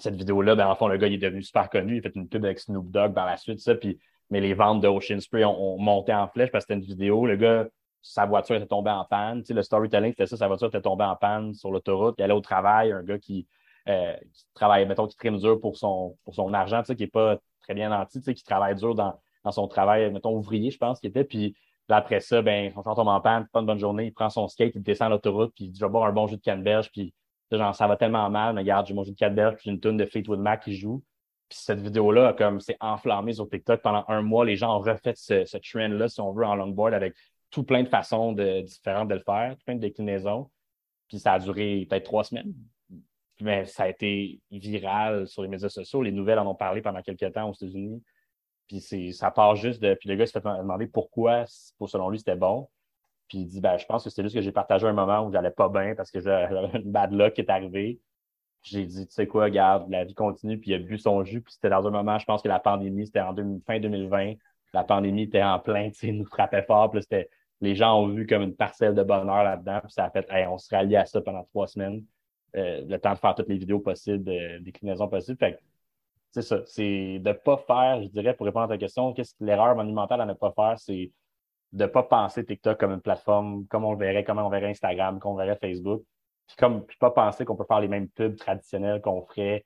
cette 0.00 0.16
vidéo-là, 0.16 0.54
ben, 0.56 0.66
en 0.66 0.74
fond, 0.74 0.88
le 0.88 0.96
gars, 0.96 1.06
il 1.06 1.14
est 1.14 1.18
devenu 1.18 1.42
super 1.42 1.68
connu. 1.68 1.96
Il 1.96 1.98
a 1.98 2.02
fait 2.02 2.16
une 2.16 2.28
pub 2.28 2.44
avec 2.44 2.58
Snoop 2.58 2.90
Dogg 2.90 3.14
par 3.14 3.26
la 3.26 3.36
suite, 3.36 3.60
ça. 3.60 3.74
Puis, 3.74 3.98
mais 4.30 4.40
les 4.40 4.54
ventes 4.54 4.80
de 4.80 4.88
Ocean 4.88 5.20
Spray 5.20 5.44
ont, 5.44 5.78
monté 5.78 6.14
en 6.14 6.28
flèche 6.28 6.50
parce 6.50 6.64
que 6.64 6.74
c'était 6.74 6.80
une 6.80 6.86
vidéo. 6.86 7.26
Le 7.26 7.36
gars, 7.36 7.66
sa 8.02 8.26
voiture 8.26 8.56
était 8.56 8.66
tombée 8.66 8.90
en 8.90 9.04
panne. 9.04 9.40
Tu 9.40 9.48
sais, 9.48 9.54
le 9.54 9.62
storytelling, 9.62 10.12
c'était 10.12 10.26
ça, 10.26 10.36
sa 10.36 10.48
voiture 10.48 10.68
était 10.68 10.80
tombée 10.80 11.04
en 11.04 11.16
panne 11.16 11.54
sur 11.54 11.70
l'autoroute. 11.70 12.14
Il 12.18 12.22
allait 12.22 12.34
au 12.34 12.40
travail, 12.40 12.92
un 12.92 13.02
gars 13.02 13.18
qui, 13.18 13.46
euh, 13.88 14.16
qui 14.32 14.46
travaille, 14.54 14.86
mettons, 14.86 15.06
qui 15.06 15.16
trime 15.16 15.38
dur 15.38 15.60
pour 15.60 15.76
son, 15.76 16.16
pour 16.24 16.34
son 16.34 16.52
argent, 16.54 16.80
tu 16.80 16.86
sais, 16.86 16.96
qui 16.96 17.02
n'est 17.02 17.08
pas 17.08 17.38
très 17.62 17.74
bien 17.74 17.90
nanti, 17.90 18.18
tu 18.18 18.24
sais, 18.24 18.34
qui 18.34 18.44
travaille 18.44 18.74
dur 18.74 18.94
dans, 18.94 19.20
dans 19.44 19.52
son 19.52 19.68
travail, 19.68 20.10
mettons, 20.10 20.34
ouvrier, 20.34 20.70
je 20.70 20.78
pense 20.78 21.00
qu'il 21.00 21.10
était. 21.10 21.24
Puis 21.24 21.54
après 21.96 22.20
ça, 22.20 22.42
ben, 22.42 22.72
son 22.72 22.82
tombe 22.82 23.08
en 23.08 23.20
panne, 23.20 23.46
pas 23.52 23.60
une 23.60 23.66
bonne 23.66 23.78
journée, 23.78 24.06
il 24.06 24.12
prend 24.12 24.30
son 24.30 24.48
skate, 24.48 24.74
il 24.74 24.82
descend 24.82 25.10
l'autoroute, 25.10 25.52
puis 25.54 25.66
il 25.66 25.70
dit, 25.70 25.78
je 25.78 25.84
vais 25.84 25.90
boire 25.90 26.06
un 26.06 26.12
bon 26.12 26.26
jus 26.26 26.36
de 26.36 26.42
canneberge, 26.42 26.90
puis 26.90 27.14
Genre, 27.58 27.74
ça 27.74 27.86
va 27.86 27.96
tellement 27.96 28.30
mal, 28.30 28.54
mais 28.54 28.60
regarde, 28.60 28.86
j'ai 28.86 28.94
mangé 28.94 29.10
de 29.10 29.16
4 29.16 29.34
berges, 29.34 29.56
puis 29.56 29.70
une 29.70 29.80
tonne 29.80 29.96
de 29.96 30.06
Fleetwood 30.06 30.38
Mac 30.38 30.62
qui 30.62 30.76
joue. 30.76 31.02
Puis 31.48 31.58
cette 31.58 31.80
vidéo-là, 31.80 32.32
comme 32.34 32.60
c'est 32.60 32.76
enflammé 32.80 33.32
sur 33.32 33.48
TikTok 33.48 33.82
pendant 33.82 34.04
un 34.06 34.22
mois, 34.22 34.44
les 34.44 34.54
gens 34.54 34.76
ont 34.76 34.80
refait 34.80 35.14
ce, 35.16 35.58
trend-là, 35.58 36.08
si 36.08 36.20
on 36.20 36.32
veut, 36.32 36.44
en 36.44 36.54
longboard 36.54 36.94
avec 36.94 37.14
tout 37.50 37.64
plein 37.64 37.82
de 37.82 37.88
façons 37.88 38.32
de, 38.32 38.60
différentes 38.60 39.08
de 39.08 39.14
le 39.14 39.20
faire, 39.20 39.56
tout 39.56 39.64
plein 39.64 39.74
de 39.74 39.80
déclinaisons. 39.80 40.48
Puis 41.08 41.18
ça 41.18 41.32
a 41.32 41.38
duré 41.40 41.86
peut-être 41.90 42.04
trois 42.04 42.22
semaines. 42.22 42.54
Mais 43.40 43.64
ça 43.64 43.84
a 43.84 43.88
été 43.88 44.40
viral 44.52 45.26
sur 45.26 45.42
les 45.42 45.48
médias 45.48 45.68
sociaux. 45.68 46.02
Les 46.02 46.12
nouvelles 46.12 46.38
en 46.38 46.46
ont 46.46 46.54
parlé 46.54 46.82
pendant 46.82 47.02
quelques 47.02 47.32
temps 47.32 47.48
aux 47.48 47.54
États-Unis. 47.54 48.00
Puis 48.70 49.12
ça 49.12 49.30
part 49.32 49.56
juste 49.56 49.82
de. 49.82 49.94
Puis 49.94 50.08
le 50.08 50.14
gars 50.14 50.26
s'est 50.26 50.40
fait 50.40 50.58
demander 50.58 50.86
pourquoi, 50.86 51.44
pour 51.78 51.88
selon 51.88 52.08
lui, 52.08 52.18
c'était 52.18 52.36
bon. 52.36 52.68
Puis 53.28 53.38
il 53.38 53.46
dit, 53.46 53.60
ben, 53.60 53.76
je 53.76 53.86
pense 53.86 54.04
que 54.04 54.10
c'est 54.10 54.22
juste 54.22 54.34
que 54.34 54.40
j'ai 54.40 54.52
partagé 54.52 54.86
un 54.86 54.92
moment 54.92 55.26
où 55.26 55.32
j'allais 55.32 55.50
pas 55.50 55.68
bien 55.68 55.94
parce 55.96 56.10
que 56.10 56.20
j'avais 56.20 56.48
une 56.78 56.92
bad 56.92 57.12
luck 57.12 57.34
qui 57.34 57.40
est 57.40 57.50
arrivée. 57.50 58.00
J'ai 58.62 58.84
dit, 58.86 59.06
tu 59.06 59.12
sais 59.12 59.26
quoi, 59.26 59.44
regarde, 59.44 59.90
la 59.90 60.04
vie 60.04 60.14
continue, 60.14 60.58
puis 60.58 60.70
il 60.70 60.74
a 60.74 60.78
bu 60.78 60.98
son 60.98 61.24
jus, 61.24 61.40
puis 61.40 61.54
c'était 61.54 61.70
dans 61.70 61.86
un 61.86 61.90
moment, 61.90 62.18
je 62.18 62.26
pense 62.26 62.42
que 62.42 62.48
la 62.48 62.60
pandémie, 62.60 63.06
c'était 63.06 63.20
en 63.20 63.34
fin 63.66 63.80
2020. 63.80 64.34
La 64.74 64.84
pandémie 64.84 65.22
était 65.22 65.42
en 65.42 65.58
plein, 65.58 65.88
tu 65.90 65.98
sais, 65.98 66.12
nous 66.12 66.26
frappait 66.26 66.62
fort, 66.64 66.90
puis 66.90 67.00
c'était, 67.02 67.30
les 67.62 67.74
gens 67.74 67.98
ont 67.98 68.08
vu 68.08 68.26
comme 68.26 68.42
une 68.42 68.54
parcelle 68.54 68.94
de 68.94 69.02
bonheur 69.02 69.44
là-dedans, 69.44 69.80
puis 69.82 69.92
ça 69.92 70.04
a 70.04 70.10
fait, 70.10 70.26
hey, 70.30 70.46
on 70.46 70.58
se 70.58 70.68
rallie 70.74 70.96
à 70.96 71.06
ça 71.06 71.22
pendant 71.22 71.42
trois 71.44 71.68
semaines, 71.68 72.04
euh, 72.56 72.82
le 72.86 72.98
temps 72.98 73.14
de 73.14 73.18
faire 73.18 73.34
toutes 73.34 73.48
les 73.48 73.58
vidéos 73.58 73.80
possibles, 73.80 74.24
de, 74.24 74.58
déclinaisons 74.58 75.08
possibles. 75.08 75.38
Fait 75.38 75.58
c'est 76.32 76.42
ça, 76.42 76.62
c'est 76.66 77.18
de 77.18 77.32
pas 77.32 77.56
faire, 77.56 78.02
je 78.02 78.08
dirais, 78.08 78.34
pour 78.34 78.46
répondre 78.46 78.66
à 78.66 78.68
ta 78.68 78.78
question, 78.78 79.12
qu'est-ce 79.12 79.34
que 79.34 79.44
l'erreur 79.44 79.74
monumentale 79.74 80.20
à 80.20 80.26
ne 80.26 80.34
pas 80.34 80.52
faire, 80.52 80.78
c'est 80.78 81.10
de 81.72 81.84
ne 81.84 81.88
pas 81.88 82.02
penser 82.02 82.44
TikTok 82.44 82.78
comme 82.78 82.92
une 82.92 83.00
plateforme, 83.00 83.66
comme 83.66 83.84
on 83.84 83.92
le 83.92 83.98
verrait, 83.98 84.24
comme 84.24 84.38
on 84.38 84.48
verrait 84.48 84.70
Instagram, 84.70 85.18
comme 85.18 85.32
on 85.32 85.36
verrait 85.36 85.58
Facebook. 85.60 86.02
Puis 86.46 86.56
comme 86.56 86.84
puis 86.84 86.96
pas 86.98 87.10
penser 87.10 87.44
qu'on 87.44 87.56
peut 87.56 87.64
faire 87.66 87.80
les 87.80 87.88
mêmes 87.88 88.08
pubs 88.08 88.36
traditionnels 88.36 89.00
qu'on 89.00 89.22
ferait 89.26 89.64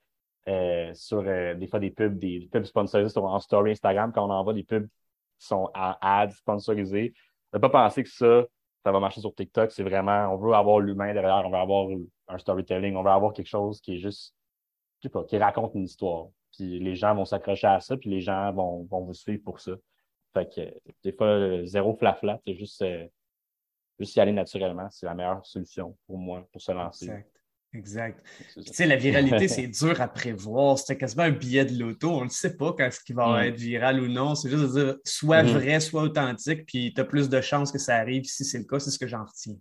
euh, 0.49 0.93
sur 0.95 1.23
euh, 1.27 1.55
des 1.55 1.67
fois 1.67 1.81
des 1.81 1.91
pubs, 1.91 2.19
des, 2.19 2.49
pubs 2.53 2.65
sponsorisées 2.65 3.19
en 3.19 3.41
story 3.41 3.73
Instagram, 3.73 4.13
quand 4.13 4.27
on 4.27 4.31
envoie 4.31 4.53
des 4.55 4.65
pubs 4.65 4.87
qui 5.39 5.47
sont 5.47 5.71
en 5.75 5.95
ads 6.01 6.31
sponsorisés. 6.31 7.15
Ne 7.53 7.59
pas 7.59 7.71
penser 7.71 8.03
que 8.03 8.11
ça, 8.11 8.45
ça 8.85 8.93
va 8.93 9.01
marcher 9.01 9.21
sur 9.21 9.35
TikTok. 9.35 9.71
C'est 9.71 9.83
vraiment, 9.83 10.29
on 10.35 10.37
veut 10.37 10.53
avoir 10.53 10.81
l'humain 10.81 11.13
derrière, 11.15 11.43
on 11.47 11.51
veut 11.51 11.57
avoir 11.57 11.89
un 12.29 12.39
storytelling, 12.39 12.97
on 12.97 13.03
veut 13.03 13.11
avoir 13.11 13.33
quelque 13.33 13.49
chose 13.49 13.81
qui 13.81 13.97
est 13.97 13.99
juste, 13.99 14.35
je 15.01 15.09
sais 15.09 15.13
pas, 15.13 15.25
qui 15.25 15.39
raconte 15.39 15.75
une 15.75 15.85
histoire. 15.85 16.29
Puis 16.57 16.79
les 16.79 16.95
gens 16.95 17.15
vont 17.15 17.25
s'accrocher 17.25 17.67
à 17.67 17.81
ça, 17.81 17.97
puis 17.97 18.11
les 18.11 18.21
gens 18.21 18.53
vont, 18.53 18.85
vont 18.85 19.05
vous 19.05 19.15
suivre 19.15 19.43
pour 19.43 19.61
ça. 19.61 19.73
Fait 20.33 20.53
que 20.53 20.93
des 21.03 21.13
fois, 21.13 21.65
zéro 21.65 21.97
flafla, 21.97 22.41
c'est 22.47 22.55
juste, 22.55 22.83
euh, 22.83 23.07
juste 23.99 24.17
y 24.17 24.21
aller 24.21 24.33
naturellement. 24.33 24.89
C'est 24.91 25.07
la 25.07 25.15
meilleure 25.15 25.45
solution 25.47 25.97
pour 26.07 26.19
moi 26.19 26.47
pour 26.53 26.61
se 26.61 26.73
lancer. 26.73 27.07
Exact. 27.07 27.31
Exact. 27.77 28.25
Tu 28.55 28.63
sais, 28.73 28.87
la 28.87 28.95
viralité, 28.95 29.49
c'est 29.49 29.67
dur 29.67 30.01
à 30.01 30.07
prévoir. 30.07 30.79
C'est 30.79 30.97
quasiment 30.97 31.25
un 31.25 31.33
billet 31.33 31.65
de 31.65 31.77
loto. 31.77 32.09
On 32.09 32.25
ne 32.25 32.31
sait 32.31 32.57
pas 32.57 32.73
quand 32.73 32.89
ce 32.91 33.01
qui 33.01 33.13
va 33.13 33.27
mm. 33.27 33.45
être 33.47 33.57
viral 33.57 34.01
ou 34.01 34.07
non. 34.07 34.37
C'est 34.37 34.49
juste 34.49 34.63
de 34.63 34.69
dire 34.69 34.97
soit 35.05 35.43
mm. 35.43 35.49
vrai, 35.49 35.81
soit 35.81 36.03
authentique, 36.03 36.67
puis 36.67 36.93
tu 36.95 37.01
as 37.01 37.05
plus 37.05 37.29
de 37.29 37.41
chances 37.41 37.73
que 37.73 37.79
ça 37.79 37.97
arrive. 37.97 38.25
Si 38.25 38.45
c'est 38.45 38.59
le 38.59 38.65
cas, 38.65 38.79
c'est 38.79 38.91
ce 38.91 38.99
que 38.99 39.09
j'en 39.09 39.25
retiens. 39.25 39.57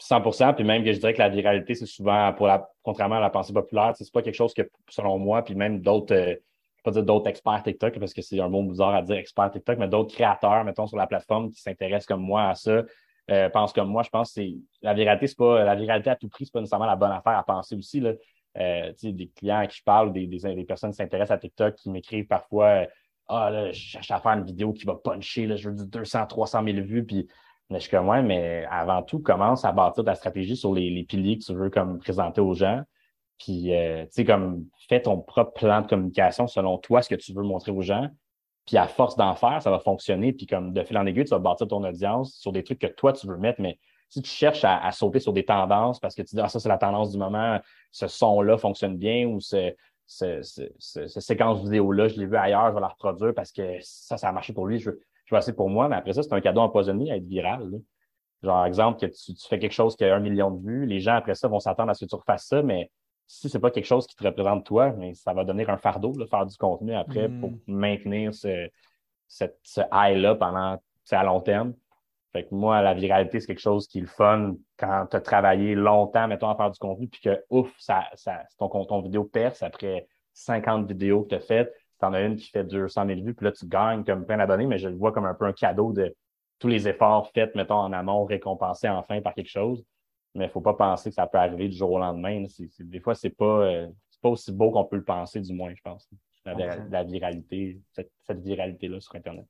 100% 0.00 0.54
puis 0.54 0.64
même 0.64 0.84
que 0.84 0.92
je 0.92 0.98
dirais 0.98 1.14
que 1.14 1.18
la 1.18 1.28
viralité, 1.28 1.74
c'est 1.74 1.86
souvent, 1.86 2.32
pour 2.32 2.46
la, 2.46 2.68
contrairement 2.82 3.16
à 3.16 3.20
la 3.20 3.30
pensée 3.30 3.52
populaire, 3.52 3.94
c'est 3.96 4.12
pas 4.12 4.22
quelque 4.22 4.34
chose 4.34 4.54
que, 4.54 4.62
selon 4.88 5.18
moi, 5.18 5.42
puis 5.42 5.54
même 5.54 5.80
d'autres, 5.80 6.14
euh, 6.14 6.34
pas 6.82 6.90
dire 6.90 7.04
d'autres 7.04 7.28
experts 7.28 7.62
TikTok 7.62 7.98
parce 7.98 8.12
que 8.12 8.22
c'est 8.22 8.40
un 8.40 8.48
mot 8.48 8.62
bizarre 8.62 8.94
à 8.94 9.02
dire 9.02 9.16
expert 9.16 9.50
TikTok, 9.50 9.78
mais 9.78 9.88
d'autres 9.88 10.14
créateurs, 10.14 10.64
mettons, 10.64 10.86
sur 10.86 10.96
la 10.96 11.06
plateforme 11.06 11.50
qui 11.50 11.60
s'intéressent 11.60 12.06
comme 12.06 12.22
moi 12.22 12.48
à 12.48 12.54
ça, 12.54 12.82
euh, 13.30 13.48
pensent 13.48 13.72
comme 13.72 13.88
moi. 13.88 14.02
Je 14.02 14.10
pense 14.10 14.28
que 14.28 14.42
c'est 14.42 14.54
la 14.82 14.92
viralité, 14.92 15.26
c'est 15.26 15.38
pas 15.38 15.64
la 15.64 15.74
viralité 15.74 16.10
à 16.10 16.16
tout 16.16 16.28
prix, 16.28 16.44
c'est 16.44 16.52
pas 16.52 16.60
nécessairement 16.60 16.86
la 16.86 16.96
bonne 16.96 17.12
affaire 17.12 17.38
à 17.38 17.42
penser 17.42 17.74
aussi. 17.74 18.00
Là. 18.00 18.12
Euh, 18.56 18.92
des 19.02 19.30
clients 19.34 19.58
à 19.58 19.66
qui 19.66 19.78
je 19.78 19.82
parle, 19.82 20.12
des, 20.12 20.26
des, 20.26 20.64
personnes 20.64 20.90
qui 20.90 20.96
s'intéressent 20.96 21.36
à 21.36 21.38
TikTok, 21.38 21.74
qui 21.74 21.90
m'écrivent 21.90 22.26
parfois 22.26 22.86
Ah 23.28 23.50
là, 23.50 23.72
je 23.72 23.78
cherche 23.78 24.10
à 24.10 24.20
faire 24.20 24.32
une 24.32 24.44
vidéo 24.44 24.72
qui 24.72 24.84
va 24.84 24.94
puncher, 24.94 25.46
là, 25.46 25.56
je 25.56 25.70
veux 25.70 25.74
dire 25.74 25.86
200, 25.86 26.26
300 26.26 26.64
000 26.64 26.76
vues, 26.82 27.04
puis 27.04 27.26
mais 27.70 27.78
je 27.78 27.82
suis 27.82 27.90
comme 27.90 28.08
ouais, 28.08 28.22
mais 28.22 28.66
avant 28.70 29.02
tout, 29.02 29.20
commence 29.20 29.64
à 29.64 29.72
bâtir 29.72 30.04
ta 30.04 30.14
stratégie 30.14 30.56
sur 30.56 30.74
les, 30.74 30.90
les 30.90 31.04
piliers 31.04 31.38
que 31.38 31.44
tu 31.44 31.54
veux 31.54 31.70
comme 31.70 31.98
présenter 31.98 32.40
aux 32.40 32.54
gens. 32.54 32.82
Puis, 33.38 33.74
euh, 33.74 34.04
tu 34.04 34.12
sais, 34.12 34.24
comme, 34.24 34.66
fais 34.88 35.02
ton 35.02 35.20
propre 35.20 35.52
plan 35.52 35.82
de 35.82 35.86
communication 35.86 36.46
selon 36.46 36.78
toi, 36.78 37.02
ce 37.02 37.08
que 37.08 37.14
tu 37.14 37.32
veux 37.32 37.42
montrer 37.42 37.72
aux 37.72 37.82
gens. 37.82 38.08
Puis, 38.66 38.76
à 38.76 38.86
force 38.86 39.16
d'en 39.16 39.34
faire, 39.34 39.60
ça 39.60 39.70
va 39.70 39.78
fonctionner. 39.78 40.32
Puis, 40.32 40.46
comme, 40.46 40.72
de 40.72 40.82
fil 40.84 40.96
en 40.96 41.06
aiguille, 41.06 41.24
tu 41.24 41.30
vas 41.30 41.38
bâtir 41.38 41.68
ton 41.68 41.82
audience 41.84 42.34
sur 42.34 42.52
des 42.52 42.62
trucs 42.62 42.78
que 42.78 42.86
toi, 42.86 43.12
tu 43.12 43.26
veux 43.26 43.36
mettre. 43.36 43.60
Mais 43.60 43.78
si 44.08 44.22
tu 44.22 44.30
cherches 44.30 44.64
à, 44.64 44.90
sauter 44.92 45.18
sur 45.18 45.32
des 45.32 45.44
tendances 45.44 45.98
parce 45.98 46.14
que 46.14 46.22
tu 46.22 46.36
dis, 46.36 46.40
ah, 46.40 46.48
ça, 46.48 46.60
c'est 46.60 46.68
la 46.68 46.78
tendance 46.78 47.10
du 47.10 47.18
moment, 47.18 47.58
ce 47.90 48.06
son-là 48.06 48.56
fonctionne 48.56 48.96
bien 48.96 49.26
ou 49.26 49.40
ce, 49.40 49.74
ce, 50.06 50.40
ce, 50.78 51.20
séquence 51.20 51.62
vidéo-là, 51.64 52.08
je 52.08 52.20
l'ai 52.20 52.26
vu 52.26 52.36
ailleurs, 52.36 52.68
je 52.68 52.74
vais 52.74 52.80
la 52.80 52.88
reproduire 52.88 53.34
parce 53.34 53.50
que 53.50 53.78
ça, 53.80 54.16
ça 54.16 54.28
a 54.28 54.32
marché 54.32 54.52
pour 54.52 54.66
lui, 54.66 54.78
je, 54.78 54.90
je 55.24 55.34
vais 55.34 55.38
essayer 55.38 55.52
pour 55.54 55.70
moi. 55.70 55.88
Mais 55.88 55.96
après 55.96 56.12
ça, 56.12 56.22
c'est 56.22 56.32
un 56.32 56.40
cadeau 56.40 56.60
empoisonné 56.60 57.10
à 57.10 57.16
être 57.16 57.24
viral. 57.26 57.80
Genre, 58.42 58.66
exemple, 58.66 59.00
que 59.00 59.06
tu, 59.06 59.34
tu, 59.34 59.48
fais 59.48 59.58
quelque 59.58 59.72
chose 59.72 59.96
qui 59.96 60.04
a 60.04 60.14
un 60.14 60.20
million 60.20 60.50
de 60.50 60.64
vues, 60.66 60.86
les 60.86 61.00
gens 61.00 61.14
après 61.14 61.34
ça 61.34 61.48
vont 61.48 61.60
s'attendre 61.60 61.90
à 61.90 61.94
ce 61.94 62.04
que 62.04 62.10
tu 62.10 62.14
refasses 62.14 62.46
ça, 62.46 62.62
mais 62.62 62.90
si 63.26 63.48
c'est 63.48 63.58
pas 63.58 63.70
quelque 63.70 63.86
chose 63.86 64.06
qui 64.06 64.16
te 64.16 64.24
représente 64.24 64.66
toi, 64.66 64.92
mais 64.92 65.14
ça 65.14 65.32
va 65.32 65.44
donner 65.44 65.66
un 65.68 65.78
fardeau, 65.78 66.12
de 66.12 66.26
faire 66.26 66.44
du 66.44 66.56
contenu 66.58 66.94
après 66.94 67.28
pour 67.30 67.50
Mm. 67.52 67.58
maintenir 67.68 68.34
ce, 68.34 68.68
cette- 69.26 69.58
ce 69.62 69.80
high-là 69.90 70.34
pendant 70.34 70.76
à 71.10 71.24
long 71.24 71.40
terme. 71.40 71.74
Fait 72.32 72.44
que 72.44 72.54
moi, 72.54 72.82
la 72.82 72.94
viralité, 72.94 73.40
c'est 73.40 73.46
quelque 73.46 73.60
chose 73.60 73.86
qui 73.86 73.98
est 73.98 74.02
le 74.02 74.06
fun 74.08 74.56
quand 74.76 75.06
tu 75.10 75.16
as 75.16 75.20
travaillé 75.20 75.74
longtemps, 75.74 76.26
mettons, 76.26 76.48
à 76.50 76.56
faire 76.56 76.70
du 76.70 76.78
contenu, 76.78 77.08
puis 77.08 77.20
que 77.20 77.42
ouf, 77.48 77.72
ça, 77.78 78.04
ça, 78.14 78.42
ton, 78.58 78.68
ton 78.68 79.00
vidéo 79.00 79.24
perce 79.24 79.62
après 79.62 80.06
50 80.32 80.86
vidéos 80.86 81.22
que 81.22 81.28
tu 81.28 81.34
as 81.36 81.40
faites. 81.40 81.72
Tu 82.04 82.08
en 82.08 82.12
as 82.12 82.20
une 82.22 82.36
qui 82.36 82.50
fait 82.50 82.64
200 82.64 83.06
000 83.06 83.20
vues, 83.22 83.34
puis 83.34 83.44
là, 83.46 83.52
tu 83.52 83.66
gagnes 83.66 84.04
comme 84.04 84.26
plein 84.26 84.36
d'abonnés, 84.36 84.66
mais 84.66 84.78
je 84.78 84.88
le 84.88 84.96
vois 84.96 85.10
comme 85.12 85.24
un 85.24 85.34
peu 85.34 85.46
un 85.46 85.52
cadeau 85.52 85.92
de 85.92 86.14
tous 86.58 86.68
les 86.68 86.86
efforts 86.86 87.30
faits, 87.32 87.54
mettons, 87.54 87.76
en 87.76 87.92
amont, 87.92 88.24
récompensés 88.24 88.88
enfin 88.88 89.20
par 89.20 89.34
quelque 89.34 89.50
chose. 89.50 89.82
Mais 90.34 90.44
il 90.44 90.48
ne 90.48 90.52
faut 90.52 90.60
pas 90.60 90.74
penser 90.74 91.08
que 91.10 91.14
ça 91.14 91.26
peut 91.26 91.38
arriver 91.38 91.68
du 91.68 91.76
jour 91.76 91.92
au 91.92 91.98
lendemain. 91.98 92.44
c'est- 92.48 92.68
des 92.82 93.00
fois, 93.00 93.14
c'est 93.14 93.30
pas, 93.30 93.44
euh, 93.64 93.88
c'est 94.10 94.20
pas 94.20 94.28
aussi 94.28 94.52
beau 94.52 94.70
qu'on 94.70 94.84
peut 94.84 94.96
le 94.96 95.04
penser, 95.04 95.40
du 95.40 95.52
moins, 95.54 95.72
je 95.74 95.80
pense. 95.82 96.08
La, 96.46 96.52
la 96.90 97.04
viralité, 97.04 97.80
cette, 97.92 98.10
cette 98.22 98.40
viralité-là 98.42 99.00
sur 99.00 99.14
Internet. 99.14 99.46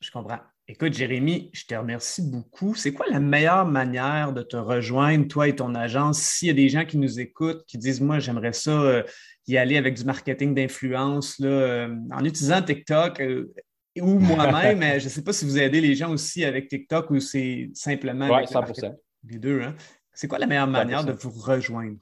Je 0.00 0.10
comprends. 0.10 0.38
Écoute, 0.66 0.94
Jérémy, 0.94 1.50
je 1.52 1.66
te 1.66 1.74
remercie 1.74 2.22
beaucoup. 2.22 2.74
C'est 2.74 2.94
quoi 2.94 3.04
la 3.10 3.20
meilleure 3.20 3.66
manière 3.66 4.32
de 4.32 4.40
te 4.42 4.56
rejoindre, 4.56 5.28
toi 5.28 5.48
et 5.48 5.56
ton 5.56 5.74
agence, 5.74 6.18
s'il 6.18 6.48
y 6.48 6.50
a 6.50 6.54
des 6.54 6.70
gens 6.70 6.86
qui 6.86 6.96
nous 6.96 7.20
écoutent, 7.20 7.64
qui 7.66 7.76
disent, 7.76 8.00
moi, 8.00 8.18
j'aimerais 8.18 8.54
ça 8.54 8.70
euh, 8.70 9.02
y 9.50 9.58
aller 9.58 9.76
avec 9.76 9.94
du 9.94 10.04
marketing 10.04 10.54
d'influence, 10.54 11.38
euh, 11.42 11.94
en 12.12 12.24
utilisant 12.24 12.62
TikTok 12.62 13.20
euh, 13.20 13.52
ou 14.00 14.18
moi-même, 14.18 14.80
je 15.00 15.04
ne 15.04 15.10
sais 15.10 15.22
pas 15.22 15.32
si 15.32 15.44
vous 15.44 15.58
aidez 15.58 15.80
les 15.80 15.94
gens 15.94 16.10
aussi 16.10 16.44
avec 16.44 16.68
TikTok 16.68 17.10
ou 17.10 17.20
c'est 17.20 17.70
simplement 17.74 18.26
Oui, 18.26 18.34
avec 18.34 18.48
le 18.48 18.52
100 18.52 18.60
marketing. 18.60 18.92
Les 19.28 19.38
deux, 19.38 19.62
hein? 19.62 19.74
C'est 20.12 20.28
quoi 20.28 20.38
la 20.38 20.46
meilleure 20.46 20.66
manière 20.66 21.04
de 21.04 21.12
vous 21.12 21.30
rejoindre? 21.30 21.98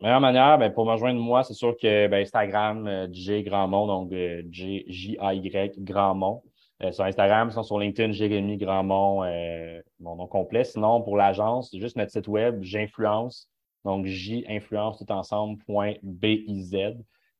La 0.00 0.08
meilleure 0.08 0.20
manière, 0.20 0.58
ben, 0.58 0.72
pour 0.72 0.84
me 0.86 0.92
rejoindre 0.92 1.20
moi, 1.20 1.44
c'est 1.44 1.54
sûr 1.54 1.76
que 1.80 2.08
ben, 2.08 2.22
Instagram, 2.22 2.86
euh, 2.86 3.06
J 3.12 3.42
Grandmont, 3.42 3.86
donc 3.86 4.12
euh, 4.12 4.42
J- 4.50 4.84
J-A-Y 4.88 5.72
Grandmont. 5.78 6.42
Euh, 6.82 6.90
sur 6.90 7.04
Instagram, 7.04 7.50
sinon 7.50 7.62
sur 7.62 7.78
LinkedIn, 7.78 8.12
Jérémy 8.12 8.56
Grandmont, 8.56 9.22
euh, 9.24 9.80
mon 10.00 10.16
nom 10.16 10.26
complet. 10.26 10.64
Sinon, 10.64 11.02
pour 11.02 11.16
l'agence, 11.16 11.70
c'est 11.70 11.78
juste 11.78 11.96
notre 11.96 12.10
site 12.10 12.26
web, 12.26 12.58
J'influence. 12.62 13.48
Donc, 13.84 14.06
J-influence 14.06 14.98
tout 14.98 15.12
ensemble, 15.12 15.62
point 15.64 15.94
B-I-Z. 16.02 16.96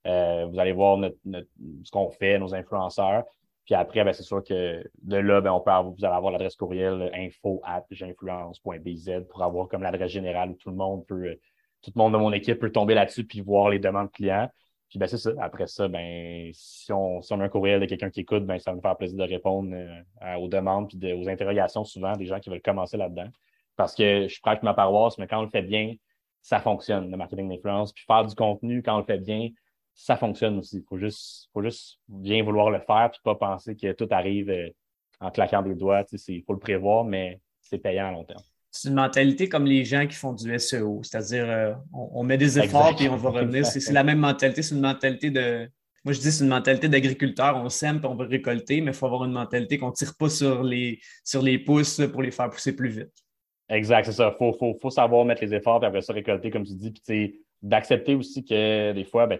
Euh, 0.06 0.46
vous 0.46 0.58
allez 0.58 0.72
voir 0.72 0.98
notre, 0.98 1.16
ce 1.82 1.90
qu'on 1.90 2.10
fait, 2.10 2.38
nos 2.38 2.54
influenceurs. 2.54 3.24
Puis 3.64 3.74
après, 3.74 4.04
ben, 4.04 4.12
c'est 4.12 4.22
sûr 4.22 4.44
que 4.44 4.84
de 5.02 5.16
là, 5.16 5.40
ben, 5.40 5.50
on 5.52 5.60
peut 5.60 5.70
vous 5.70 6.04
allez 6.04 6.14
avoir 6.14 6.32
l'adresse 6.32 6.54
courriel 6.54 7.10
info 7.14 7.62
at 7.64 7.84
pour 9.30 9.42
avoir 9.42 9.68
comme 9.68 9.82
l'adresse 9.82 10.10
générale 10.10 10.50
où 10.50 10.54
tout 10.54 10.68
le 10.68 10.76
monde 10.76 11.06
peut, 11.06 11.24
euh, 11.28 11.40
tout 11.80 11.90
le 11.94 11.98
monde 11.98 12.12
de 12.12 12.18
mon 12.18 12.32
équipe 12.32 12.58
peut 12.58 12.70
tomber 12.70 12.94
là-dessus 12.94 13.24
puis 13.24 13.40
voir 13.40 13.70
les 13.70 13.78
demandes 13.78 14.12
clients. 14.12 14.50
Puis 14.90 14.98
ben, 14.98 15.06
c'est 15.06 15.16
ça. 15.16 15.30
Après 15.40 15.66
ça, 15.66 15.88
ben, 15.88 16.50
si 16.52 16.92
on, 16.92 17.22
si 17.22 17.32
on 17.32 17.40
a 17.40 17.44
un 17.44 17.48
courriel 17.48 17.80
de 17.80 17.86
quelqu'un 17.86 18.10
qui 18.10 18.20
écoute, 18.20 18.44
ben, 18.44 18.58
ça 18.58 18.70
va 18.70 18.76
nous 18.76 18.82
faire 18.82 18.96
plaisir 18.98 19.16
de 19.16 19.24
répondre 19.24 19.74
euh, 19.74 20.34
aux 20.36 20.48
demandes 20.48 20.88
puis 20.88 20.98
de- 20.98 21.14
aux 21.14 21.26
interrogations 21.28 21.84
souvent 21.84 22.12
des 22.12 22.26
gens 22.26 22.40
qui 22.40 22.50
veulent 22.50 22.60
commencer 22.60 22.98
là-dedans. 22.98 23.28
Parce 23.76 23.94
que 23.94 24.28
je 24.28 24.40
que 24.40 24.64
ma 24.64 24.74
paroisse, 24.74 25.16
mais 25.16 25.26
quand 25.26 25.38
on 25.38 25.44
le 25.44 25.50
fait 25.50 25.62
bien, 25.62 25.94
ça 26.44 26.60
fonctionne, 26.60 27.10
le 27.10 27.16
marketing 27.16 27.48
d'influence. 27.48 27.92
Puis 27.92 28.04
faire 28.06 28.24
du 28.24 28.34
contenu, 28.34 28.82
quand 28.82 28.96
on 28.96 28.98
le 28.98 29.04
fait 29.04 29.18
bien, 29.18 29.48
ça 29.94 30.14
fonctionne 30.16 30.58
aussi. 30.58 30.76
Il 30.76 30.84
faut 30.86 30.98
juste, 30.98 31.48
faut 31.54 31.62
juste 31.62 31.98
bien 32.06 32.44
vouloir 32.44 32.70
le 32.70 32.80
faire 32.80 33.10
puis 33.10 33.20
pas 33.24 33.34
penser 33.34 33.74
que 33.74 33.92
tout 33.92 34.08
arrive 34.10 34.50
euh, 34.50 34.68
en 35.20 35.30
claquant 35.30 35.62
des 35.62 35.74
doigts. 35.74 36.04
Il 36.28 36.42
faut 36.44 36.52
le 36.52 36.58
prévoir, 36.58 37.04
mais 37.04 37.40
c'est 37.62 37.78
payant 37.78 38.08
à 38.08 38.12
long 38.12 38.24
terme. 38.24 38.42
C'est 38.70 38.88
une 38.88 38.94
mentalité 38.94 39.48
comme 39.48 39.64
les 39.64 39.86
gens 39.86 40.06
qui 40.06 40.16
font 40.16 40.34
du 40.34 40.58
SEO, 40.58 41.00
c'est-à-dire 41.02 41.48
euh, 41.48 41.72
on, 41.94 42.10
on 42.12 42.22
met 42.24 42.36
des 42.36 42.58
efforts 42.58 42.94
puis 42.94 43.08
on 43.08 43.16
va 43.16 43.30
revenir. 43.30 43.64
C'est 43.64 43.80
c'est 43.80 43.92
la 43.92 44.04
même 44.04 44.18
mentalité, 44.18 44.60
c'est 44.60 44.74
une 44.74 44.82
mentalité 44.82 45.30
de. 45.30 45.70
Moi, 46.04 46.12
je 46.12 46.20
dis 46.20 46.30
c'est 46.30 46.44
une 46.44 46.50
mentalité 46.50 46.90
d'agriculteur. 46.90 47.56
On 47.56 47.70
sème 47.70 48.00
puis 48.00 48.06
on 48.06 48.16
veut 48.16 48.26
récolter, 48.26 48.82
mais 48.82 48.90
il 48.90 48.94
faut 48.94 49.06
avoir 49.06 49.24
une 49.24 49.32
mentalité 49.32 49.78
qu'on 49.78 49.88
ne 49.88 49.94
tire 49.94 50.14
pas 50.14 50.28
sur 50.28 50.62
les, 50.62 51.00
sur 51.24 51.40
les 51.40 51.58
pouces 51.58 52.02
pour 52.12 52.20
les 52.20 52.30
faire 52.30 52.50
pousser 52.50 52.76
plus 52.76 52.90
vite. 52.90 53.23
Exact, 53.68 54.04
c'est 54.04 54.12
ça. 54.12 54.32
Il 54.34 54.38
faut, 54.38 54.52
faut, 54.58 54.78
faut 54.80 54.90
savoir 54.90 55.24
mettre 55.24 55.42
les 55.42 55.54
efforts, 55.54 55.80
puis 55.80 55.86
après 55.86 56.02
ça, 56.02 56.12
récolter, 56.12 56.50
comme 56.50 56.64
tu 56.64 56.74
dis. 56.74 56.92
Puis, 56.92 57.40
d'accepter 57.64 58.14
aussi 58.14 58.44
que 58.44 58.92
des 58.92 59.04
fois, 59.04 59.26
ben, 59.26 59.38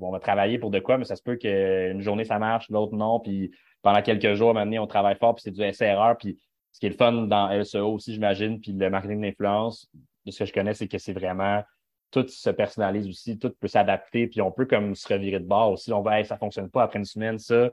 on 0.00 0.12
va 0.12 0.20
travailler 0.20 0.58
pour 0.58 0.70
de 0.70 0.78
quoi, 0.78 0.98
mais 0.98 1.04
ça 1.04 1.16
se 1.16 1.22
peut 1.22 1.36
qu'une 1.36 2.02
journée, 2.02 2.24
ça 2.24 2.38
marche, 2.38 2.68
l'autre 2.68 2.94
non. 2.94 3.18
Puis 3.18 3.50
pendant 3.80 4.02
quelques 4.02 4.34
jours, 4.34 4.52
maintenant, 4.52 4.84
on 4.84 4.86
travaille 4.86 5.16
fort, 5.16 5.34
puis 5.34 5.42
c'est 5.42 5.50
du 5.50 5.62
SRR. 5.72 6.16
Puis 6.18 6.38
ce 6.72 6.80
qui 6.80 6.86
est 6.86 6.90
le 6.90 6.96
fun 6.96 7.12
dans 7.12 7.64
SEO 7.64 7.94
aussi, 7.94 8.12
j'imagine, 8.12 8.60
puis 8.60 8.72
le 8.72 8.90
marketing 8.90 9.22
d'influence, 9.22 9.88
de 10.26 10.30
ce 10.30 10.40
que 10.40 10.44
je 10.44 10.52
connais, 10.52 10.74
c'est 10.74 10.86
que 10.86 10.98
c'est 10.98 11.14
vraiment 11.14 11.62
tout 12.10 12.28
se 12.28 12.50
personnalise 12.50 13.08
aussi, 13.08 13.38
tout 13.38 13.50
peut 13.58 13.68
s'adapter, 13.68 14.26
puis 14.26 14.42
on 14.42 14.52
peut 14.52 14.66
comme 14.66 14.94
se 14.94 15.10
revirer 15.12 15.40
de 15.40 15.46
bord 15.46 15.72
aussi. 15.72 15.92
On 15.92 16.02
va, 16.02 16.20
hey, 16.20 16.26
ça 16.26 16.36
fonctionne 16.36 16.70
pas 16.70 16.82
après 16.82 16.98
une 16.98 17.04
semaine, 17.06 17.38
ça. 17.38 17.70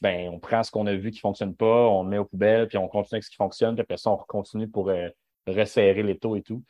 Ben, 0.00 0.28
on 0.28 0.38
prend 0.38 0.62
ce 0.62 0.70
qu'on 0.70 0.86
a 0.86 0.94
vu 0.94 1.10
qui 1.10 1.20
fonctionne 1.20 1.54
pas, 1.54 1.88
on 1.88 2.04
le 2.04 2.08
met 2.10 2.18
aux 2.18 2.24
poubelles, 2.24 2.68
puis 2.68 2.78
on 2.78 2.88
continue 2.88 3.16
avec 3.16 3.24
ce 3.24 3.30
qui 3.30 3.36
fonctionne, 3.36 3.74
puis 3.74 3.82
après 3.82 3.96
ça, 3.96 4.10
on 4.10 4.16
continue 4.16 4.68
pour 4.68 4.90
euh, 4.90 5.08
resserrer 5.46 6.02
les 6.02 6.18
taux 6.18 6.36
et 6.36 6.42
tout. 6.42 6.62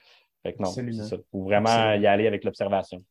Fait 0.43 0.53
que 0.53 0.63
non, 0.63 0.71
ça. 0.71 1.17
faut 1.31 1.43
vraiment 1.43 1.69
Absolument. 1.69 2.03
y 2.03 2.07
aller 2.07 2.27
avec 2.27 2.45
l'observation. 2.45 3.03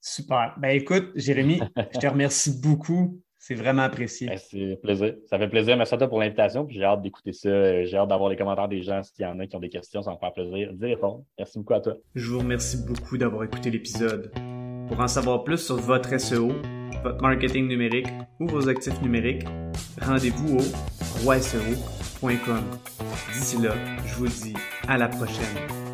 Super. 0.00 0.54
Ben 0.58 0.70
écoute, 0.70 1.10
Jérémy, 1.14 1.60
je 1.94 1.98
te 1.98 2.06
remercie 2.06 2.58
beaucoup. 2.60 3.20
C'est 3.42 3.54
vraiment 3.54 3.82
apprécié. 3.82 4.26
Ben, 4.28 4.38
c'est 4.38 4.78
plaisir. 4.82 5.14
Ça 5.26 5.38
fait 5.38 5.48
plaisir. 5.48 5.76
Merci 5.76 5.94
à 5.94 5.98
toi 5.98 6.08
pour 6.08 6.20
l'invitation. 6.20 6.66
Puis 6.66 6.76
j'ai 6.76 6.84
hâte 6.84 7.00
d'écouter 7.00 7.32
ça. 7.32 7.48
Euh, 7.48 7.84
J'ai 7.86 7.96
hâte 7.96 8.08
d'avoir 8.08 8.28
les 8.28 8.36
commentaires 8.36 8.68
des 8.68 8.82
gens. 8.82 9.02
S'il 9.02 9.24
y 9.24 9.26
en 9.26 9.38
a 9.40 9.46
qui 9.46 9.56
ont 9.56 9.60
des 9.60 9.70
questions, 9.70 10.02
ça 10.02 10.10
me 10.12 10.16
fait 10.18 10.30
plaisir 10.34 10.72
d'y 10.74 10.84
répondre. 10.86 11.24
Merci 11.38 11.58
beaucoup 11.58 11.72
à 11.74 11.80
toi. 11.80 11.94
Je 12.14 12.30
vous 12.30 12.40
remercie 12.40 12.84
beaucoup 12.86 13.16
d'avoir 13.16 13.44
écouté 13.44 13.70
l'épisode. 13.70 14.30
Pour 14.88 15.00
en 15.00 15.08
savoir 15.08 15.42
plus 15.44 15.58
sur 15.58 15.76
votre 15.76 16.18
SEO, 16.18 16.52
votre 17.02 17.22
marketing 17.22 17.66
numérique 17.66 18.08
ou 18.40 18.46
vos 18.46 18.68
actifs 18.68 19.00
numériques, 19.00 19.44
rendez-vous 20.02 20.58
au 20.58 21.22
roiseo.com. 21.24 21.99
D'ici 22.22 23.56
là, 23.56 23.74
je 24.06 24.14
vous 24.16 24.28
dis 24.28 24.54
à 24.86 24.98
la 24.98 25.08
prochaine. 25.08 25.89